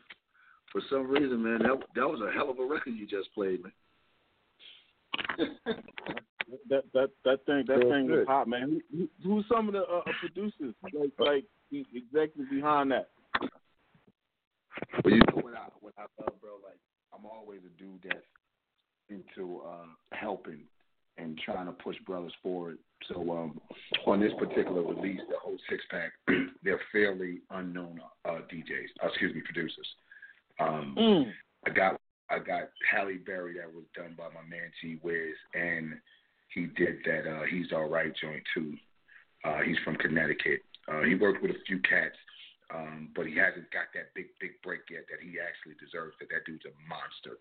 For 0.72 0.82
some 0.90 1.08
reason, 1.08 1.44
man, 1.44 1.60
that 1.60 1.78
that 1.94 2.08
was 2.08 2.20
a 2.28 2.32
hell 2.36 2.50
of 2.50 2.58
a 2.58 2.66
record 2.66 2.96
you 2.96 3.06
just 3.06 3.32
played, 3.36 3.62
man. 3.62 3.74
That 6.70 6.86
that 6.94 7.10
that 7.24 7.46
thing 7.46 7.66
that 7.68 7.78
Real 7.78 7.92
thing 7.92 8.10
was 8.10 8.26
hot, 8.26 8.48
man. 8.48 8.82
Who, 8.92 8.98
who, 8.98 9.10
who's 9.24 9.46
some 9.54 9.68
of 9.68 9.74
the 9.74 9.82
uh, 9.82 9.98
uh, 10.00 10.12
producers 10.22 10.74
like 10.82 11.12
like 11.20 11.46
the 11.70 11.86
executives 11.94 12.50
behind 12.50 12.90
that? 12.92 13.10
Well, 15.04 15.14
you 15.14 15.20
know 15.20 15.42
what 15.42 15.54
I 15.56 15.68
what 15.82 15.94
I 15.98 16.06
love, 16.22 16.40
bro. 16.42 16.52
Like 16.64 16.80
I'm 17.14 17.26
always 17.26 17.62
a 17.66 17.82
dude 17.82 18.02
that's 18.04 18.26
into 19.10 19.62
uh, 19.62 19.86
helping 20.14 20.60
and 21.18 21.40
trying 21.44 21.66
to 21.66 21.72
push 21.72 21.96
brothers 22.06 22.34
forward. 22.44 22.78
So 23.08 23.16
um, 23.32 23.60
on 24.06 24.20
this 24.20 24.34
particular 24.38 24.82
release, 24.82 25.22
the 25.30 25.38
whole 25.42 25.58
six 25.70 25.84
pack, 25.90 26.12
they're 26.64 26.82
fairly 26.92 27.40
unknown 27.52 28.00
uh, 28.26 28.40
DJs. 28.52 28.90
Uh, 29.04 29.08
excuse 29.08 29.34
me, 29.34 29.42
producers. 29.42 29.88
Um, 30.60 30.96
Mm. 30.98 31.32
I 31.66 31.70
got 31.72 32.00
I 32.30 32.40
got 32.40 32.70
Halle 32.92 33.18
Berry 33.26 33.56
that 33.58 33.74
was 33.74 33.86
done 33.96 34.16
by 34.18 34.26
my 34.26 34.48
man 34.50 34.70
G 34.82 35.00
Wiz, 35.02 35.36
and 35.54 35.94
he 36.54 36.68
did 36.78 36.98
that. 37.06 37.30
Uh, 37.30 37.44
He's 37.50 37.72
all 37.74 37.90
right 37.90 38.12
joint 38.22 38.44
too. 38.54 38.74
Uh, 39.44 39.60
he's 39.66 39.78
from 39.84 39.96
Connecticut. 39.96 40.62
Uh, 40.92 41.02
he 41.02 41.16
worked 41.16 41.42
with 41.42 41.52
a 41.52 41.60
few 41.68 41.80
cats, 41.80 42.16
um, 42.74 43.10
but 43.16 43.26
he 43.28 43.36
hasn't 43.36 43.72
got 43.72 43.94
that 43.94 44.14
big 44.14 44.28
big 44.40 44.62
break 44.64 44.82
yet 44.92 45.06
that 45.10 45.24
he 45.24 45.40
actually 45.40 45.76
deserves. 45.80 46.16
That 46.20 46.30
that 46.30 46.46
dude's 46.46 46.66
a 46.66 46.74
monster. 46.88 47.40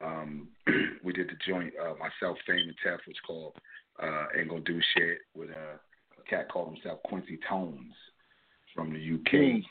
Um, 0.00 0.48
we 1.04 1.12
did 1.12 1.28
the 1.28 1.38
joint 1.46 1.72
uh, 1.80 1.94
myself, 1.98 2.38
Fame 2.46 2.70
and 2.70 2.78
Tef, 2.84 2.98
was 3.06 3.18
called 3.26 3.54
uh, 4.02 4.26
"Ain't 4.38 4.48
Gonna 4.48 4.62
Do 4.62 4.80
Shit" 4.94 5.18
with 5.34 5.50
a, 5.50 5.78
a 6.18 6.22
cat 6.28 6.50
called 6.50 6.74
himself 6.74 7.02
Quincy 7.04 7.38
Tones 7.48 7.94
from 8.74 8.92
the 8.92 8.98
UK. 8.98 9.62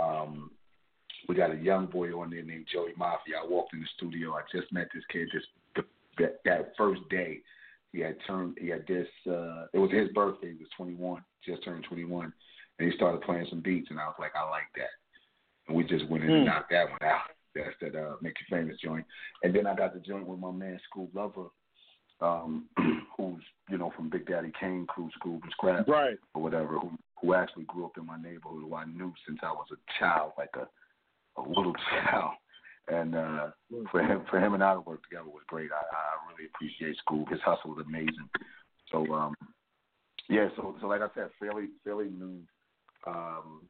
Um, 0.00 0.50
we 1.28 1.34
got 1.34 1.52
a 1.52 1.56
young 1.56 1.86
boy 1.86 2.10
on 2.18 2.30
there 2.30 2.42
named 2.42 2.66
Joey 2.72 2.92
Mafia. 2.96 3.36
I 3.42 3.46
walked 3.46 3.74
in 3.74 3.80
the 3.80 3.86
studio. 3.96 4.34
I 4.34 4.42
just 4.52 4.72
met 4.72 4.88
this 4.94 5.04
kid 5.12 5.28
this 5.32 5.84
that, 6.18 6.40
that 6.44 6.72
first 6.76 7.02
day. 7.10 7.40
He 7.92 8.00
had 8.00 8.16
turned. 8.26 8.56
He 8.60 8.68
had 8.68 8.86
this. 8.86 9.08
Uh, 9.28 9.66
it 9.72 9.78
was 9.78 9.90
his 9.90 10.08
birthday. 10.10 10.52
He 10.52 10.58
was 10.58 10.68
21. 10.76 11.22
Just 11.44 11.64
turned 11.64 11.84
21, 11.84 12.32
and 12.80 12.90
he 12.90 12.96
started 12.96 13.20
playing 13.22 13.46
some 13.50 13.60
beats. 13.60 13.88
And 13.90 14.00
I 14.00 14.06
was 14.06 14.16
like, 14.18 14.32
I 14.34 14.48
like 14.48 14.68
that. 14.76 14.88
And 15.68 15.76
we 15.76 15.84
just 15.84 16.08
went 16.08 16.24
in 16.24 16.30
and 16.30 16.40
Hmm. 16.40 16.46
knocked 16.48 16.70
that 16.70 16.88
one 16.90 17.02
out. 17.02 17.20
That's 17.54 17.76
that 17.80 17.94
uh, 17.94 18.16
make 18.22 18.34
you 18.40 18.46
famous 18.56 18.78
joint. 18.82 19.04
And 19.42 19.54
then 19.54 19.66
I 19.66 19.74
got 19.74 19.92
the 19.92 20.00
joint 20.00 20.26
with 20.26 20.38
my 20.40 20.50
man 20.50 20.80
Scoob 20.88 21.14
Lover, 21.14 21.48
um, 22.20 22.66
who's 23.16 23.42
you 23.68 23.76
know 23.76 23.90
from 23.96 24.08
Big 24.08 24.26
Daddy 24.26 24.52
Kane 24.58 24.86
crew, 24.86 25.10
Scoob 25.20 25.40
from 25.40 25.50
Scrap 25.50 25.88
Right. 25.88 26.16
or 26.34 26.42
whatever, 26.42 26.78
who 26.78 26.90
who 27.20 27.34
actually 27.34 27.64
grew 27.64 27.84
up 27.84 27.98
in 27.98 28.06
my 28.06 28.16
neighborhood, 28.16 28.62
who 28.62 28.74
I 28.74 28.84
knew 28.86 29.12
since 29.26 29.40
I 29.42 29.50
was 29.52 29.66
a 29.72 29.98
child, 29.98 30.32
like 30.38 30.54
a 30.54 30.66
a 31.40 31.42
little 31.42 31.74
child. 31.90 32.32
And 32.88 33.14
uh 33.14 33.50
for 33.90 34.00
him 34.02 34.22
for 34.30 34.40
him 34.40 34.54
and 34.54 34.62
I 34.64 34.74
to 34.74 34.80
work 34.80 35.02
together 35.02 35.28
was 35.28 35.42
great. 35.48 35.70
I, 35.72 35.76
I 35.76 36.32
really 36.32 36.48
appreciate 36.54 36.96
Scoob. 37.06 37.30
His 37.30 37.40
hustle 37.42 37.74
was 37.74 37.84
amazing. 37.86 38.28
So 38.90 39.12
um 39.12 39.34
yeah, 40.28 40.48
so 40.56 40.76
so 40.80 40.86
like 40.86 41.00
I 41.02 41.08
said, 41.14 41.30
fairly 41.40 41.66
fairly 41.84 42.08
new 42.08 42.40
um 43.06 43.62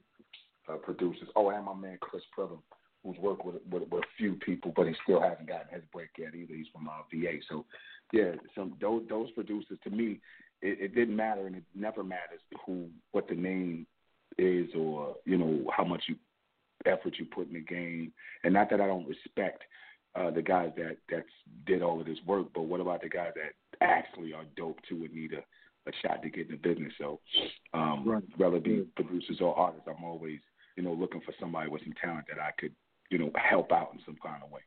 uh, 0.69 0.77
producers. 0.77 1.29
Oh, 1.37 1.51
and 1.51 1.65
my 1.65 1.75
man 1.75 1.99
Chris 2.01 2.23
Pridham, 2.37 2.61
who's 3.05 3.17
worked 3.19 3.45
with, 3.45 3.57
with 3.71 3.83
with 3.91 4.05
a 4.05 4.17
few 4.17 4.35
people, 4.35 4.73
but 4.75 4.87
he 4.87 4.95
still 5.03 5.21
hasn't 5.21 5.49
gotten 5.49 5.75
his 5.75 5.85
break 5.93 6.11
yet 6.19 6.35
either. 6.35 6.55
He's 6.55 6.67
from 6.73 6.89
uh, 6.89 7.03
VA. 7.13 7.39
So 7.49 7.65
yeah, 8.13 8.33
some 8.55 8.77
those 8.81 9.03
those 9.09 9.31
producers 9.33 9.79
to 9.85 9.91
me, 9.91 10.21
it, 10.63 10.79
it 10.81 10.95
didn't 10.95 11.17
matter, 11.17 11.47
and 11.47 11.57
it 11.57 11.65
never 11.75 12.03
matters 12.03 12.41
who 12.67 12.89
what 13.13 13.29
the 13.29 13.35
name 13.35 13.87
is 14.39 14.69
or 14.77 15.17
you 15.25 15.37
know 15.37 15.71
how 15.77 15.85
much 15.85 16.05
you 16.09 16.17
effort 16.87 17.15
you 17.19 17.27
put 17.27 17.49
in 17.49 17.55
the 17.55 17.61
game. 17.61 18.13
And 18.45 18.55
not 18.55 18.71
that 18.71 18.81
I 18.81 18.87
don't 18.87 19.09
respect 19.09 19.63
uh, 20.15 20.31
the 20.31 20.43
guys 20.43 20.71
that 20.77 20.97
that's 21.11 21.27
did 21.67 21.83
all 21.83 22.01
of 22.01 22.07
this 22.07 22.19
work, 22.27 22.47
but 22.55 22.63
what 22.63 22.81
about 22.81 23.03
the 23.03 23.09
guys 23.09 23.33
that 23.37 23.53
actually 23.81 24.33
are 24.33 24.45
dope 24.57 24.79
too 24.89 25.05
and 25.05 25.15
need 25.15 25.33
a, 25.33 25.43
a 25.87 25.93
shot 26.03 26.23
to 26.23 26.31
get 26.31 26.47
in 26.47 26.53
the 26.53 26.57
business? 26.59 26.93
So 26.99 27.21
um, 27.75 28.05
Right. 28.07 28.23
whether 28.37 28.57
it 28.57 28.65
be 28.65 28.87
producers 28.97 29.39
or 29.41 29.57
artists, 29.57 29.89
I'm 29.89 30.05
always 30.05 30.41
you 30.77 30.83
know 30.83 30.93
looking 30.93 31.21
for 31.23 31.35
somebody 31.41 31.71
with 31.71 31.83
some 31.83 31.95
talent 32.03 32.27
that 32.29 32.41
I 32.41 32.51
could 32.59 32.75
you 33.11 33.19
know 33.19 33.31
help 33.35 33.73
out 33.73 33.91
in 33.93 34.01
some 34.05 34.17
kind 34.23 34.43
of 34.43 34.51
way. 34.51 34.63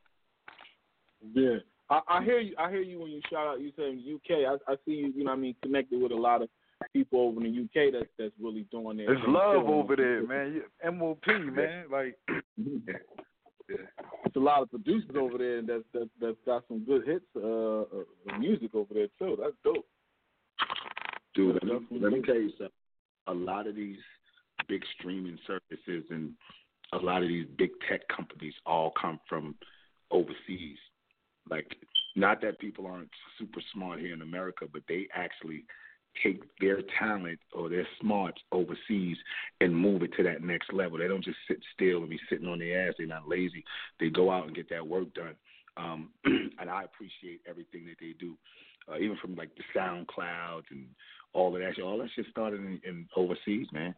Yeah. 1.32 1.58
I, 1.90 2.00
I 2.08 2.24
hear 2.24 2.38
you. 2.38 2.54
I 2.58 2.70
hear 2.70 2.80
you 2.80 3.00
when 3.00 3.10
you 3.10 3.20
shout 3.30 3.46
out. 3.46 3.60
You 3.60 3.72
saying 3.76 4.02
UK. 4.14 4.38
I, 4.48 4.72
I 4.72 4.76
see 4.84 4.92
you. 4.92 5.12
You 5.14 5.24
know, 5.24 5.32
what 5.32 5.38
I 5.38 5.40
mean, 5.40 5.54
connected 5.62 6.00
with 6.00 6.12
a 6.12 6.16
lot 6.16 6.42
of 6.42 6.48
people 6.92 7.20
over 7.20 7.44
in 7.44 7.52
the 7.52 7.62
UK. 7.62 7.92
That's 7.92 8.10
that's 8.18 8.32
really 8.40 8.66
doing 8.70 8.96
their. 8.96 9.06
There's 9.06 9.20
love 9.28 9.66
over 9.66 9.96
there, 9.96 10.26
man. 10.26 10.62
MOP, 10.98 11.26
man. 11.52 11.84
Like, 11.90 12.18
yeah, 12.56 13.76
It's 14.24 14.36
a 14.36 14.40
lot 14.40 14.62
of 14.62 14.70
producers 14.70 15.10
over 15.16 15.38
there 15.38 15.62
that's 15.62 15.84
that 15.92 16.08
that's 16.20 16.36
got 16.46 16.64
some 16.68 16.84
good 16.84 17.06
hits, 17.06 17.24
uh, 17.36 17.82
uh 17.82 18.38
music 18.38 18.74
over 18.74 18.94
there 18.94 19.08
too. 19.18 19.36
That's 19.40 19.54
dope. 19.62 19.86
Dude, 21.34 21.54
let 21.54 21.64
me, 21.64 21.98
let 22.00 22.12
me 22.12 22.22
tell 22.22 22.36
you 22.36 22.50
something. 22.50 22.70
A 23.26 23.34
lot 23.34 23.66
of 23.66 23.74
these 23.74 23.98
big 24.68 24.82
streaming 24.98 25.38
services 25.46 26.04
and 26.10 26.32
a 26.92 26.98
lot 26.98 27.22
of 27.22 27.28
these 27.28 27.46
big 27.58 27.70
tech 27.88 28.02
companies 28.14 28.54
all 28.66 28.92
come 29.00 29.18
from 29.28 29.54
overseas. 30.10 30.78
Like, 31.50 31.66
not 32.16 32.40
that 32.42 32.58
people 32.58 32.86
aren't 32.86 33.10
super 33.38 33.60
smart 33.72 34.00
here 34.00 34.14
in 34.14 34.22
America, 34.22 34.66
but 34.72 34.82
they 34.88 35.08
actually 35.14 35.64
take 36.22 36.42
their 36.60 36.80
talent 36.98 37.40
or 37.52 37.68
their 37.68 37.86
smarts 38.00 38.40
overseas 38.52 39.16
and 39.60 39.76
move 39.76 40.02
it 40.02 40.12
to 40.16 40.22
that 40.22 40.42
next 40.42 40.72
level. 40.72 40.98
They 40.98 41.08
don't 41.08 41.24
just 41.24 41.38
sit 41.48 41.58
still 41.74 41.98
and 41.98 42.10
be 42.10 42.20
sitting 42.30 42.46
on 42.46 42.60
their 42.60 42.88
ass. 42.88 42.94
They're 42.98 43.06
not 43.06 43.28
lazy. 43.28 43.64
They 43.98 44.10
go 44.10 44.30
out 44.30 44.46
and 44.46 44.54
get 44.54 44.70
that 44.70 44.86
work 44.86 45.12
done. 45.14 45.34
Um, 45.76 46.10
and 46.24 46.70
I 46.70 46.84
appreciate 46.84 47.40
everything 47.48 47.84
that 47.86 47.96
they 48.00 48.14
do, 48.18 48.36
uh, 48.88 48.98
even 48.98 49.16
from 49.20 49.34
like 49.34 49.50
the 49.56 49.64
SoundClouds 49.76 50.70
and 50.70 50.86
all 51.34 51.54
of 51.54 51.60
that. 51.60 51.74
shit. 51.74 51.84
All 51.84 51.98
that 51.98 52.08
shit 52.14 52.26
started 52.30 52.60
in, 52.60 52.80
in 52.86 53.06
overseas, 53.16 53.66
man. 53.72 53.94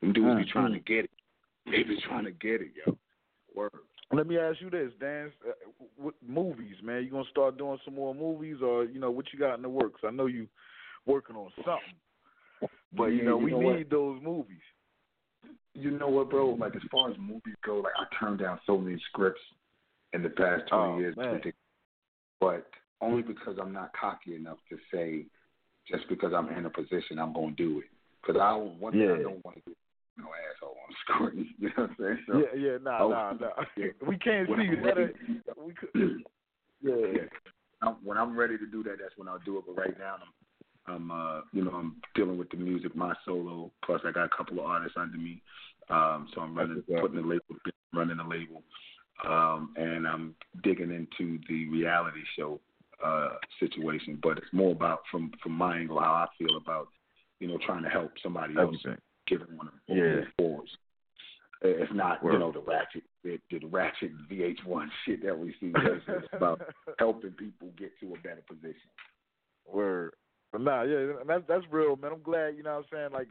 Them 0.00 0.12
dudes 0.12 0.44
be 0.44 0.50
trying 0.50 0.72
to 0.72 0.80
get 0.80 1.04
it. 1.04 1.10
They 1.66 1.82
be 1.82 1.98
trying 2.06 2.24
to 2.24 2.30
get 2.30 2.60
it, 2.60 2.72
yo. 2.86 2.96
Word. 3.54 3.70
Let 4.12 4.26
me 4.26 4.38
ask 4.38 4.60
you 4.60 4.70
this, 4.70 4.92
Dan. 5.00 5.32
Uh, 5.46 5.52
what 5.96 6.14
movies, 6.26 6.76
man? 6.82 7.02
You 7.04 7.10
gonna 7.10 7.24
start 7.30 7.58
doing 7.58 7.78
some 7.84 7.94
more 7.94 8.14
movies, 8.14 8.58
or 8.62 8.84
you 8.84 9.00
know 9.00 9.10
what 9.10 9.26
you 9.32 9.38
got 9.38 9.54
in 9.54 9.62
the 9.62 9.68
works? 9.68 10.02
I 10.04 10.10
know 10.10 10.26
you 10.26 10.46
working 11.06 11.36
on 11.36 11.50
something, 11.64 12.70
but 12.96 13.06
you 13.06 13.18
Yeah, 13.18 13.30
know 13.30 13.38
you 13.38 13.44
we 13.44 13.50
know 13.52 13.60
need 13.60 13.90
what? 13.90 13.90
those 13.90 14.22
movies. 14.22 14.60
You 15.74 15.90
know 15.90 16.08
what, 16.08 16.30
bro? 16.30 16.50
Like 16.50 16.76
as 16.76 16.82
far 16.90 17.10
as 17.10 17.16
movies 17.18 17.56
go, 17.64 17.78
like 17.78 17.94
I 17.98 18.04
turned 18.22 18.38
down 18.40 18.60
so 18.66 18.78
many 18.78 19.00
scripts 19.08 19.40
in 20.12 20.22
the 20.22 20.30
past 20.30 20.64
twenty 20.68 20.92
Oh, 20.92 20.98
years, 20.98 21.16
man. 21.16 21.40
but 22.40 22.68
only 23.00 23.22
because 23.22 23.56
I'm 23.60 23.72
not 23.72 23.92
cocky 23.98 24.36
enough 24.36 24.58
to 24.70 24.78
say 24.92 25.26
just 25.88 26.08
because 26.08 26.32
I'm 26.34 26.48
in 26.50 26.66
a 26.66 26.70
position 26.70 27.18
I'm 27.18 27.32
gonna 27.32 27.52
do 27.52 27.80
it. 27.80 27.86
Because 28.22 28.40
I 28.40 28.54
one 28.54 28.92
thing 28.92 29.02
I 29.10 29.22
don't 29.22 29.44
want 29.44 29.56
to 29.58 29.62
do, 29.66 29.76
no 30.18 30.26
asshole 30.52 30.76
on 30.80 30.88
the 30.90 30.96
screen. 31.04 31.54
You 31.58 31.68
know 31.68 31.74
what 31.76 31.90
I'm 31.90 31.96
saying? 32.00 32.18
So, 32.26 32.38
yeah, 32.38 32.70
yeah, 32.72 32.76
nah, 32.82 33.02
oh, 33.02 33.08
nah, 33.10 33.32
nah. 33.32 33.48
yeah. 33.76 33.86
We 34.08 34.16
can't 34.18 34.48
When 34.48 34.58
see 34.60 34.66
I'm 34.66 34.70
you. 34.70 34.82
That 34.82 34.96
ready- 34.96 35.12
we 35.66 35.74
could. 35.74 36.24
Yeah. 36.82 37.22
I'm, 37.82 37.96
when 38.04 38.16
I'm 38.16 38.36
ready 38.38 38.56
to 38.58 38.66
do 38.66 38.82
that, 38.84 38.96
that's 39.00 39.16
when 39.16 39.28
I'll 39.28 39.38
do 39.44 39.58
it. 39.58 39.64
But 39.66 39.76
right 39.76 39.98
now, 39.98 40.16
I'm, 40.86 40.94
I'm, 40.94 41.10
uh, 41.10 41.40
you 41.52 41.64
know, 41.64 41.72
I'm 41.72 41.96
dealing 42.14 42.38
with 42.38 42.50
the 42.50 42.56
music, 42.56 42.94
my 42.96 43.14
solo. 43.24 43.70
Plus, 43.84 44.00
I 44.06 44.10
got 44.10 44.24
a 44.24 44.36
couple 44.36 44.58
of 44.60 44.66
artists 44.66 44.96
under 44.98 45.16
me, 45.18 45.42
um, 45.90 46.28
so 46.34 46.40
I'm 46.40 46.56
running, 46.56 46.78
up. 46.78 47.00
putting 47.00 47.16
the 47.16 47.22
label, 47.26 47.44
running 47.92 48.16
the 48.16 48.24
label, 48.24 48.62
um, 49.26 49.74
and 49.76 50.06
I'm 50.06 50.34
digging 50.62 50.90
into 50.90 51.38
the 51.48 51.68
reality 51.68 52.20
show 52.38 52.60
uh, 53.04 53.28
situation. 53.60 54.18
But 54.22 54.38
it's 54.38 54.52
more 54.52 54.72
about 54.72 55.00
from 55.10 55.32
from 55.42 55.52
my 55.52 55.78
angle 55.78 56.00
how 56.00 56.12
I 56.12 56.26
feel 56.38 56.56
about, 56.56 56.88
you 57.40 57.48
know, 57.48 57.58
trying 57.64 57.82
to 57.82 57.88
help 57.88 58.12
somebody 58.22 58.54
else 58.56 58.76
Everything. 58.84 59.00
get 59.26 59.42
on 59.42 59.70
Yeah. 59.88 59.94
move 60.16 60.26
forward. 60.38 60.68
It's 61.62 61.92
not, 61.94 62.22
you 62.22 62.38
know, 62.38 62.52
the 62.52 62.60
ratchet, 62.60 63.04
the, 63.22 63.38
the 63.50 63.66
ratchet 63.66 64.10
VH1 64.30 64.88
shit 65.06 65.22
that 65.24 65.38
we 65.38 65.52
see. 65.60 65.72
It's 65.74 66.26
about 66.32 66.60
helping 66.98 67.30
people 67.32 67.68
get 67.78 67.98
to 68.00 68.14
a 68.14 68.18
better 68.18 68.42
position. 68.46 68.90
Word. 69.66 70.12
But 70.52 70.60
nah, 70.60 70.82
yeah, 70.82 70.98
and 71.20 71.28
that's 71.28 71.44
that's 71.48 71.64
real, 71.70 71.96
man. 71.96 72.12
I'm 72.12 72.22
glad, 72.22 72.56
you 72.56 72.62
know 72.62 72.74
what 72.74 72.78
I'm 72.80 72.84
saying? 72.92 73.12
Like, 73.12 73.28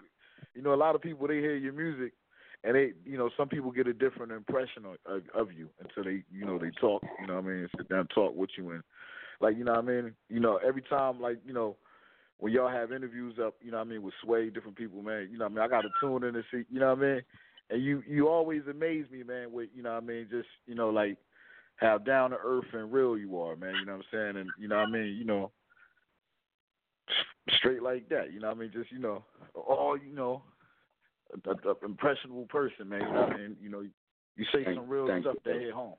you 0.55 0.61
know, 0.61 0.73
a 0.73 0.75
lot 0.75 0.95
of 0.95 1.01
people 1.01 1.27
they 1.27 1.39
hear 1.39 1.55
your 1.55 1.73
music 1.73 2.13
and 2.63 2.75
they 2.75 2.93
you 3.05 3.17
know, 3.17 3.29
some 3.37 3.49
people 3.49 3.71
get 3.71 3.87
a 3.87 3.93
different 3.93 4.31
impression 4.31 4.83
of, 4.85 4.95
of, 5.05 5.21
of 5.35 5.53
you 5.53 5.69
until 5.79 6.03
they 6.03 6.23
you 6.31 6.45
know, 6.45 6.57
they 6.57 6.71
talk, 6.81 7.03
you 7.21 7.27
know 7.27 7.35
what 7.35 7.45
I 7.45 7.47
mean, 7.47 7.69
sit 7.77 7.89
down 7.89 7.99
and 7.99 8.09
talk 8.09 8.35
with 8.35 8.49
you 8.57 8.71
and 8.71 8.83
like, 9.43 9.57
you 9.57 9.63
know 9.63 9.73
what 9.73 9.83
I 9.83 9.87
mean? 9.87 10.13
You 10.29 10.39
know, 10.39 10.59
every 10.65 10.81
time 10.81 11.21
like, 11.21 11.37
you 11.45 11.53
know, 11.53 11.75
when 12.39 12.51
y'all 12.53 12.69
have 12.69 12.91
interviews 12.91 13.35
up, 13.43 13.55
you 13.61 13.71
know 13.71 13.77
what 13.77 13.87
I 13.87 13.89
mean, 13.89 14.01
with 14.01 14.13
Sway, 14.23 14.49
different 14.49 14.77
people, 14.77 15.01
man, 15.01 15.29
you 15.31 15.37
know 15.37 15.45
what 15.45 15.51
I 15.51 15.55
mean, 15.55 15.63
I 15.63 15.67
gotta 15.67 15.89
tune 15.99 16.23
in 16.23 16.35
and 16.35 16.43
see 16.51 16.63
you 16.69 16.79
know 16.79 16.95
what 16.95 16.99
I 16.99 17.01
mean? 17.01 17.21
And 17.69 17.83
you 17.83 18.03
you 18.07 18.27
always 18.27 18.63
amaze 18.69 19.05
me, 19.11 19.23
man, 19.23 19.51
with 19.51 19.69
you 19.75 19.83
know 19.83 19.93
what 19.93 20.03
I 20.03 20.05
mean, 20.05 20.27
just, 20.31 20.47
you 20.65 20.75
know, 20.75 20.89
like 20.89 21.17
how 21.75 21.97
down 21.97 22.31
to 22.31 22.37
earth 22.43 22.65
and 22.73 22.91
real 22.91 23.17
you 23.17 23.39
are, 23.39 23.55
man, 23.55 23.75
you 23.79 23.85
know 23.85 23.97
what 23.97 24.05
I'm 24.13 24.35
saying? 24.35 24.37
And 24.37 24.49
you 24.59 24.67
know 24.67 24.77
what 24.77 24.87
I 24.87 24.91
mean, 24.91 25.15
you 25.17 25.25
know, 25.25 25.51
straight 27.57 27.83
like 27.83 28.09
that. 28.09 28.31
You 28.33 28.39
know 28.39 28.47
what 28.47 28.57
I 28.57 28.59
mean? 28.61 28.71
Just 28.73 28.91
you 28.91 28.99
know, 28.99 29.23
all 29.55 29.97
you 29.97 30.13
know, 30.13 30.43
a, 31.33 31.49
a, 31.49 31.71
a 31.71 31.85
impressionable 31.85 32.45
person, 32.45 32.89
man. 32.89 33.01
You 33.01 33.07
know 33.07 33.21
what 33.21 33.33
I 33.33 33.37
mean? 33.37 33.55
You 33.61 33.69
know, 33.69 33.81
you 34.35 34.45
say 34.51 34.63
Thank- 34.63 34.77
some 34.77 34.89
real 34.89 35.05
stuff 35.21 35.35
you, 35.45 35.51
that 35.51 35.61
hit 35.61 35.73
home. 35.73 35.95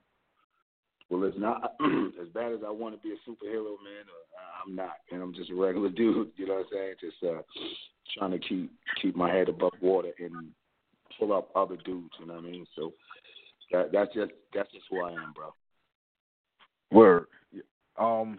Well, 1.11 1.24
it's 1.24 1.38
not 1.38 1.74
as 2.20 2.28
bad 2.32 2.52
as 2.52 2.61
I 2.66 2.70
want 2.70 2.94
to 2.94 3.00
be 3.00 3.14
a 3.14 3.30
superhero, 3.30 3.76
man. 3.82 4.05
Uh, 4.09 4.64
I'm 4.64 4.74
not, 4.74 4.96
and 5.11 5.22
I'm 5.22 5.34
just 5.34 5.50
a 5.50 5.55
regular 5.55 5.88
dude. 5.90 6.32
You 6.36 6.46
know 6.46 6.55
what 6.55 6.61
I'm 6.61 6.66
saying? 6.72 6.94
Just 7.00 7.22
uh, 7.22 7.42
trying 8.18 8.32
to 8.32 8.38
keep 8.38 8.72
keep 9.02 9.16
my 9.16 9.30
head 9.30 9.48
above 9.48 9.72
water 9.80 10.12
and 10.18 10.50
pull 11.18 11.32
up 11.32 11.50
other 11.55 11.76
dudes. 11.84 12.14
You 12.20 12.26
know 12.26 12.34
what 12.34 12.44
I 12.44 12.50
mean? 12.50 12.66
So 12.76 12.92
that 13.72 13.92
that's 13.92 14.12
just 14.14 14.32
that's 14.55 14.70
just 14.72 14.84
who 14.90 15.02
I 15.02 15.12
am, 15.12 15.32
bro. 15.34 15.55
Word. 16.90 17.26
Um. 17.98 18.36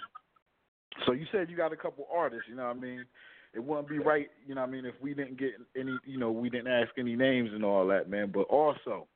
So 1.06 1.12
you 1.12 1.26
said 1.32 1.50
you 1.50 1.58
got 1.58 1.74
a 1.74 1.78
couple 1.78 2.08
artists. 2.14 2.46
You 2.50 2.56
know 2.56 2.68
what 2.68 2.78
I 2.78 2.80
mean? 2.80 3.06
It 3.54 3.64
wouldn't 3.64 3.88
be 3.88 4.00
right. 4.00 4.28
You 4.46 4.56
know 4.56 4.62
what 4.62 4.68
I 4.68 4.72
mean? 4.72 4.86
If 4.86 4.96
we 5.02 5.14
didn't 5.14 5.40
get 5.40 5.52
any, 5.78 5.98
you 6.06 6.18
know, 6.18 6.32
we 6.32 6.50
didn't 6.50 6.68
ask 6.68 6.92
any 6.98 7.16
names 7.16 7.52
and 7.54 7.64
all 7.64 7.88
that, 7.88 8.10
man. 8.10 8.32
But 8.34 8.44
also, 8.44 9.08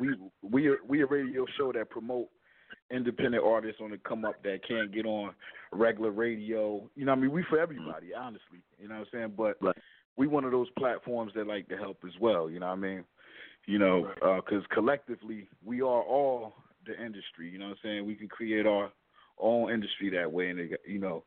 we 0.00 0.14
we 0.42 0.70
we 0.86 1.02
a 1.02 1.06
radio 1.06 1.44
show 1.56 1.72
that 1.72 1.90
promote 1.90 2.28
independent 2.92 3.42
artists 3.44 3.80
on 3.82 3.90
the 3.90 3.98
come 3.98 4.24
up 4.24 4.42
that 4.42 4.60
can't 4.66 4.92
get 4.92 5.06
on 5.06 5.34
regular 5.72 6.10
radio. 6.10 6.88
You 6.94 7.04
know 7.04 7.12
what 7.12 7.18
I 7.18 7.22
mean? 7.22 7.32
We 7.32 7.44
for 7.48 7.58
everybody, 7.58 8.14
honestly. 8.14 8.60
You 8.78 8.88
know 8.88 8.96
what 8.96 9.00
I'm 9.00 9.06
saying? 9.12 9.32
But 9.36 9.76
we 10.16 10.26
one 10.26 10.44
of 10.44 10.52
those 10.52 10.68
platforms 10.78 11.32
that 11.34 11.46
like 11.46 11.68
to 11.68 11.76
help 11.76 11.98
as 12.06 12.12
well. 12.20 12.50
You 12.50 12.60
know 12.60 12.66
what 12.66 12.72
I 12.72 12.76
mean? 12.76 13.04
You 13.66 13.78
know, 13.78 14.10
because 14.44 14.64
collectively 14.72 15.48
we 15.64 15.80
are 15.80 16.02
all 16.02 16.54
the 16.86 16.92
industry. 16.92 17.48
You 17.48 17.58
know 17.58 17.66
what 17.66 17.72
I'm 17.72 17.78
saying? 17.82 18.06
We 18.06 18.14
can 18.14 18.28
create 18.28 18.66
our 18.66 18.90
own 19.38 19.72
industry 19.72 20.10
that 20.10 20.30
way, 20.30 20.50
and 20.50 20.58
it, 20.58 20.80
you 20.86 20.98
know, 20.98 21.24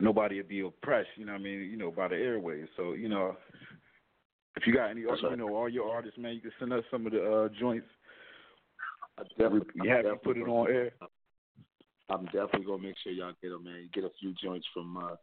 nobody 0.00 0.36
would 0.36 0.48
be 0.48 0.60
oppressed. 0.60 1.08
You 1.16 1.26
know 1.26 1.32
what 1.32 1.40
I 1.40 1.44
mean? 1.44 1.60
You 1.62 1.76
know, 1.76 1.90
by 1.90 2.08
the 2.08 2.16
airways. 2.16 2.66
So 2.76 2.92
you 2.92 3.08
know, 3.08 3.36
if 4.56 4.66
you 4.66 4.74
got 4.74 4.90
any, 4.90 5.00
you 5.00 5.36
know, 5.36 5.54
all 5.54 5.68
your 5.68 5.90
artists, 5.90 6.18
man, 6.18 6.34
you 6.34 6.40
can 6.40 6.52
send 6.58 6.72
us 6.72 6.84
some 6.90 7.06
of 7.06 7.12
the 7.12 7.24
uh, 7.24 7.48
joints. 7.58 7.88
Definitely, 9.30 9.80
We 9.80 9.88
have 9.88 10.04
to 10.04 10.16
put 10.16 10.36
it 10.36 10.48
on 10.48 10.70
air. 10.70 10.92
I'm 12.10 12.24
definitely 12.26 12.64
gonna 12.64 12.82
make 12.82 12.96
sure 13.02 13.12
y'all 13.12 13.32
get 13.40 13.50
them, 13.50 13.64
man. 13.64 13.88
Get 13.94 14.04
a 14.04 14.10
few 14.20 14.34
joints 14.34 14.66
from 14.74 14.96
uh, 14.96 15.16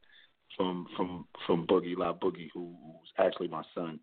from 0.58 0.88
from 0.96 1.28
from 1.46 1.68
Boogie 1.68 1.98
La 1.98 2.14
Boogie, 2.14 2.50
who, 2.54 2.76
who's 2.84 3.10
actually 3.18 3.48
my 3.48 3.64
son. 3.76 4.00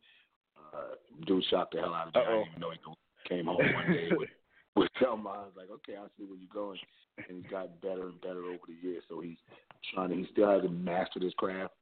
Uh, 0.72 0.94
dude 1.26 1.44
shocked 1.50 1.74
the 1.74 1.80
hell 1.80 1.94
out 1.94 2.08
of 2.08 2.14
me. 2.14 2.20
I 2.20 2.24
didn't 2.24 2.48
even 2.48 2.60
know 2.60 2.70
he 2.70 3.28
came 3.28 3.46
home 3.46 3.72
one 3.72 3.92
day 3.92 4.10
with 4.12 4.28
with 4.76 4.88
Selma. 5.00 5.30
I 5.30 5.38
was 5.38 5.52
like, 5.56 5.70
okay, 5.70 5.94
I 5.96 6.06
see 6.16 6.24
where 6.24 6.38
you're 6.38 6.48
going, 6.52 6.78
and 7.28 7.36
he's 7.42 7.50
gotten 7.50 7.72
better 7.82 8.08
and 8.08 8.20
better 8.20 8.44
over 8.44 8.66
the 8.68 8.88
years. 8.88 9.02
So 9.08 9.20
he's 9.20 9.38
trying 9.92 10.10
to. 10.10 10.16
He 10.16 10.26
still 10.32 10.50
hasn't 10.50 10.72
mastered 10.72 11.22
his 11.22 11.34
craft. 11.34 11.74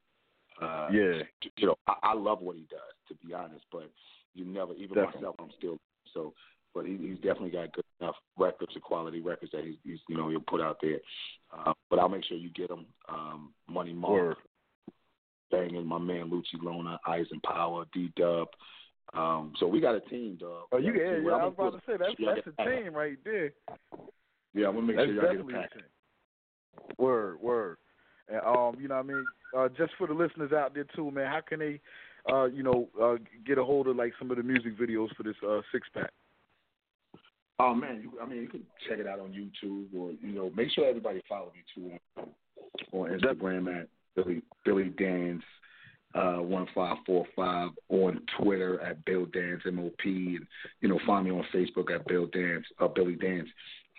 Uh, 0.60 0.88
Yeah. 0.92 1.22
you 1.56 1.66
know, 1.66 1.74
I, 1.86 1.94
I 2.02 2.14
love 2.14 2.40
what 2.40 2.56
he 2.56 2.62
does, 2.70 2.94
to 3.08 3.26
be 3.26 3.34
honest. 3.34 3.64
But 3.72 3.90
you 4.34 4.44
never, 4.44 4.72
even 4.74 4.94
Definitely. 4.94 5.20
myself, 5.20 5.36
I'm 5.38 5.50
still 5.58 5.78
so. 6.12 6.32
But 6.74 6.86
he, 6.86 6.96
he's 6.96 7.16
definitely 7.16 7.50
got 7.50 7.72
good 7.72 7.83
enough 8.00 8.16
records, 8.38 8.72
and 8.74 8.82
quality 8.82 9.20
records 9.20 9.52
that 9.52 9.64
he's, 9.64 9.76
he's 9.84 9.98
you 10.08 10.16
know 10.16 10.28
he'll 10.28 10.40
put 10.40 10.60
out 10.60 10.78
there. 10.82 10.98
Uh, 11.56 11.72
but 11.90 11.98
I'll 11.98 12.08
make 12.08 12.24
sure 12.24 12.36
you 12.36 12.50
get 12.50 12.68
them. 12.68 12.86
Um, 13.08 13.52
Money 13.68 13.92
Mark, 13.92 14.12
Word. 14.12 14.36
banging 15.50 15.86
my 15.86 15.98
man 15.98 16.30
Lucci 16.30 16.62
Lona, 16.62 16.98
Eisenpower, 17.06 17.86
D 17.92 18.12
Dub. 18.16 18.48
Um, 19.14 19.52
so 19.60 19.66
we 19.66 19.80
got 19.80 19.94
a 19.94 20.00
team, 20.00 20.36
dog. 20.40 20.64
Oh, 20.72 20.78
you 20.78 20.92
a 20.92 20.96
yeah, 20.96 21.02
yeah. 21.04 21.32
I'm 21.34 21.54
was 21.54 21.54
about 21.56 21.70
to 21.72 21.78
say 21.86 21.96
that's 21.98 22.16
sure 22.18 22.34
that's 22.34 22.46
a 22.46 22.52
pack. 22.52 22.66
team 22.66 22.94
right 22.94 23.18
there. 23.24 23.52
Yeah, 24.54 24.68
I'm 24.68 24.74
gonna 24.74 24.86
make 24.86 24.96
That's 24.96 25.08
sure 25.08 25.14
y'all 25.24 25.44
get 25.44 25.54
a 25.54 25.60
pack. 25.60 25.70
a. 25.76 27.02
Word, 27.02 27.40
word. 27.40 27.76
And 28.28 28.40
um, 28.40 28.76
you 28.80 28.88
know 28.88 28.96
what 28.96 29.04
I 29.04 29.08
mean? 29.08 29.24
Uh 29.56 29.68
just 29.76 29.92
for 29.98 30.06
the 30.06 30.14
listeners 30.14 30.52
out 30.52 30.74
there 30.74 30.86
too, 30.96 31.10
man, 31.10 31.26
how 31.26 31.40
can 31.46 31.60
they 31.60 31.80
uh, 32.32 32.46
you 32.46 32.62
know, 32.62 32.88
uh 33.00 33.16
get 33.46 33.58
a 33.58 33.64
hold 33.64 33.86
of 33.86 33.96
like 33.96 34.12
some 34.18 34.30
of 34.30 34.36
the 34.38 34.42
music 34.42 34.78
videos 34.78 35.14
for 35.16 35.22
this 35.22 35.36
uh 35.46 35.60
six 35.72 35.86
pack? 35.94 36.10
Oh 37.58 37.74
man, 37.74 38.00
you, 38.02 38.12
I 38.20 38.26
mean 38.26 38.42
you 38.42 38.48
can 38.48 38.62
check 38.88 38.98
it 38.98 39.06
out 39.06 39.20
on 39.20 39.30
YouTube 39.30 39.86
or 39.96 40.12
you 40.20 40.32
know 40.34 40.50
make 40.56 40.70
sure 40.70 40.86
everybody 40.88 41.22
follow 41.28 41.52
me 41.54 41.62
too 41.74 42.24
on, 42.92 43.00
on 43.00 43.18
Instagram 43.18 43.80
at 43.80 43.88
Billy 44.16 44.42
Billy 44.64 44.92
Danze 44.98 45.42
uh 46.14 46.42
one 46.42 46.66
five 46.74 46.96
four 47.06 47.26
five 47.36 47.70
on 47.88 48.20
Twitter 48.40 48.80
at 48.80 49.04
Bill 49.04 49.26
Danze 49.26 49.72
MOP 49.72 50.04
and 50.04 50.46
you 50.80 50.88
know 50.88 50.98
find 51.06 51.26
me 51.26 51.30
on 51.30 51.44
Facebook 51.54 51.94
at 51.94 52.06
Bill 52.08 52.26
Danze 52.26 52.64
uh 52.80 52.88
Billy 52.88 53.16
Danze. 53.16 53.48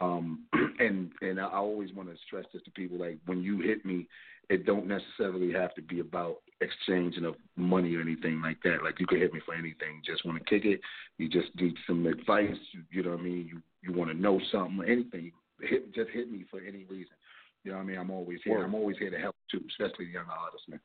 Um 0.02 0.46
and 0.80 1.12
and 1.22 1.40
I 1.40 1.46
always 1.46 1.94
want 1.94 2.10
to 2.10 2.16
stress 2.28 2.46
this 2.52 2.64
to 2.64 2.72
people 2.72 2.98
like 2.98 3.20
when 3.26 3.42
you 3.42 3.62
hit 3.62 3.86
me 3.86 4.08
it 4.50 4.66
don't 4.66 4.88
necessarily 4.88 5.52
have 5.54 5.74
to 5.76 5.82
be 5.82 6.00
about 6.00 6.38
exchanging 6.62 7.26
of 7.26 7.36
money 7.56 7.96
or 7.96 8.02
anything 8.02 8.42
like 8.42 8.58
that. 8.64 8.84
Like 8.84 9.00
you 9.00 9.08
can 9.08 9.20
hit 9.20 9.34
me 9.34 9.42
for 9.46 9.54
anything. 9.54 10.02
Just 10.06 10.26
want 10.26 10.38
to 10.38 10.44
kick 10.44 10.66
it. 10.66 10.80
You 11.18 11.30
just 11.30 11.50
need 11.60 11.76
some 11.88 12.06
advice. 12.06 12.58
You, 12.72 12.82
you 12.92 13.04
know 13.04 13.12
what 13.12 13.20
I 13.20 13.24
mean. 13.24 13.50
You 13.52 13.62
you 13.82 13.94
want 13.94 14.12
to 14.12 14.18
know 14.18 14.40
something, 14.52 14.84
anything. 14.88 15.32
Hit 15.62 15.94
just 15.94 16.10
hit 16.12 16.32
me 16.32 16.46
for 16.50 16.60
any 16.60 16.86
reason. 16.90 17.16
You 17.64 17.72
know 17.72 17.78
what 17.78 17.84
I 17.84 17.88
mean. 17.88 17.98
I'm 17.98 18.12
always 18.12 18.40
here. 18.44 18.64
I'm 18.64 18.76
always 18.76 18.98
here 18.98 19.10
to 19.10 19.18
help 19.18 19.36
too, 19.52 19.62
especially 19.70 20.06
young 20.06 20.26
artists, 20.30 20.68
man. 20.68 20.80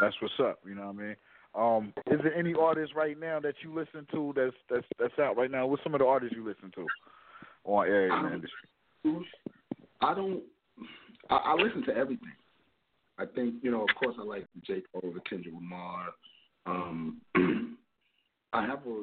That's 0.00 0.16
what's 0.20 0.34
up, 0.40 0.58
you 0.66 0.74
know 0.74 0.86
what 0.86 0.96
I 0.96 1.06
mean? 1.06 1.16
Um, 1.54 1.92
is 2.10 2.18
there 2.22 2.34
any 2.34 2.54
artists 2.54 2.96
right 2.96 3.18
now 3.18 3.38
that 3.40 3.54
you 3.62 3.74
listen 3.74 4.06
to 4.12 4.32
that's 4.34 4.56
that's 4.70 4.86
that's 4.98 5.18
out 5.18 5.36
right 5.36 5.50
now? 5.50 5.66
What's 5.66 5.82
some 5.82 5.94
of 5.94 6.00
the 6.00 6.06
artists 6.06 6.34
you 6.34 6.44
listen 6.44 6.70
to 6.74 6.86
on 7.64 7.86
air 7.86 8.06
in 8.06 8.24
the 8.24 8.32
industry? 8.32 8.68
I 10.00 10.14
don't. 10.14 10.42
I, 11.32 11.52
I 11.52 11.54
listen 11.54 11.82
to 11.86 11.96
everything. 11.96 12.32
I 13.18 13.24
think 13.26 13.56
you 13.62 13.70
know. 13.70 13.82
Of 13.82 13.94
course, 13.96 14.16
I 14.18 14.22
like 14.22 14.46
J. 14.66 14.82
Cole, 14.92 15.12
the 15.14 15.20
Kendrick 15.28 15.54
Lamar. 15.54 16.08
Um, 16.66 17.20
I 18.52 18.66
have 18.66 18.80
a. 18.86 19.02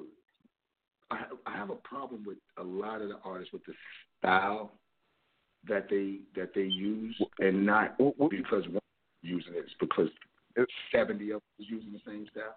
I 1.11 1.17
have, 1.17 1.27
I 1.47 1.57
have 1.57 1.69
a 1.71 1.75
problem 1.75 2.23
with 2.25 2.38
a 2.57 2.63
lot 2.63 3.01
of 3.01 3.09
the 3.09 3.17
artists 3.23 3.51
with 3.51 3.65
the 3.65 3.73
style 4.19 4.73
that 5.67 5.88
they 5.89 6.19
that 6.36 6.53
they 6.53 6.61
use, 6.61 7.19
and 7.39 7.65
not 7.65 7.97
because 8.30 8.67
one 8.67 8.80
using 9.23 9.53
it, 9.53 9.65
it's 9.65 9.73
because 9.80 10.09
seventy 10.91 11.32
of 11.32 11.41
them 11.41 11.59
is 11.59 11.65
using 11.69 11.91
the 11.91 12.01
same 12.05 12.27
style. 12.32 12.55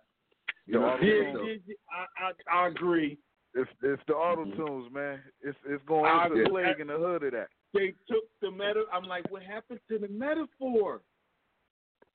You 0.67 0.75
know, 0.75 0.97
Yeah, 1.01 1.33
so- 1.33 1.45
yeah, 1.45 1.55
yeah, 1.67 1.75
I, 1.91 2.55
I 2.55 2.65
I 2.65 2.69
agree. 2.69 3.19
It's 3.55 3.71
it's 3.83 4.03
the 4.07 4.15
auto 4.15 4.45
tunes, 4.45 4.93
man. 4.93 5.21
It's 5.43 5.57
it's 5.67 5.83
going 5.87 6.05
I 6.07 6.27
it's 6.27 6.47
a 6.47 6.51
plague 6.51 6.81
in 6.81 6.87
the 6.89 6.99
hood 6.99 7.23
of 7.23 7.33
that. 7.33 7.49
They 7.75 7.95
took 8.09 8.25
the 8.41 8.51
meta. 8.51 8.85
I'm 8.93 9.05
like, 9.05 9.31
what 9.31 9.43
happened 9.43 9.81
to 9.89 9.99
the 9.99 10.09
metaphor? 10.09 11.01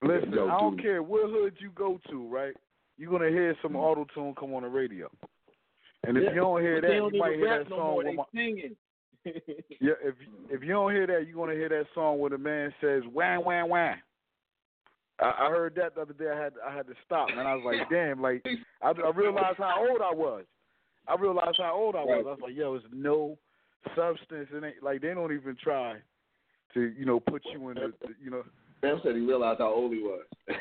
Listen, 0.03 0.31
Yo, 0.31 0.47
I 0.47 0.59
don't 0.59 0.79
care 0.79 1.01
what 1.01 1.29
hood 1.29 1.55
you 1.59 1.71
go 1.71 1.99
to, 2.09 2.27
right? 2.27 2.53
You're 2.97 3.11
gonna 3.11 3.29
hear 3.29 3.55
some 3.61 3.71
mm-hmm. 3.71 3.79
auto 3.79 4.05
tune 4.13 4.35
come 4.39 4.53
on 4.53 4.63
the 4.63 4.69
radio. 4.69 5.09
And 6.03 6.17
if 6.17 6.23
Yeah, 6.23 6.29
you 6.29 6.35
don't 6.35 6.61
hear 6.61 6.81
that, 6.81 6.87
don't 6.87 7.13
you 7.13 7.19
might 7.19 7.35
hear 7.35 7.59
that 7.59 7.69
no 7.69 7.77
song 7.77 7.97
with 7.97 8.15
my. 8.15 8.23
Singing. 8.33 8.75
yeah, 9.25 9.93
if 10.03 10.15
if 10.49 10.61
you 10.61 10.69
don't 10.69 10.91
hear 10.91 11.07
that, 11.07 11.27
you're 11.27 11.35
gonna 11.35 11.57
hear 11.57 11.69
that 11.69 11.85
song 11.95 12.19
where 12.19 12.29
the 12.29 12.37
man 12.37 12.73
says 12.79 13.03
"wham 13.11 13.43
wham 13.43 13.69
wham." 13.69 13.97
I, 15.19 15.25
I 15.25 15.49
heard 15.49 15.73
that 15.75 15.95
the 15.95 16.01
other 16.01 16.13
day. 16.13 16.29
I 16.29 16.39
had 16.39 16.53
I 16.65 16.75
had 16.75 16.87
to 16.87 16.93
stop, 17.05 17.29
man. 17.29 17.47
I 17.47 17.55
was 17.55 17.63
like, 17.65 17.89
damn, 17.89 18.21
like 18.21 18.45
I, 18.81 18.89
I 18.89 19.09
realized 19.15 19.57
how 19.57 19.85
old 19.89 20.01
I 20.01 20.13
was. 20.13 20.45
I 21.07 21.15
realized 21.15 21.57
how 21.57 21.73
old 21.73 21.95
I 21.95 22.03
was. 22.03 22.23
I 22.25 22.29
was 22.29 22.39
like, 22.41 22.55
yo, 22.55 22.75
it's 22.75 22.85
no 22.93 23.37
substance 23.95 24.49
in 24.55 24.63
it. 24.63 24.75
Like 24.82 25.01
they 25.01 25.13
don't 25.13 25.34
even 25.34 25.55
try 25.61 25.95
to, 26.73 26.82
you 26.97 27.05
know, 27.05 27.19
put 27.19 27.41
you 27.51 27.69
in 27.69 27.75
the, 27.75 27.93
you 28.23 28.30
know. 28.30 28.43
Sam 28.82 28.99
said 29.03 29.15
he 29.15 29.21
realized 29.21 29.59
how 29.59 29.73
old 29.73 29.91
he 29.93 29.99
was. 29.99 30.23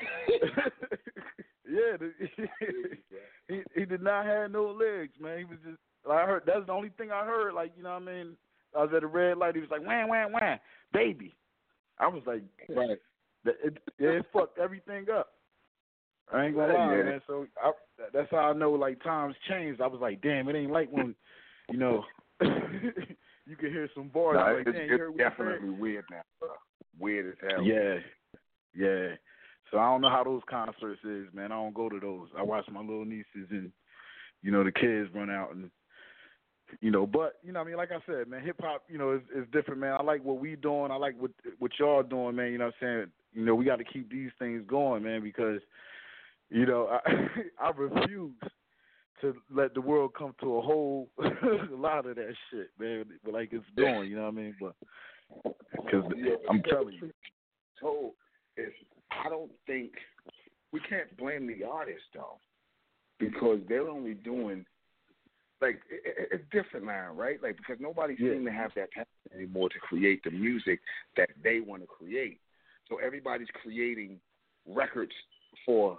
Yeah, 1.69 1.97
the, 1.99 2.13
he 3.49 3.63
he 3.75 3.85
did 3.85 4.01
not 4.03 4.25
have 4.25 4.53
no 4.53 4.67
legs, 4.67 5.13
man. 5.21 5.39
He 5.39 5.45
was 5.45 5.59
just. 5.65 5.79
like 6.07 6.21
I 6.21 6.27
heard 6.27 6.43
that's 6.47 6.65
the 6.67 6.73
only 6.73 6.91
thing 6.91 7.11
I 7.11 7.25
heard. 7.25 7.55
Like 7.55 7.73
you 7.77 7.83
know 7.83 7.91
what 7.95 8.03
I 8.03 8.05
mean. 8.05 8.37
I 8.77 8.83
was 8.83 8.91
at 8.97 9.03
a 9.03 9.07
red 9.07 9.37
light. 9.37 9.55
He 9.57 9.61
was 9.61 9.71
like, 9.71 9.85
"Wham, 9.85 10.09
wham, 10.09 10.33
wham, 10.33 10.59
baby." 10.93 11.35
I 11.99 12.07
was 12.09 12.23
like, 12.27 12.43
right. 12.69 12.99
It, 13.45 13.57
it, 13.65 13.79
it 13.99 14.27
fucked 14.33 14.59
everything 14.59 15.07
up. 15.13 15.33
I 16.33 16.47
ain't 16.47 16.57
gonna 16.57 16.75
lie, 16.75 16.97
Yeah. 16.97 17.03
man. 17.05 17.23
So 17.27 17.47
I, 17.63 17.73
that's 18.13 18.31
how 18.31 18.39
I 18.39 18.53
know 18.53 18.73
like 18.73 19.03
times 19.03 19.35
changed. 19.49 19.81
I 19.81 19.87
was 19.87 20.01
like, 20.01 20.21
damn, 20.21 20.49
it 20.49 20.57
ain't 20.57 20.73
like 20.73 20.91
when, 20.91 21.15
you 21.71 21.79
know, 21.79 22.05
you 23.47 23.57
can 23.57 23.71
hear 23.71 23.89
some 23.95 24.09
bars. 24.09 24.37
Nah, 24.37 24.53
like, 24.53 24.67
it's, 24.67 24.77
damn, 24.77 24.89
you 24.89 24.99
heard 24.99 25.11
it's 25.11 25.19
what 25.19 25.25
he 25.25 25.31
definitely 25.31 25.71
weird 25.71 26.05
now. 26.11 26.23
bro. 26.41 26.49
Weird 26.99 27.27
as 27.27 27.51
hell. 27.51 27.63
Yeah, 27.63 27.97
yeah. 28.75 29.09
So 29.71 29.79
I 29.79 29.87
don't 29.87 30.01
know 30.01 30.11
how 30.11 30.25
those 30.25 30.43
concerts 30.49 31.01
is, 31.05 31.27
man. 31.33 31.53
I 31.53 31.57
don't 31.57 31.75
go 31.75 31.89
to 31.89 31.99
those. 31.99 32.29
I 32.39 32.43
watch 32.43 32.65
my 32.71 32.81
little 32.81 33.05
nieces 33.05 33.49
and 33.51 33.73
you 34.43 34.51
know 34.53 34.63
the 34.63 34.73
kids 34.73 35.11
run 35.15 35.31
out 35.31 35.55
and 35.55 35.71
you 36.81 36.91
know, 36.91 37.07
but 37.07 37.35
you 37.43 37.53
know, 37.53 37.61
I 37.61 37.65
mean, 37.65 37.77
like 37.77 37.91
I 37.93 37.99
said, 38.07 38.29
man, 38.29 38.43
hip 38.43 38.57
hop, 38.61 38.83
you 38.89 38.99
know, 38.99 39.15
is 39.15 39.23
is 39.35 39.47
different, 39.53 39.81
man. 39.81 39.97
I 39.99 40.03
like 40.03 40.25
what 40.25 40.39
we 40.39 40.57
doing. 40.57 40.91
I 40.91 40.97
like 40.97 41.15
what 41.19 41.31
what 41.59 41.73
y'all 41.79 42.03
doing, 42.03 42.37
man. 42.37 42.53
You 42.53 42.59
know, 42.59 42.67
what 42.67 42.75
I'm 42.83 42.99
saying, 42.99 43.13
you 43.33 43.45
know, 43.45 43.55
we 43.55 43.65
got 43.65 43.77
to 43.77 43.85
keep 43.85 44.11
these 44.11 44.31
things 44.39 44.63
going, 44.67 45.03
man, 45.03 45.23
because 45.23 45.61
you 46.51 46.67
know, 46.67 46.89
I 47.07 47.11
I 47.61 47.71
refuse 47.71 48.33
to 49.21 49.35
let 49.51 49.75
the 49.75 49.81
world 49.81 50.13
come 50.17 50.35
to 50.41 50.57
a 50.57 50.63
whole 50.63 51.09
lot 51.71 52.07
of 52.07 52.17
that 52.17 52.35
shit, 52.51 52.71
man. 52.79 53.05
Like 53.31 53.51
it's 53.53 53.65
doing, 53.77 54.11
you 54.11 54.17
know 54.17 54.23
what 54.23 54.29
I 54.29 54.33
mean? 54.33 54.55
But 54.61 54.75
because 55.73 56.05
I'm 56.51 56.63
telling 56.63 56.95
you. 56.95 57.11
So 57.81 58.15
it's 58.57 58.75
I 59.11 59.29
don't 59.29 59.51
think 59.67 59.93
we 60.73 60.81
can't 60.81 61.15
blame 61.17 61.47
the 61.47 61.65
artist 61.67 62.03
though, 62.15 62.39
because 63.19 63.61
they're 63.69 63.89
only 63.89 64.15
doing 64.15 64.65
like 65.61 65.81
it, 65.91 66.03
it- 66.05 66.29
it's 66.33 66.45
different 66.53 66.87
now, 66.87 67.13
right? 67.15 67.43
Like 67.43 67.57
because 67.57 67.77
nobody 67.81 68.17
seems 68.17 68.45
to 68.47 68.53
have 68.53 68.73
that 68.77 68.91
passion 68.93 69.07
anymore 69.35 69.69
to 69.71 69.79
create 69.79 70.23
the 70.25 70.31
music 70.31 70.81
that 71.17 71.31
they 71.43 71.61
want 71.61 71.83
to 71.83 71.87
create. 71.87 72.41
So 72.89 72.99
everybody's 72.99 73.49
creating 73.63 74.21
records 74.67 75.13
for 75.65 75.99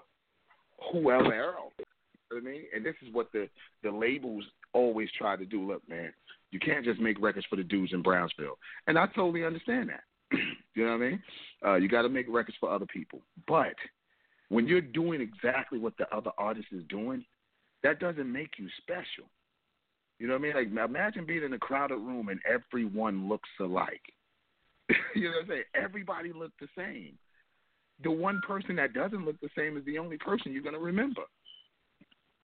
whoever 0.91 1.33
else. 1.55 1.73
I 2.31 2.39
mean? 2.39 2.63
And 2.75 2.85
this 2.85 2.95
is 3.05 3.13
what 3.13 3.31
the 3.31 3.47
the 3.83 3.91
labels 3.91 4.43
always 4.73 5.09
try 5.17 5.35
to 5.35 5.45
do. 5.45 5.65
Look, 5.65 5.87
man, 5.87 6.11
you 6.51 6.59
can't 6.59 6.85
just 6.85 6.99
make 6.99 7.21
records 7.21 7.45
for 7.49 7.55
the 7.55 7.63
dudes 7.63 7.93
in 7.93 8.01
Brownsville, 8.01 8.57
and 8.87 8.97
I 8.97 9.07
totally 9.07 9.45
understand 9.45 9.89
that. 9.89 10.03
you 10.75 10.85
know 10.85 10.91
what 10.91 11.03
I 11.03 11.09
mean? 11.09 11.23
Uh, 11.65 11.75
you 11.75 11.87
got 11.87 12.01
to 12.03 12.09
make 12.09 12.25
records 12.29 12.57
for 12.59 12.71
other 12.71 12.85
people, 12.85 13.21
but 13.47 13.75
when 14.49 14.67
you're 14.67 14.81
doing 14.81 15.21
exactly 15.21 15.79
what 15.79 15.93
the 15.97 16.13
other 16.15 16.31
artist 16.37 16.67
is 16.71 16.83
doing, 16.89 17.23
that 17.83 17.99
doesn't 17.99 18.31
make 18.31 18.51
you 18.57 18.67
special. 18.81 19.29
You 20.19 20.27
know 20.27 20.33
what 20.33 20.39
I 20.39 20.61
mean? 20.61 20.73
Like 20.73 20.89
imagine 20.89 21.25
being 21.25 21.43
in 21.43 21.53
a 21.53 21.59
crowded 21.59 21.97
room 21.97 22.29
and 22.29 22.39
everyone 22.47 23.29
looks 23.29 23.49
alike. 23.59 24.01
you 25.15 25.25
know 25.25 25.29
what 25.29 25.43
I'm 25.43 25.49
saying? 25.49 25.63
Everybody 25.75 26.33
looks 26.33 26.55
the 26.59 26.67
same. 26.75 27.13
The 28.03 28.11
one 28.11 28.41
person 28.47 28.75
that 28.77 28.93
doesn't 28.93 29.25
look 29.25 29.39
the 29.41 29.49
same 29.55 29.77
is 29.77 29.85
the 29.85 29.97
only 29.97 30.17
person 30.17 30.53
you're 30.53 30.63
gonna 30.63 30.79
remember. 30.79 31.23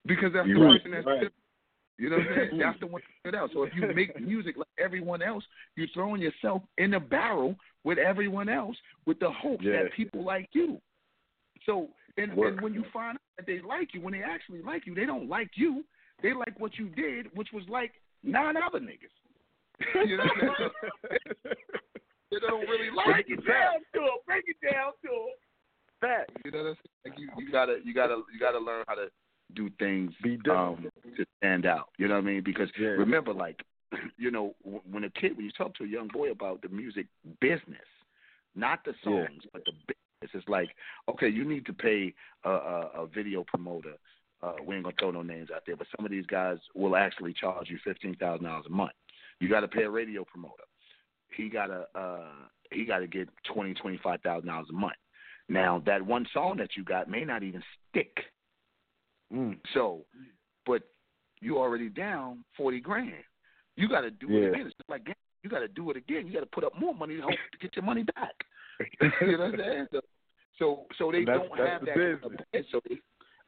Because 0.06 0.32
that's 0.34 0.46
You're 0.48 0.58
the 0.58 0.64
right. 0.64 0.82
person 0.82 0.90
that's 0.92 1.06
Right. 1.06 1.30
you 1.98 2.10
know 2.10 2.16
what 2.18 2.26
I'm 2.28 2.34
saying? 2.50 2.58
That's 2.58 2.80
the 2.80 2.86
one 2.86 3.02
that 3.02 3.28
stood 3.30 3.34
out. 3.38 3.50
So 3.52 3.62
if 3.62 3.72
you 3.74 3.86
make 3.94 4.20
music 4.20 4.56
like 4.56 4.66
everyone 4.78 5.22
else, 5.22 5.44
you're 5.76 5.86
throwing 5.94 6.20
yourself 6.20 6.62
in 6.78 6.94
a 6.94 7.00
barrel 7.00 7.54
with 7.84 7.98
everyone 7.98 8.48
else 8.48 8.76
with 9.06 9.18
the 9.20 9.30
hope 9.30 9.60
Yeah. 9.62 9.84
that 9.84 9.92
people 9.94 10.24
like 10.24 10.48
you. 10.52 10.80
So 11.66 11.88
and, 12.18 12.32
and 12.32 12.60
when 12.60 12.74
you 12.74 12.84
find 12.92 13.16
out 13.16 13.22
that 13.38 13.46
they 13.46 13.60
like 13.62 13.94
you, 13.94 14.00
when 14.00 14.12
they 14.12 14.22
actually 14.22 14.60
like 14.62 14.86
you, 14.86 14.94
they 14.94 15.06
don't 15.06 15.28
like 15.28 15.50
you. 15.56 15.84
They 16.22 16.32
like 16.34 16.58
what 16.60 16.76
you 16.78 16.88
did, 16.90 17.26
which 17.34 17.48
was 17.52 17.64
like 17.68 17.92
nine 18.22 18.56
other 18.56 18.80
niggas. 18.80 19.14
you 20.06 20.16
know 20.16 20.24
what 20.24 20.60
I'm 20.60 20.70
saying? 21.08 21.56
they 22.30 22.38
don't 22.40 22.68
really 22.68 22.90
like 22.96 23.06
Break 23.06 23.26
it. 23.30 23.46
down 23.46 23.74
to 23.94 24.00
it. 24.02 24.20
Break 24.26 24.44
it 24.46 24.56
down 24.62 24.92
to 25.04 25.10
it. 25.10 25.38
Fact. 26.00 26.30
You 26.44 26.50
know 26.50 26.58
what 26.58 26.68
I'm 26.70 26.74
saying? 26.74 27.02
Like 27.06 27.18
you, 27.18 27.28
you 27.38 27.52
gotta 27.52 27.78
you 27.84 27.94
gotta 27.94 28.20
you 28.32 28.38
gotta 28.38 28.58
learn 28.58 28.84
how 28.88 28.94
to 28.94 29.08
do 29.54 29.70
things 29.78 30.12
um 30.50 30.90
to 31.16 31.24
stand 31.38 31.66
out. 31.66 31.88
You 31.98 32.08
know 32.08 32.14
what 32.14 32.24
I 32.24 32.26
mean? 32.26 32.42
Because 32.44 32.68
remember, 32.98 33.32
like, 33.32 33.62
you 34.16 34.30
know, 34.30 34.54
when 34.62 35.04
a 35.04 35.10
kid 35.10 35.36
when 35.36 35.44
you 35.46 35.52
talk 35.52 35.74
to 35.76 35.84
a 35.84 35.88
young 35.88 36.08
boy 36.08 36.30
about 36.30 36.62
the 36.62 36.68
music 36.68 37.06
business, 37.40 37.86
not 38.54 38.84
the 38.84 38.94
Yeah. 39.04 39.26
songs, 39.26 39.42
but 39.52 39.64
the 39.64 39.72
business, 39.72 40.34
it's 40.34 40.48
like, 40.48 40.70
okay, 41.08 41.28
you 41.28 41.44
need 41.44 41.66
to 41.66 41.72
pay 41.72 42.14
a, 42.44 42.50
a, 42.50 42.80
a 43.02 43.06
video 43.06 43.44
promoter. 43.44 43.94
Uh, 44.42 44.54
we 44.66 44.74
ain't 44.74 44.84
gonna 44.84 44.96
throw 44.98 45.10
no 45.10 45.22
names 45.22 45.48
out 45.54 45.62
there, 45.66 45.76
but 45.76 45.86
some 45.96 46.04
of 46.04 46.10
these 46.10 46.26
guys 46.26 46.58
will 46.74 46.96
actually 46.96 47.32
charge 47.32 47.70
you 47.70 47.78
fifteen 47.84 48.14
thousand 48.16 48.44
dollars 48.46 48.66
a 48.66 48.72
month. 48.72 48.92
You 49.40 49.48
got 49.48 49.60
to 49.60 49.68
pay 49.68 49.82
a 49.84 49.90
radio 49.90 50.24
promoter. 50.24 50.64
He 51.36 51.48
gotta 51.48 51.86
uh, 51.94 52.46
he 52.70 52.84
got 52.84 52.98
to 52.98 53.06
get 53.06 53.28
twenty 53.52 53.74
twenty 53.74 53.98
five 54.02 54.20
thousand 54.22 54.48
dollars 54.48 54.68
a 54.70 54.74
month. 54.74 54.94
Now 55.48 55.82
that 55.86 56.04
one 56.04 56.26
song 56.32 56.56
that 56.58 56.70
you 56.76 56.84
got 56.84 57.08
may 57.08 57.24
not 57.24 57.42
even 57.42 57.62
stick. 57.90 58.16
Mm. 59.32 59.58
So, 59.74 60.04
but 60.66 60.82
you 61.40 61.58
already 61.58 61.88
down 61.88 62.44
forty 62.56 62.80
grand. 62.80 63.12
You 63.76 63.88
got 63.88 64.02
to 64.02 64.10
do 64.10 64.26
Yeah. 64.28 64.40
it 64.46 64.48
again. 64.54 64.66
It's 64.66 64.74
like 64.88 65.06
you 65.42 65.50
got 65.50 65.60
to 65.60 65.68
do 65.68 65.90
it 65.90 65.96
again. 65.96 66.26
You 66.26 66.32
got 66.32 66.40
to 66.40 66.46
put 66.46 66.64
up 66.64 66.78
more 66.78 66.94
money 66.94 67.16
to 67.16 67.22
hope 67.22 67.32
to 67.52 67.58
get 67.58 67.74
your 67.76 67.84
money 67.84 68.04
back. 68.14 68.32
you 69.20 69.36
know 69.36 69.44
what 69.50 69.54
I'm 69.54 69.56
saying? 69.58 69.86
So, 69.92 70.00
so, 70.58 70.84
so 70.98 71.12
they 71.12 71.24
That's- 71.24 71.46
don't 71.48 71.58
that's 71.58 71.70
have 71.70 71.80
the 71.80 71.86
that. 71.86 71.94
kind 71.94 72.24
of 72.24 72.30
business. 72.52 72.66
So 72.72 72.80
they, 72.88 72.96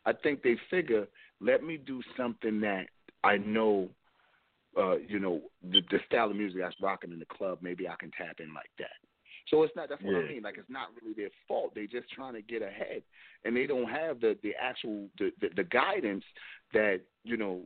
I 0.05 0.13
think 0.13 0.43
they 0.43 0.57
figure, 0.71 1.07
let 1.41 1.63
me 1.65 1.77
do 1.79 2.03
something 2.17 2.61
that 2.61 2.87
I 3.25 3.39
know, 3.39 3.89
uh, 4.79 4.97
you 4.99 5.19
know, 5.19 5.41
the, 5.63 5.81
the 5.91 5.99
style 6.07 6.31
of 6.31 6.37
music 6.37 6.61
that's 6.61 6.77
rocking 6.83 7.13
in 7.13 7.19
the 7.19 7.25
club. 7.27 7.59
Maybe 7.63 7.89
I 7.89 7.95
can 7.99 8.11
tap 8.11 8.37
in 8.41 8.53
like 8.55 8.71
that. 8.79 8.99
So 9.49 9.63
it's 9.63 9.75
not. 9.77 9.89
That's 9.89 10.03
what 10.03 10.17
I 10.17 10.29
mean. 10.29 10.43
Like 10.43 10.57
it's 10.59 10.69
not 10.71 10.89
really 11.01 11.15
their 11.15 11.31
fault. 11.47 11.73
They're 11.75 11.87
just 11.87 12.11
trying 12.11 12.35
to 12.35 12.43
get 12.43 12.63
ahead, 12.63 13.03
and 13.45 13.57
they 13.57 13.67
don't 13.67 13.89
have 13.89 14.21
the 14.21 14.37
the 14.43 14.53
actual 14.61 15.09
the, 15.19 15.31
the 15.41 15.49
the 15.57 15.65
guidance 15.65 16.25
that 16.73 17.01
you 17.23 17.37
know 17.37 17.63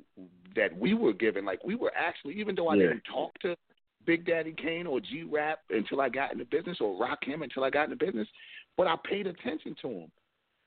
that 0.57 0.77
we 0.79 0.95
were 0.95 1.15
given. 1.15 1.45
Like 1.45 1.65
we 1.65 1.75
were 1.75 1.93
actually, 1.97 2.35
even 2.39 2.55
though 2.55 2.69
I 2.69 2.75
Yeah. 2.75 2.89
didn't 2.89 3.05
talk 3.11 3.39
to 3.41 3.57
Big 4.05 4.27
Daddy 4.27 4.53
Kane 4.53 4.87
or 4.87 5.01
G 5.01 5.23
Rap 5.23 5.61
until 5.71 6.01
I 6.03 6.11
got 6.11 6.33
in 6.33 6.39
the 6.39 6.45
business, 6.45 6.79
or 6.81 6.99
Rakim 7.01 7.43
until 7.43 7.65
I 7.65 7.71
got 7.71 7.85
in 7.85 7.91
the 7.91 8.05
business, 8.05 8.29
but 8.77 8.87
I 8.87 8.97
paid 9.09 9.27
attention 9.27 9.75
to 9.83 9.89
him. 9.89 10.13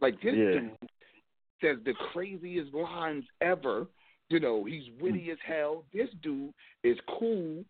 Like 0.01 0.19
this 0.21 0.33
Yeah. 0.35 0.51
dude 0.51 0.77
says 1.61 1.77
the 1.85 1.93
craziest 2.11 2.73
lines 2.73 3.25
ever. 3.41 3.87
You 4.29 4.39
know, 4.39 4.63
he's 4.63 4.83
witty 4.99 5.27
mm. 5.27 5.31
as 5.33 5.37
hell. 5.45 5.85
This 5.93 6.09
dude 6.23 6.53
is 6.83 6.97
cool. 7.19 7.63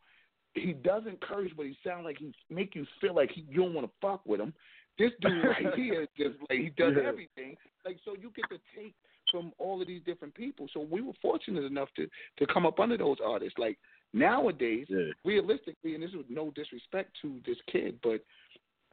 He 0.55 0.73
doesn't 0.73 1.19
curse, 1.21 1.51
but 1.55 1.65
he 1.65 1.75
sounds 1.85 2.05
like 2.05 2.17
he 2.17 2.33
make 2.49 2.75
you 2.75 2.85
feel 3.01 3.15
like 3.15 3.31
he, 3.31 3.45
you 3.49 3.61
don't 3.61 3.73
want 3.73 3.87
to 3.87 3.93
fuck 4.01 4.21
with 4.25 4.39
him. 4.39 4.53
This 4.99 5.11
dude 5.21 5.43
right 5.45 5.73
here 5.75 6.03
is 6.03 6.07
just 6.17 6.35
like 6.49 6.59
he 6.59 6.69
does 6.77 6.93
Yeah. 6.97 7.07
everything. 7.09 7.55
Like 7.85 7.97
so, 8.05 8.13
you 8.19 8.31
get 8.35 8.49
to 8.49 8.59
take 8.75 8.93
from 9.31 9.51
all 9.57 9.81
of 9.81 9.87
these 9.87 10.01
different 10.05 10.35
people. 10.35 10.67
So 10.73 10.79
we 10.81 11.01
were 11.01 11.13
fortunate 11.21 11.63
enough 11.63 11.89
to 11.95 12.07
to 12.37 12.45
come 12.53 12.65
up 12.65 12.79
under 12.79 12.97
those 12.97 13.17
artists. 13.25 13.57
Like 13.57 13.77
nowadays, 14.13 14.87
realistically, 15.25 15.95
and 15.95 16.03
this 16.03 16.11
is 16.11 16.25
no 16.29 16.51
disrespect 16.51 17.11
to 17.23 17.39
this 17.45 17.57
kid, 17.71 17.97
but 18.03 18.21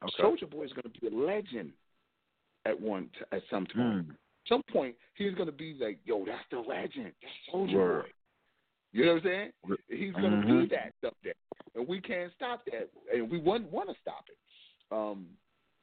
Okay. 0.02 0.12
Soldier 0.22 0.46
Boy 0.46 0.62
is 0.64 0.72
going 0.72 0.90
to 0.90 0.98
be 1.00 1.08
a 1.08 1.11
legend 1.11 1.72
at 2.64 2.80
one 2.80 3.11
t- 3.18 3.24
at 3.32 3.42
some 3.50 3.66
time. 3.66 4.04
Hmm. 4.06 4.12
Some 4.48 4.62
point, 4.72 4.94
he's 5.14 5.34
going 5.34 5.44
to 5.46 5.52
be 5.52 5.76
like, 5.78 5.98
"Yo, 6.06 6.24
that's 6.24 6.42
the 6.50 6.58
legend, 6.58 7.12
that's 7.20 7.34
Soldier 7.52 8.02
Boy." 8.04 8.08
You 8.92 9.04
know 9.04 9.12
what 9.16 9.26
I'm 9.26 9.28
saying? 9.28 9.52
He's 9.88 10.12
going 10.14 10.30
to 10.40 10.46
Mhm. 10.46 10.62
be 10.62 10.74
that 10.74 10.94
someday, 11.02 11.34
and 11.74 11.86
we 11.86 12.00
can't 12.00 12.32
stop 12.36 12.64
that, 12.66 12.90
and 13.14 13.30
we 13.30 13.38
wouldn't 13.38 13.70
want 13.70 13.88
to 13.88 13.94
stop 14.00 14.24
it. 14.28 14.36
Um, 14.94 15.26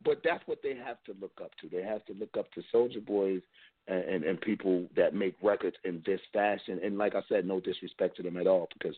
but 0.03 0.21
that's 0.23 0.45
what 0.47 0.59
they 0.61 0.75
have 0.75 1.03
to 1.05 1.15
look 1.19 1.39
up 1.43 1.51
to. 1.61 1.69
They 1.69 1.83
have 1.83 2.05
to 2.05 2.13
look 2.13 2.35
up 2.37 2.51
to 2.53 2.61
Soldier 2.71 2.99
Boys 3.01 3.41
and, 3.87 4.03
and, 4.03 4.23
and 4.23 4.39
people 4.41 4.85
that 4.95 5.15
make 5.15 5.35
records 5.41 5.75
in 5.85 6.03
this 6.05 6.21
fashion. 6.33 6.79
And 6.83 6.97
like 6.97 7.15
I 7.15 7.21
said, 7.27 7.45
no 7.45 7.59
disrespect 7.59 8.17
to 8.17 8.23
them 8.23 8.37
at 8.37 8.47
all, 8.47 8.69
because 8.77 8.95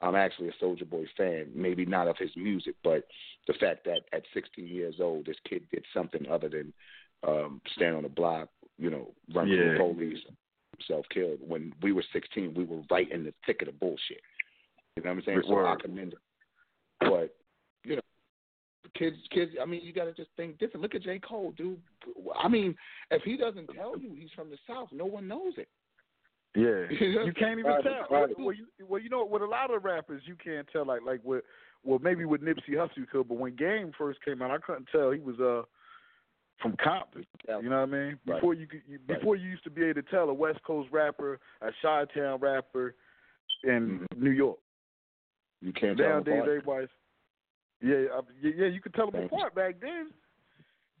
I'm 0.00 0.14
actually 0.14 0.48
a 0.48 0.52
Soldier 0.60 0.84
Boy 0.84 1.04
fan. 1.16 1.48
Maybe 1.54 1.84
not 1.84 2.08
of 2.08 2.16
his 2.18 2.30
music, 2.36 2.76
but 2.82 3.06
the 3.46 3.54
fact 3.54 3.84
that 3.84 4.00
at 4.12 4.22
16 4.32 4.66
years 4.66 4.96
old, 5.00 5.26
this 5.26 5.36
kid 5.48 5.62
did 5.70 5.84
something 5.92 6.26
other 6.30 6.48
than 6.48 6.72
um, 7.26 7.60
stand 7.74 7.96
on 7.96 8.04
the 8.04 8.08
block, 8.08 8.48
you 8.78 8.90
know, 8.90 9.12
run 9.34 9.48
Yeah. 9.48 9.76
from 9.76 9.88
the 9.88 9.94
police, 9.94 10.18
self 10.86 11.04
killed. 11.12 11.40
When 11.46 11.74
we 11.82 11.92
were 11.92 12.04
16, 12.12 12.54
we 12.54 12.64
were 12.64 12.82
right 12.90 13.10
in 13.10 13.24
the 13.24 13.34
thick 13.44 13.60
of 13.62 13.66
the 13.66 13.72
bullshit. 13.72 14.20
You 14.98 15.04
know 15.04 15.10
what 15.10 15.18
I'm 15.18 15.22
saying? 15.24 15.42
So 15.48 15.66
I 15.66 15.76
commend 15.80 16.12
him. 16.14 16.18
But 17.00 17.34
you 17.84 17.96
know, 17.96 18.02
kids, 18.96 19.16
kids. 19.30 19.52
I 19.60 19.66
mean, 19.66 19.80
you 19.84 19.92
got 19.92 20.04
to 20.04 20.12
just 20.12 20.30
think 20.36 20.58
different. 20.58 20.82
Look 20.82 20.94
at 20.94 21.02
J. 21.02 21.18
Cole, 21.20 21.52
dude. 21.56 21.80
I 22.38 22.48
mean, 22.48 22.74
if 23.10 23.22
he 23.22 23.36
doesn't 23.36 23.68
tell 23.74 23.98
you 23.98 24.14
he's 24.18 24.30
from 24.34 24.50
the 24.50 24.58
South, 24.66 24.88
no 24.92 25.06
one 25.06 25.28
knows 25.28 25.54
it. 25.56 25.68
Yeah, 26.56 26.86
You 27.00 27.14
know? 27.14 27.24
you 27.24 27.32
can't 27.34 27.58
even 27.58 27.70
Right, 27.72 27.84
tell. 27.84 28.06
right. 28.10 28.38
Well, 28.38 28.54
you, 28.54 28.66
well, 28.88 29.00
you 29.00 29.10
know, 29.10 29.24
with 29.24 29.42
a 29.42 29.46
lot 29.46 29.72
of 29.72 29.84
rappers, 29.84 30.22
you 30.24 30.34
can't 30.42 30.66
tell. 30.72 30.86
Like, 30.86 31.02
like 31.04 31.20
with, 31.22 31.44
well, 31.84 31.98
maybe 32.02 32.24
with 32.24 32.40
Nipsey 32.40 32.70
Hussle, 32.74 32.96
you 32.96 33.06
could, 33.06 33.28
but 33.28 33.36
when 33.38 33.54
Game 33.54 33.92
first 33.96 34.18
came 34.24 34.42
out, 34.42 34.50
I 34.50 34.58
couldn't 34.58 34.88
tell 34.90 35.10
he 35.10 35.20
was 35.20 35.38
uh 35.38 35.62
from 36.60 36.74
Compton. 36.82 37.24
You 37.46 37.68
know 37.70 37.80
what 37.80 37.82
I 37.82 37.86
mean? 37.86 38.18
Right. 38.26 38.40
Before 38.40 38.54
you 38.54 38.66
could, 38.66 38.82
you, 38.88 38.98
before 39.06 39.36
you 39.36 39.48
used 39.48 39.62
to 39.64 39.70
be 39.70 39.84
able 39.84 40.02
to 40.02 40.10
tell 40.10 40.28
a 40.28 40.34
West 40.34 40.58
Coast 40.66 40.88
rapper, 40.90 41.38
a 41.62 41.70
Chi-Town 41.80 42.40
rapper, 42.40 42.96
in 43.62 44.06
New 44.16 44.30
York. 44.30 44.58
You 45.60 45.72
can't 45.72 45.96
tell 45.98 46.08
them 46.08 46.24
Nowadays, 46.24 46.34
apart. 46.34 46.48
everybody's. 46.48 46.88
Yeah, 47.80 47.94
I, 48.14 48.20
yeah, 48.42 48.52
yeah, 48.56 48.66
you 48.66 48.80
could 48.80 48.94
tell 48.94 49.10
them 49.10 49.20
Thank 49.20 49.32
you. 49.32 49.38
apart 49.38 49.54
back 49.54 49.80
then. 49.80 50.10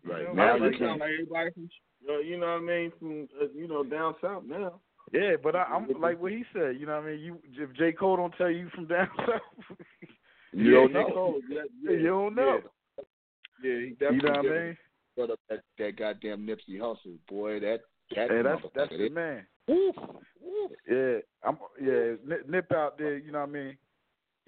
Right. 0.04 0.20
You 0.20 0.26
know, 0.28 0.32
Now 0.34 0.56
now 0.56 0.64
you 0.66 0.70
you 0.72 0.78
can't. 0.78 1.00
like 1.00 1.10
everybody 1.12 1.50
from, 1.52 1.68
uh, 2.08 2.18
you 2.20 2.38
know 2.38 2.46
what 2.46 2.52
I 2.52 2.60
mean, 2.60 2.92
from 2.98 3.28
uh, 3.42 3.46
you 3.54 3.66
know 3.68 3.82
down 3.84 4.14
south 4.22 4.44
now. 4.46 4.80
Yeah, 5.12 5.32
but 5.42 5.56
I, 5.56 5.62
I'm 5.64 5.88
like 6.00 6.20
what 6.20 6.32
he 6.32 6.44
said. 6.52 6.76
You 6.78 6.86
know 6.86 6.96
what 7.00 7.04
I 7.08 7.10
mean? 7.12 7.20
You 7.20 7.38
if 7.56 7.72
J 7.76 7.92
Cole 7.92 8.16
don't 8.16 8.34
tell 8.38 8.50
you 8.50 8.68
from 8.74 8.86
down 8.86 9.08
south, 9.18 9.78
You 10.52 10.70
don't 10.72 10.88
J. 10.88 10.94
know. 10.94 11.10
Cole, 11.12 11.40
yeah, 11.48 11.62
yeah, 11.82 11.90
you 11.92 12.06
don't 12.06 12.34
know. 12.34 12.60
Yeah, 13.62 13.72
he 13.72 13.94
You 14.00 14.22
know 14.22 14.28
what 14.30 14.38
I 14.38 14.42
mean? 14.42 14.76
But 15.16 15.30
that 15.48 15.60
that 15.78 15.96
goddamn 15.96 16.46
Nipsey 16.46 16.78
Hussle, 16.78 17.18
boy, 17.28 17.58
that 17.60 17.80
that 18.14 18.30
Hey, 18.30 18.42
that's 18.42 18.62
motherfucker, 18.62 18.70
that's 18.76 18.90
the 18.92 19.08
man. 19.08 19.46
Woof, 19.66 19.96
woof. 20.40 20.70
Yeah, 20.88 21.18
I'm. 21.42 21.58
Yeah, 21.82 22.14
Nip, 22.24 22.48
Nip 22.48 22.72
out 22.72 22.96
there. 22.98 23.18
You 23.18 23.32
know 23.32 23.40
what 23.40 23.48
I 23.48 23.52
mean? 23.52 23.76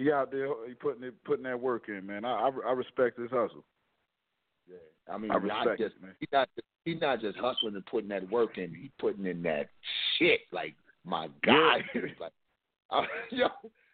He 0.01 0.11
out 0.11 0.31
there. 0.31 0.49
He 0.67 0.73
putting 0.75 1.03
it, 1.05 1.15
putting 1.25 1.45
that 1.45 1.61
work 1.61 1.89
in, 1.89 2.07
man. 2.07 2.25
I 2.25 2.49
I, 2.49 2.51
I 2.69 2.73
respect 2.73 3.19
his 3.19 3.31
hustle. 3.31 3.65
Yeah. 4.69 4.77
I 5.13 5.19
mean, 5.19 5.31
I 5.31 5.39
not 5.39 5.77
just 5.79 5.95
it, 5.97 6.03
man. 6.03 6.15
he's 6.21 6.29
not 6.33 6.49
he's 6.85 7.01
not 7.01 7.21
just 7.21 7.37
hustling 7.37 7.75
and 7.75 7.85
putting 7.87 8.09
that 8.09 8.29
work 8.31 8.57
in. 8.57 8.75
He's 8.75 8.91
putting 8.99 9.27
in 9.27 9.43
that 9.43 9.69
shit. 10.19 10.41
Like 10.53 10.75
my 11.05 11.29
God, 11.45 11.83
like 12.21 12.33
I, 12.91 13.05
yo, 13.31 13.47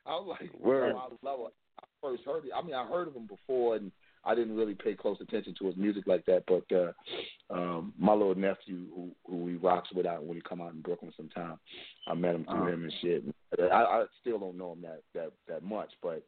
I 0.06 0.10
was 0.10 0.36
like, 0.40 0.50
Word. 0.60 0.90
yo, 0.92 0.96
I 0.96 1.28
love 1.28 1.40
it. 1.48 1.54
I 1.80 1.84
first 2.00 2.22
heard 2.24 2.44
it. 2.44 2.52
I 2.54 2.62
mean, 2.62 2.74
I 2.74 2.86
heard 2.86 3.08
of 3.08 3.14
him 3.16 3.26
before, 3.26 3.74
and 3.76 3.90
I 4.24 4.34
didn't 4.36 4.56
really 4.56 4.74
pay 4.74 4.94
close 4.94 5.18
attention 5.20 5.54
to 5.58 5.66
his 5.66 5.76
music 5.76 6.04
like 6.06 6.24
that. 6.26 6.44
But 6.46 6.64
uh, 6.76 6.92
um, 7.52 7.92
my 7.98 8.12
little 8.12 8.34
nephew, 8.36 8.86
who 8.94 9.10
who 9.26 9.48
he 9.48 9.54
rocks 9.56 9.88
with 9.94 10.06
out 10.06 10.24
when 10.24 10.36
he 10.36 10.42
come 10.42 10.60
out 10.60 10.72
in 10.72 10.82
Brooklyn 10.82 11.12
sometime, 11.16 11.58
I 12.06 12.14
met 12.14 12.34
him 12.36 12.44
through 12.44 12.54
Uh-huh. 12.60 12.68
him 12.68 12.84
and 12.84 12.92
shit. 13.00 13.24
I, 13.60 13.64
I 13.82 14.04
still 14.20 14.38
don't 14.38 14.58
know 14.58 14.72
him 14.72 14.82
that 14.82 15.02
that 15.14 15.32
that 15.48 15.62
much, 15.62 15.90
but 16.02 16.22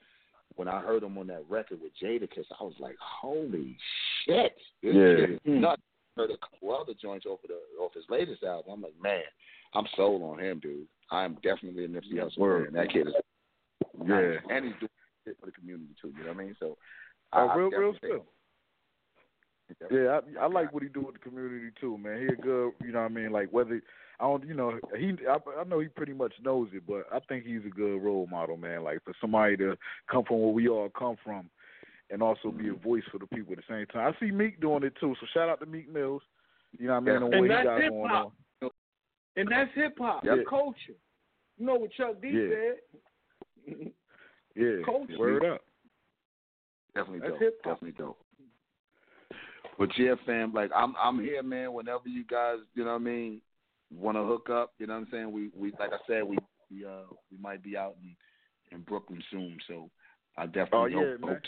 when 0.57 0.69
I 0.69 0.81
heard 0.81 1.03
him 1.03 1.19
on 1.19 1.27
that 1.29 1.45
record 1.49 1.81
with 1.81 1.93
Jadakiss, 2.03 2.47
I 2.61 2.65
was 2.65 2.75
like, 2.81 2.97
holy 3.01 3.77
shit, 4.25 4.53
this 4.83 4.95
Yeah. 4.95 5.17
shit 5.17 5.31
is 5.31 5.41
hmm. 5.45 5.61
nuts. 5.61 5.83
Heard 6.17 6.31
a 6.31 6.37
couple 6.39 6.75
other 6.75 6.95
joints 7.01 7.27
over 7.29 7.43
the 7.47 7.59
off 7.81 7.95
his 7.95 8.05
latest 8.09 8.43
album. 8.43 8.73
I'm 8.73 8.83
like, 8.83 9.01
man, 9.01 9.23
I'm 9.75 9.87
sold 9.95 10.23
on 10.23 10.41
him, 10.41 10.59
dude. 10.59 10.89
I'm 11.13 11.35
definitely 11.43 11.85
an 11.85 11.93
Nipsey 11.93 12.15
Hussle 12.15 12.39
Word. 12.39 12.65
fan. 12.67 12.75
That 12.75 12.93
kid 12.93 13.07
is 13.07 13.15
Yeah. 14.05 14.05
nice. 14.05 14.39
and 14.51 14.65
he's 14.65 14.75
doing 14.81 14.91
shit 15.25 15.37
for 15.39 15.47
the 15.47 15.53
community 15.53 15.95
too. 16.01 16.09
You 16.17 16.25
know 16.25 16.33
what 16.33 16.41
I 16.41 16.45
mean? 16.45 16.57
So, 16.59 16.77
Oh, 17.35 17.39
I- 17.39 17.53
I 17.53 17.57
real, 17.57 17.71
real 17.71 17.95
still. 17.99 18.27
Yeah, 19.91 20.21
I, 20.41 20.45
I 20.45 20.47
like 20.49 20.73
what 20.73 20.83
he 20.83 20.89
do 20.89 21.03
with 21.03 21.15
the 21.15 21.21
community 21.21 21.71
too, 21.79 21.99
man. 21.99 22.21
He 22.21 22.27
a 22.27 22.37
good, 22.37 22.73
you 22.83 22.91
know 22.93 23.01
what 23.01 23.11
I 23.11 23.15
mean. 23.15 23.31
Like 23.33 23.51
whether 23.53 23.81
I 24.21 24.25
don't, 24.25 24.47
you 24.47 24.55
know, 24.55 24.79
he 24.97 25.13
I, 25.29 25.37
I 25.61 25.65
know 25.65 25.81
he 25.81 25.89
pretty 25.89 26.13
much 26.13 26.33
knows 26.43 26.69
it, 26.73 26.83
but 26.87 27.07
I 27.13 27.21
think 27.21 27.45
he's 27.45 27.65
a 27.67 27.71
good 27.71 27.99
role 28.03 28.27
model, 28.31 28.57
man. 28.57 28.83
Like 28.83 29.05
for 29.05 29.15
somebody 29.21 29.57
to 29.59 29.77
come 30.11 30.25
from 30.25 30.41
where 30.41 30.53
we 30.53 30.69
all 30.69 30.89
come 30.89 31.17
from, 31.25 31.49
and 32.11 32.23
also 32.23 32.51
be 32.51 32.69
a 32.69 32.73
voice 32.75 33.05
for 33.13 33.19
the 33.19 33.27
people 33.27 33.53
at 33.53 33.59
the 33.59 33.65
same 33.69 33.87
time. 33.87 34.13
I 34.13 34.19
see 34.21 34.33
Meek 34.33 34.61
doing 34.61 34.83
it 34.83 34.95
too, 34.99 35.15
so 35.21 35.27
shout 35.33 35.49
out 35.49 35.61
to 35.61 35.67
Meek 35.67 35.93
Mills. 35.93 36.23
You 36.79 36.89
know 36.89 36.95
what 36.95 36.97
I 36.99 37.01
mean? 37.01 37.17
On 37.17 37.23
And 37.33 37.41
what 37.41 37.51
he 37.59 37.65
got 37.65 37.81
hip 37.81 37.91
going 37.91 38.11
hop. 38.11 38.33
on. 38.63 38.71
And 39.37 39.49
that's 39.51 39.71
hip 39.75 39.95
hop, 39.99 40.25
Yep. 40.25 40.37
the 40.39 40.45
culture. 40.49 40.99
You 41.59 41.67
know 41.67 41.75
what 41.77 41.93
Chuck 41.93 42.21
D 42.21 42.29
Yeah. 42.31 42.49
said? 43.67 43.93
Yeah, 44.57 44.85
Culture. 44.85 45.19
word 45.19 45.45
up. 45.45 45.63
Definitely 46.95 47.21
That's 47.21 47.33
dope. 47.33 47.41
hip-hop. 47.41 47.75
Definitely 47.75 48.05
dope. 48.05 48.25
But 49.79 49.97
yeah, 49.97 50.15
fam, 50.27 50.53
like 50.53 50.71
I'm 50.75 50.97
I'm 51.01 51.21
here, 51.21 51.43
man. 51.45 51.73
Whenever 51.73 52.09
you 52.09 52.25
guys, 52.25 52.57
you 52.75 52.85
know 52.85 52.91
what 52.91 52.97
I 52.97 53.05
mean, 53.05 53.41
want 53.95 54.17
to 54.17 54.25
hook 54.25 54.51
up, 54.51 54.73
you 54.79 54.87
know 54.87 54.95
what 54.95 55.01
I'm 55.01 55.09
saying. 55.11 55.33
We 55.33 55.51
we 55.57 55.73
like 55.79 55.93
I 55.93 55.99
said, 56.07 56.25
we 56.25 56.39
we 56.71 56.85
uh 56.85 57.05
we 57.31 57.39
might 57.41 57.63
be 57.63 57.77
out 57.77 57.97
in 58.03 58.17
in 58.77 58.83
Brooklyn 58.83 59.23
soon, 59.31 59.59
so 59.67 59.91
I 60.37 60.47
definitely 60.47 60.95
Oh, 60.95 61.07
hope, 61.07 61.19
yeah, 61.21 61.27
man. 61.27 61.41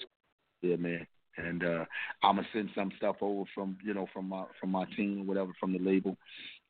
yeah, 0.63 0.77
man. 0.77 1.07
And 1.37 1.65
uh 1.65 1.85
I'm 2.23 2.37
gonna 2.37 2.49
send 2.53 2.71
some 2.75 2.93
stuff 2.97 3.17
over 3.21 3.45
from 3.55 3.77
you 3.85 3.95
know 3.95 4.07
from 4.13 4.29
my 4.29 4.45
from 4.59 4.71
my 4.71 4.85
team 4.97 5.21
or 5.21 5.25
whatever 5.25 5.53
from 5.59 5.73
the 5.73 5.79
label. 5.79 6.17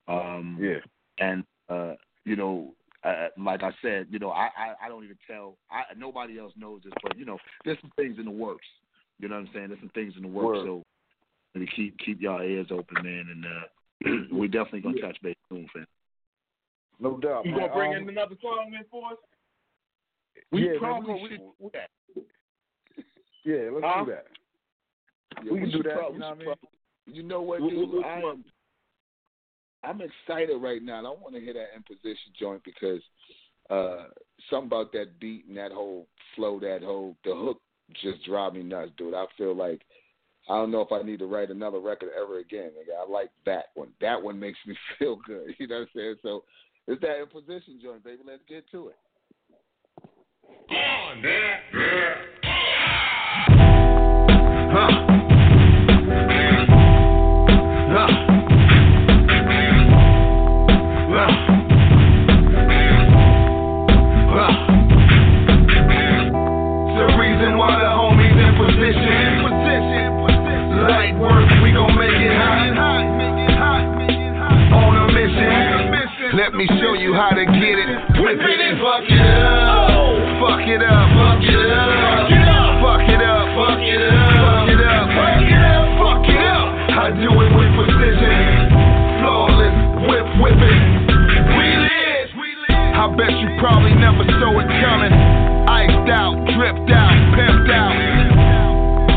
Um 0.08 0.58
Yeah. 0.60 0.80
and 1.18 1.44
uh 1.68 1.94
you 2.24 2.36
know 2.36 2.74
uh, 3.02 3.28
like 3.38 3.62
I 3.62 3.70
said, 3.80 4.08
you 4.10 4.18
know, 4.18 4.30
I, 4.30 4.50
I 4.56 4.74
I 4.84 4.88
don't 4.90 5.04
even 5.04 5.16
tell. 5.26 5.56
I 5.70 5.84
nobody 5.96 6.38
else 6.38 6.52
knows 6.54 6.82
this, 6.84 6.92
but 7.02 7.16
you 7.16 7.24
know, 7.24 7.38
there's 7.64 7.80
some 7.80 7.92
things 7.96 8.18
in 8.18 8.26
the 8.26 8.30
works. 8.30 8.66
You 9.18 9.28
know 9.28 9.36
what 9.36 9.46
I'm 9.46 9.50
saying? 9.54 9.68
There's 9.68 9.80
some 9.80 9.90
things 9.94 10.12
in 10.16 10.22
the 10.22 10.28
works. 10.28 10.58
Word. 10.58 10.66
So 10.66 11.66
keep 11.74 11.96
keep 11.98 12.20
y'all 12.20 12.42
ears 12.42 12.68
open, 12.70 13.02
man, 13.02 13.26
and 13.30 13.46
uh 13.46 13.66
we 14.32 14.48
definitely 14.48 14.80
gonna 14.80 15.00
touch 15.00 15.16
base 15.22 15.36
soon, 15.48 15.66
fam. 15.72 15.86
No 16.98 17.16
doubt. 17.18 17.44
You 17.46 17.52
man. 17.52 17.60
gonna 17.60 17.74
bring 17.74 17.94
Um, 17.96 18.02
in 18.02 18.08
another 18.10 18.36
song 18.40 18.72
in 18.74 18.84
for 18.90 19.12
us? 19.12 19.18
We 20.52 20.64
yeah, 20.64 20.70
man, 20.72 20.78
probably 20.80 21.14
we- 21.22 21.28
should 21.30 21.38
do 21.58 21.70
that. 21.72 21.90
Yeah, 23.44 23.70
let's 23.72 23.86
Huh? 23.86 24.04
do 24.04 24.10
that. 24.12 24.26
Yeah, 25.44 25.52
we 25.52 25.60
can 25.60 25.70
do 25.70 25.82
that, 25.82 25.94
prob- 25.94 26.12
you 26.14 26.18
know 26.18 26.28
what 26.28 26.36
I 26.36 26.38
should 26.38 26.38
mean? 26.38 26.46
prob- 26.46 26.72
You 27.06 27.22
know 27.22 27.42
what, 27.42 27.60
We- 27.62 27.70
dude? 27.70 27.88
we- 27.90 27.98
we- 27.98 28.04
I 28.04 28.20
am. 28.20 28.44
I'm 29.82 30.00
excited 30.02 30.56
right 30.58 30.82
now. 30.82 30.98
and 30.98 31.06
I 31.06 31.10
want 31.10 31.34
to 31.34 31.40
hear 31.40 31.54
that 31.54 31.74
imposition 31.74 32.32
joint 32.38 32.62
because 32.64 33.02
uh 33.70 34.08
something 34.50 34.66
about 34.66 34.92
that 34.92 35.18
beat 35.20 35.46
and 35.46 35.56
that 35.56 35.72
whole 35.72 36.06
flow, 36.34 36.58
that 36.60 36.82
whole 36.82 37.16
the 37.24 37.34
hook 37.34 37.62
just 37.94 38.22
drive 38.24 38.52
me 38.54 38.62
nuts, 38.62 38.92
dude. 38.96 39.14
I 39.14 39.26
feel 39.38 39.54
like 39.54 39.82
I 40.50 40.54
don't 40.54 40.72
know 40.72 40.80
if 40.80 40.90
I 40.90 41.00
need 41.02 41.20
to 41.20 41.26
write 41.26 41.50
another 41.50 41.78
record 41.78 42.08
ever 42.20 42.40
again. 42.40 42.72
Nigga. 42.72 43.06
I 43.06 43.08
like 43.08 43.30
that 43.46 43.66
one. 43.74 43.90
That 44.00 44.20
one 44.20 44.40
makes 44.40 44.58
me 44.66 44.76
feel 44.98 45.16
good. 45.24 45.54
You 45.58 45.68
know 45.68 45.76
what 45.76 45.82
I'm 45.82 45.88
saying? 45.94 46.16
So 46.22 46.42
it's 46.88 47.00
that 47.02 47.20
imposition 47.20 47.78
joint, 47.80 48.02
baby. 48.02 48.22
Let's 48.26 48.42
get 48.48 48.68
to 48.72 48.88
it. 48.88 48.96
The 54.72 55.09
me 76.60 76.68
show 76.76 76.92
you 76.92 77.14
how 77.16 77.32
to 77.32 77.44
get 77.56 77.76
it. 77.80 77.88
Whip 78.20 78.36
it 78.36 78.60
and 78.60 78.76
fuck 78.84 79.08
it 79.08 79.16
up. 79.16 80.20
Fuck 80.44 80.68
it 80.68 80.82
up. 80.84 81.08
Fuck 81.16 81.40
it 81.40 81.56
up. 81.56 82.84
Fuck 82.84 83.08
it 83.08 83.22
up. 83.24 83.46
Fuck 83.56 83.80
it 83.80 83.96
up. 83.96 85.06
Fuck 85.16 85.40
it 85.40 85.56
up. 85.56 85.84
Fuck 85.96 86.26
it 86.28 86.44
up. 86.44 86.68
I 87.00 87.06
do 87.16 87.32
it 87.32 87.50
with 87.56 87.70
precision. 87.80 88.36
Flawless. 89.24 89.76
Whip, 90.04 90.28
whip. 90.36 90.60
We 90.60 91.68
live. 91.80 92.28
I 92.36 93.08
bet 93.16 93.32
you 93.40 93.48
probably 93.56 93.96
never 93.96 94.28
saw 94.28 94.52
it 94.60 94.68
coming. 94.84 95.16
Iced 95.64 96.12
out, 96.12 96.36
dripped 96.60 96.92
out, 96.92 97.16
pimped 97.40 97.72
out 97.72 97.96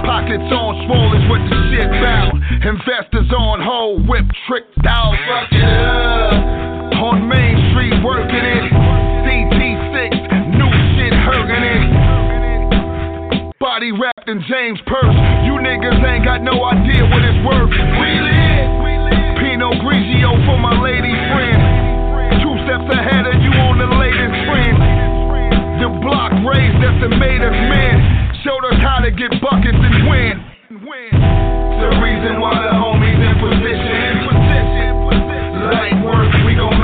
pockets 0.04 0.52
on 0.52 0.86
swollen 0.86 1.30
with 1.32 1.42
the 1.50 1.56
shit 1.72 1.90
bound. 2.04 2.44
Investors 2.64 3.32
on 3.32 3.62
hold, 3.62 4.08
whip 4.08 4.26
tricked 4.48 4.86
out. 4.86 5.16
Fuck 5.28 5.52
it 5.52 5.64
up. 5.64 6.63
On 7.04 7.20
Main 7.28 7.60
Street, 7.76 8.00
working 8.00 8.32
it. 8.32 8.64
CT6, 9.28 10.56
new 10.56 10.72
shit, 10.96 11.12
hurting 11.12 11.64
it. 11.68 11.84
Body 13.60 13.92
wrapped 13.92 14.32
in 14.32 14.40
James 14.48 14.80
Perse. 14.88 15.20
You 15.44 15.60
niggas 15.60 16.00
ain't 16.00 16.24
got 16.24 16.40
no 16.40 16.64
idea 16.64 17.04
what 17.12 17.20
it's 17.28 17.44
worth. 17.44 17.76
We 17.76 18.08
lit. 18.24 19.36
Pinot 19.36 19.84
Grigio 19.84 20.32
for 20.48 20.56
my 20.56 20.80
lady 20.80 21.12
friend. 21.28 22.40
Two 22.40 22.56
steps 22.64 22.88
ahead 22.96 23.28
of 23.28 23.36
you 23.36 23.52
on 23.52 23.84
the 23.84 23.92
latest 24.00 24.36
trend. 24.48 24.80
The 25.84 25.92
block 26.00 26.32
raised 26.48 26.80
us 26.88 27.04
and 27.04 27.20
made 27.20 27.44
us 27.44 27.60
men. 27.68 28.00
Showed 28.48 28.64
us 28.72 28.80
how 28.80 29.04
to 29.04 29.12
get 29.12 29.28
buckets 29.44 29.76
and 29.76 30.08
win. 30.08 30.40
The 30.72 31.92
reason 32.00 32.40
why 32.40 32.64
the 32.64 32.72
homies 32.72 33.20
in 33.20 33.36
position. 33.44 34.24
Light 35.64 35.96
work, 36.04 36.28
we 36.44 36.56
gon' 36.56 36.83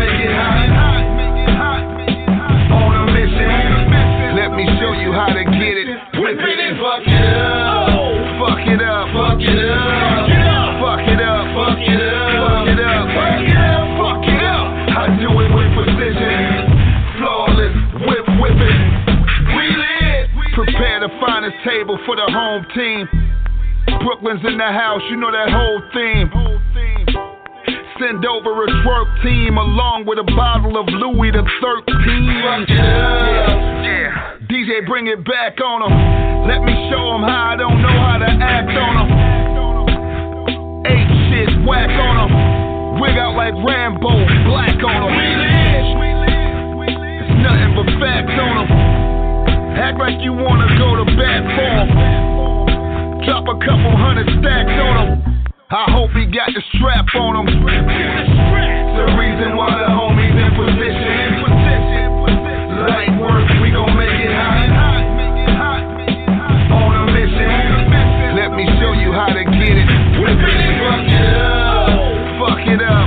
how 5.20 5.36
to 5.36 5.44
get 5.44 5.76
it. 5.76 5.88
Whip 6.16 6.40
it 6.40 6.60
and 6.64 6.80
fuck 6.80 7.04
it 7.04 7.20
up. 7.36 7.92
Fuck 8.40 8.64
it 8.64 8.80
up. 8.80 9.12
Fuck 9.12 9.44
it 9.44 9.60
up. 9.60 10.80
Fuck 10.80 11.04
it 11.04 11.20
up. 11.20 11.44
Fuck 11.60 11.84
it 11.84 12.00
up. 12.00 12.24
Fuck 12.40 12.72
it 12.72 12.80
up. 12.80 13.04
Fuck 13.20 13.44
it 13.44 13.60
up. 13.60 13.84
Fuck 14.00 14.24
it 14.24 14.44
up. 14.48 14.68
I 14.96 15.12
do 15.20 15.28
it 15.44 15.52
with 15.52 15.70
precision. 15.76 16.40
Flawless. 17.20 17.76
Whip, 18.08 18.26
whip 18.40 18.60
it. 18.64 19.00
Prepare 20.56 21.00
the 21.00 21.10
finest 21.22 21.56
table 21.64 21.98
for 22.06 22.16
the 22.18 22.28
home 22.28 22.66
team. 22.76 23.08
Brooklyn's 24.04 24.44
in 24.44 24.58
the 24.58 24.72
house, 24.72 25.02
you 25.10 25.16
know 25.16 25.32
that 25.32 25.50
whole 25.50 25.82
theme. 25.96 26.28
Send 28.00 28.26
over 28.26 28.64
a 28.64 28.68
twerk 28.84 29.24
team 29.24 29.58
along 29.58 30.06
with 30.06 30.20
a 30.20 30.24
bottle 30.36 30.78
of 30.78 30.88
Louis 30.88 31.32
the 31.32 31.44
13. 31.88 33.09
DJ, 34.50 34.82
bring 34.88 35.06
it 35.06 35.22
back 35.30 35.62
on 35.62 35.86
them. 35.86 35.94
Let 36.50 36.66
me 36.66 36.74
show 36.90 37.14
them 37.14 37.22
how 37.22 37.54
I 37.54 37.56
don't 37.56 37.86
know 37.86 37.98
how 38.02 38.18
to 38.18 38.26
act 38.26 38.74
on 38.74 38.94
them. 38.98 39.10
Eight 40.90 41.06
shit, 41.30 41.54
whack 41.70 41.94
on 41.94 42.16
them. 42.18 42.34
Wig 42.98 43.14
out 43.14 43.38
like 43.38 43.54
Rambo, 43.62 44.10
black 44.50 44.74
on 44.82 45.06
them. 45.06 45.14
It's 46.82 47.30
nothing 47.46 47.78
but 47.78 47.94
facts 48.02 48.34
on 48.42 48.66
them. 48.66 48.74
Act 49.78 50.02
like 50.02 50.18
you 50.26 50.34
wanna 50.34 50.66
go 50.82 50.98
to 50.98 51.06
bat 51.14 51.46
for 51.54 51.70
'em. 51.70 51.94
Drop 53.30 53.46
a 53.54 53.58
couple 53.62 53.94
hundred 54.02 54.34
stacks 54.42 54.74
on 54.82 54.98
him. 54.98 55.46
I 55.70 55.94
hope 55.94 56.10
he 56.18 56.26
got 56.26 56.50
the 56.58 56.64
strap 56.74 57.06
on 57.14 57.46
him. 57.46 57.46
The 57.54 59.06
reason 59.14 59.56
why 59.56 59.78
the 59.78 59.94
homies 59.94 60.34
in 60.34 60.52
position. 60.58 61.29
Let 68.36 68.52
me 68.54 68.66
show 68.80 68.94
you 68.94 69.12
how 69.12 69.28
to 69.28 69.44
get 69.44 69.78
it. 69.78 69.88
And 71.10 72.40
fuck 72.40 72.60
it 72.68 72.82
up. 72.82 72.99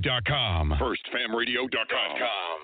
FirstFamRadio.com. 0.00 0.76
FirstFamRadio.com. 0.80 2.60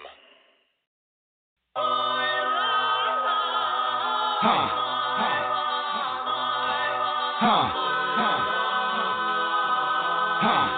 Glocks 10.46 10.76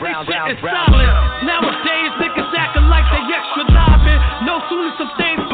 brown, 0.00 0.26
brown, 0.26 0.54
brown. 0.60 0.88
Nowadays, 1.44 2.12
niggas 2.22 2.50
acting 2.54 2.86
like 2.88 3.04
they 3.10 3.22
extra 3.34 3.64
livin'. 3.66 4.20
No 4.46 4.62
sooner 4.68 4.92
some 4.98 5.10
things 5.18 5.47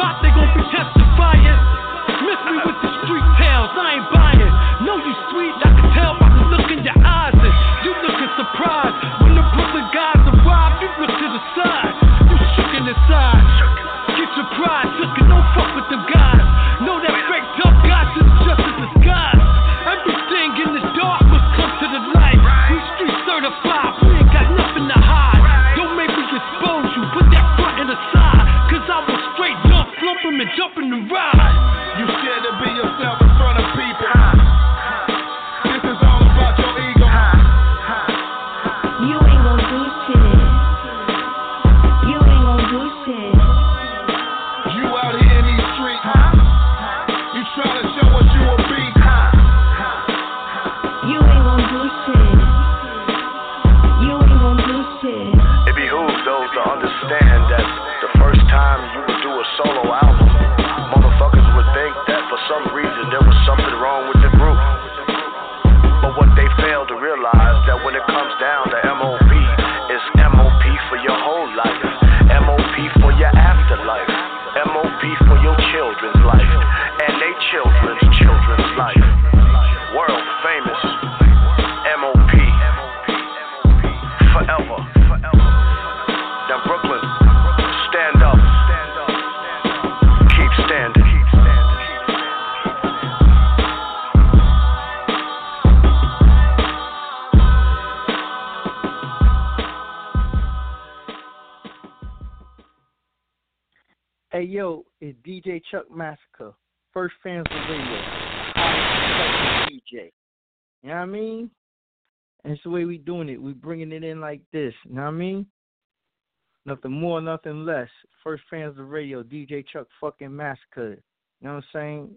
Nothing 116.66 116.92
more, 116.92 117.20
nothing 117.20 117.64
less. 117.64 117.88
First 118.22 118.42
fans 118.48 118.78
of 118.78 118.88
radio, 118.88 119.22
DJ 119.22 119.64
Chuck 119.66 119.86
fucking 120.00 120.34
Massacre. 120.34 120.98
You 121.40 121.48
know 121.48 121.54
what 121.54 121.64
I'm 121.64 121.64
saying? 121.72 122.10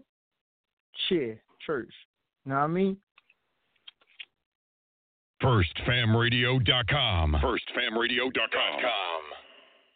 Cheer, 1.08 1.40
church. 1.64 1.92
You 2.44 2.50
know 2.50 2.56
what 2.56 2.64
I 2.64 2.68
mean? 2.68 2.96
FirstFamRadio.com. 5.42 7.36
FirstFamRadio.com. 7.42 9.37